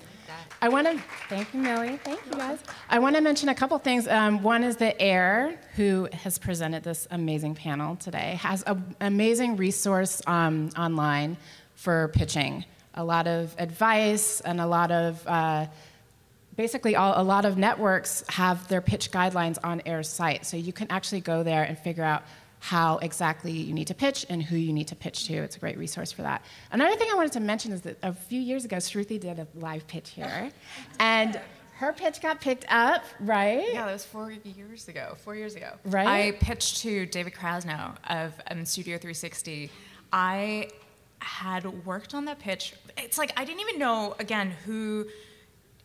I 0.60 0.68
want 0.68 0.86
to 0.86 1.02
thank 1.30 1.54
you, 1.54 1.60
Millie. 1.60 1.98
Thank 2.04 2.20
you, 2.26 2.32
guys. 2.32 2.58
I 2.90 2.98
want 2.98 3.16
to 3.16 3.22
mention 3.22 3.48
a 3.48 3.54
couple 3.54 3.78
things. 3.78 4.06
Um, 4.06 4.42
one 4.42 4.62
is 4.62 4.76
that 4.76 4.96
Air, 5.00 5.58
who 5.74 6.06
has 6.12 6.36
presented 6.36 6.84
this 6.84 7.08
amazing 7.10 7.54
panel 7.54 7.96
today, 7.96 8.38
has 8.42 8.62
an 8.64 8.94
amazing 9.00 9.56
resource 9.56 10.20
um, 10.26 10.68
online 10.76 11.38
for 11.76 12.08
pitching. 12.08 12.66
A 12.92 13.02
lot 13.02 13.26
of 13.26 13.54
advice 13.56 14.42
and 14.42 14.60
a 14.60 14.66
lot 14.66 14.90
of 14.90 15.26
uh, 15.26 15.66
basically 16.56 16.94
all, 16.94 17.14
a 17.16 17.24
lot 17.24 17.46
of 17.46 17.56
networks 17.56 18.22
have 18.28 18.68
their 18.68 18.82
pitch 18.82 19.10
guidelines 19.10 19.56
on 19.64 19.80
Air's 19.86 20.10
site, 20.10 20.44
so 20.44 20.58
you 20.58 20.74
can 20.74 20.88
actually 20.90 21.22
go 21.22 21.42
there 21.42 21.62
and 21.64 21.78
figure 21.78 22.04
out 22.04 22.22
how 22.64 22.96
exactly 23.02 23.52
you 23.52 23.74
need 23.74 23.86
to 23.86 23.92
pitch 23.92 24.24
and 24.30 24.42
who 24.42 24.56
you 24.56 24.72
need 24.72 24.88
to 24.88 24.96
pitch 24.96 25.26
to. 25.26 25.34
It's 25.34 25.54
a 25.54 25.58
great 25.58 25.76
resource 25.76 26.10
for 26.10 26.22
that. 26.22 26.42
Another 26.72 26.96
thing 26.96 27.08
I 27.12 27.14
wanted 27.14 27.32
to 27.32 27.40
mention 27.40 27.72
is 27.72 27.82
that 27.82 27.98
a 28.02 28.14
few 28.14 28.40
years 28.40 28.64
ago, 28.64 28.76
Sruthi 28.78 29.20
did 29.20 29.38
a 29.38 29.46
live 29.54 29.86
pitch 29.86 30.08
here, 30.08 30.50
and 30.98 31.38
her 31.74 31.92
pitch 31.92 32.22
got 32.22 32.40
picked 32.40 32.64
up, 32.70 33.04
right? 33.20 33.66
Yeah, 33.74 33.84
that 33.84 33.92
was 33.92 34.06
four 34.06 34.32
years 34.32 34.88
ago. 34.88 35.14
Four 35.22 35.34
years 35.34 35.56
ago. 35.56 35.72
Right. 35.84 36.06
I 36.06 36.30
pitched 36.40 36.78
to 36.78 37.04
David 37.04 37.34
Krasnow 37.34 37.96
of 38.08 38.32
um, 38.50 38.64
Studio 38.64 38.96
360. 38.96 39.70
I 40.10 40.70
had 41.18 41.66
worked 41.84 42.14
on 42.14 42.24
that 42.24 42.38
pitch. 42.38 42.72
It's 42.96 43.18
like 43.18 43.34
I 43.36 43.44
didn't 43.44 43.60
even 43.60 43.78
know 43.78 44.16
again 44.18 44.50
who 44.64 45.04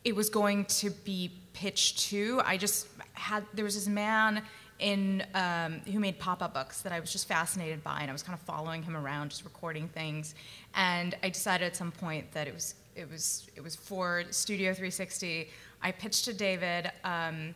it 0.06 0.16
was 0.16 0.30
going 0.30 0.64
to 0.66 0.92
be 0.92 1.30
pitched 1.52 2.00
to. 2.12 2.42
I 2.46 2.56
just 2.56 2.88
had 3.12 3.44
there 3.54 3.66
was 3.66 3.76
this 3.76 3.90
man 3.90 4.44
in 4.80 5.24
um, 5.34 5.82
who 5.92 6.00
made 6.00 6.20
pop-up 6.20 6.54
books 6.54 6.82
that 6.82 6.92
I 6.92 7.00
was 7.00 7.12
just 7.12 7.28
fascinated 7.28 7.84
by, 7.84 8.00
and 8.02 8.10
I 8.10 8.14
was 8.14 8.24
kind 8.24 8.38
of 8.38 8.46
following 8.46 8.82
him 8.82 8.96
around, 8.96 9.30
just 9.30 9.44
recording 9.44 9.88
things. 9.90 10.36
And 10.76 11.16
I 11.22 11.30
decided 11.30 11.66
at 11.66 11.76
some 11.76 11.92
point 11.92 12.32
that 12.32 12.48
it 12.48 12.54
was 12.54 12.76
it 12.96 13.10
was 13.10 13.48
it 13.56 13.62
was 13.62 13.76
for 13.76 14.24
Studio 14.30 14.74
360. 14.74 15.50
I 15.82 15.92
pitched 15.92 16.26
to 16.26 16.34
David, 16.34 16.92
um, 17.04 17.54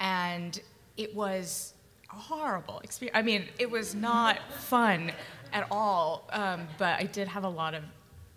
and 0.00 0.60
it 0.96 1.14
was 1.14 1.74
a 2.10 2.16
horrible 2.16 2.80
experience. 2.80 3.16
I 3.16 3.22
mean, 3.22 3.44
it 3.58 3.70
was 3.70 3.94
not 3.94 4.38
fun 4.52 5.12
at 5.52 5.66
all. 5.70 6.28
Um, 6.30 6.68
but 6.78 6.98
I 6.98 7.04
did 7.04 7.28
have 7.28 7.44
a 7.44 7.48
lot 7.48 7.74
of 7.74 7.82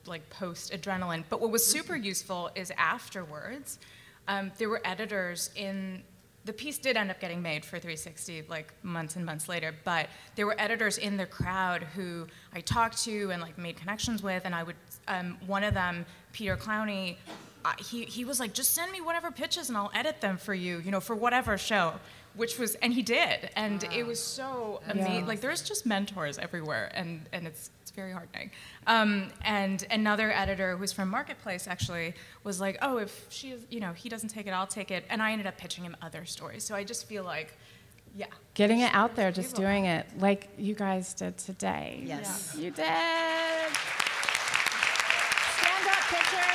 like 0.05 0.27
post 0.29 0.73
adrenaline. 0.73 1.23
But 1.29 1.41
what 1.41 1.51
was 1.51 1.65
super 1.65 1.95
useful 1.95 2.49
is 2.55 2.71
afterwards, 2.77 3.79
um, 4.27 4.51
there 4.57 4.69
were 4.69 4.81
editors 4.83 5.51
in 5.55 6.03
the 6.45 6.53
piece 6.53 6.77
did 6.77 6.95
end 6.97 7.11
up 7.11 7.19
getting 7.19 7.41
made 7.41 7.63
for 7.65 7.77
360 7.77 8.43
like 8.49 8.73
months 8.83 9.15
and 9.15 9.25
months 9.25 9.49
later 9.49 9.73
but 9.83 10.07
there 10.35 10.45
were 10.45 10.55
editors 10.59 10.97
in 10.97 11.17
the 11.17 11.25
crowd 11.25 11.83
who 11.95 12.25
i 12.53 12.61
talked 12.61 13.01
to 13.03 13.31
and 13.31 13.41
like 13.41 13.57
made 13.57 13.75
connections 13.75 14.23
with 14.23 14.43
and 14.45 14.55
i 14.55 14.63
would 14.63 14.75
um, 15.07 15.37
one 15.45 15.63
of 15.63 15.73
them 15.73 16.05
peter 16.33 16.55
clowney 16.55 17.15
uh, 17.65 17.73
he, 17.77 18.05
he 18.05 18.23
was 18.23 18.39
like 18.39 18.53
just 18.53 18.71
send 18.71 18.91
me 18.91 19.01
whatever 19.01 19.31
pitches 19.31 19.69
and 19.69 19.77
i'll 19.77 19.91
edit 19.93 20.21
them 20.21 20.37
for 20.37 20.53
you 20.53 20.79
you 20.79 20.91
know 20.91 21.01
for 21.01 21.15
whatever 21.15 21.57
show 21.57 21.93
which 22.35 22.57
was 22.57 22.75
and 22.75 22.93
he 22.93 23.01
did 23.01 23.49
and 23.55 23.83
wow. 23.83 23.89
it 23.91 24.07
was 24.07 24.19
so 24.19 24.79
amazing 24.87 25.21
yeah. 25.21 25.25
like 25.25 25.41
there's 25.41 25.61
just 25.61 25.85
mentors 25.85 26.37
everywhere 26.37 26.91
and 26.93 27.21
and 27.33 27.45
it's 27.47 27.69
it's 27.78 27.78
very 27.99 28.13
heartening 28.13 28.49
um, 28.87 29.29
and 29.43 29.85
another 29.91 30.31
editor 30.31 30.77
who's 30.77 30.93
from 30.93 31.09
marketplace 31.09 31.67
actually 31.67 32.13
was 32.43 32.61
like 32.61 32.77
oh 32.81 32.97
if 32.97 33.25
she 33.29 33.55
you 33.69 33.79
know 33.79 33.93
he 33.93 34.07
doesn't 34.09 34.29
take 34.29 34.47
it 34.47 34.51
i'll 34.51 34.67
take 34.67 34.89
it. 34.91 35.03
And 35.09 35.21
i 35.21 35.31
ended 35.31 35.47
up 35.47 35.57
pitching 35.57 35.83
him 35.83 35.95
other 36.01 36.25
stories. 36.25 36.63
So 36.63 36.75
i 36.75 36.83
just 36.83 37.05
feel 37.05 37.23
like 37.23 37.57
yeah. 38.15 38.25
Getting 38.53 38.79
it 38.79 38.93
out 38.93 39.15
there 39.15 39.31
just 39.31 39.55
doing 39.55 39.85
it 39.85 40.05
like 40.17 40.49
you 40.57 40.73
guys 40.73 41.13
did 41.13 41.37
today. 41.37 42.01
Yes. 42.03 42.53
Yeah. 42.55 42.63
you 42.63 42.71
did. 42.71 42.85
Stand 45.57 45.87
up 45.87 46.03
pitchers 46.09 46.48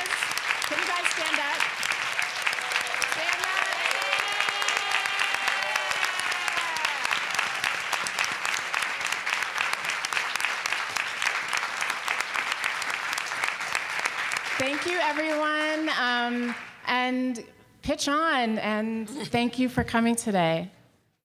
you, 14.95 15.01
everyone. 15.01 15.89
Um, 15.99 16.55
and 16.87 17.43
pitch 17.81 18.07
on, 18.07 18.57
and 18.59 19.09
thank 19.09 19.59
you 19.59 19.67
for 19.67 19.83
coming 19.83 20.15
today. 20.15 20.71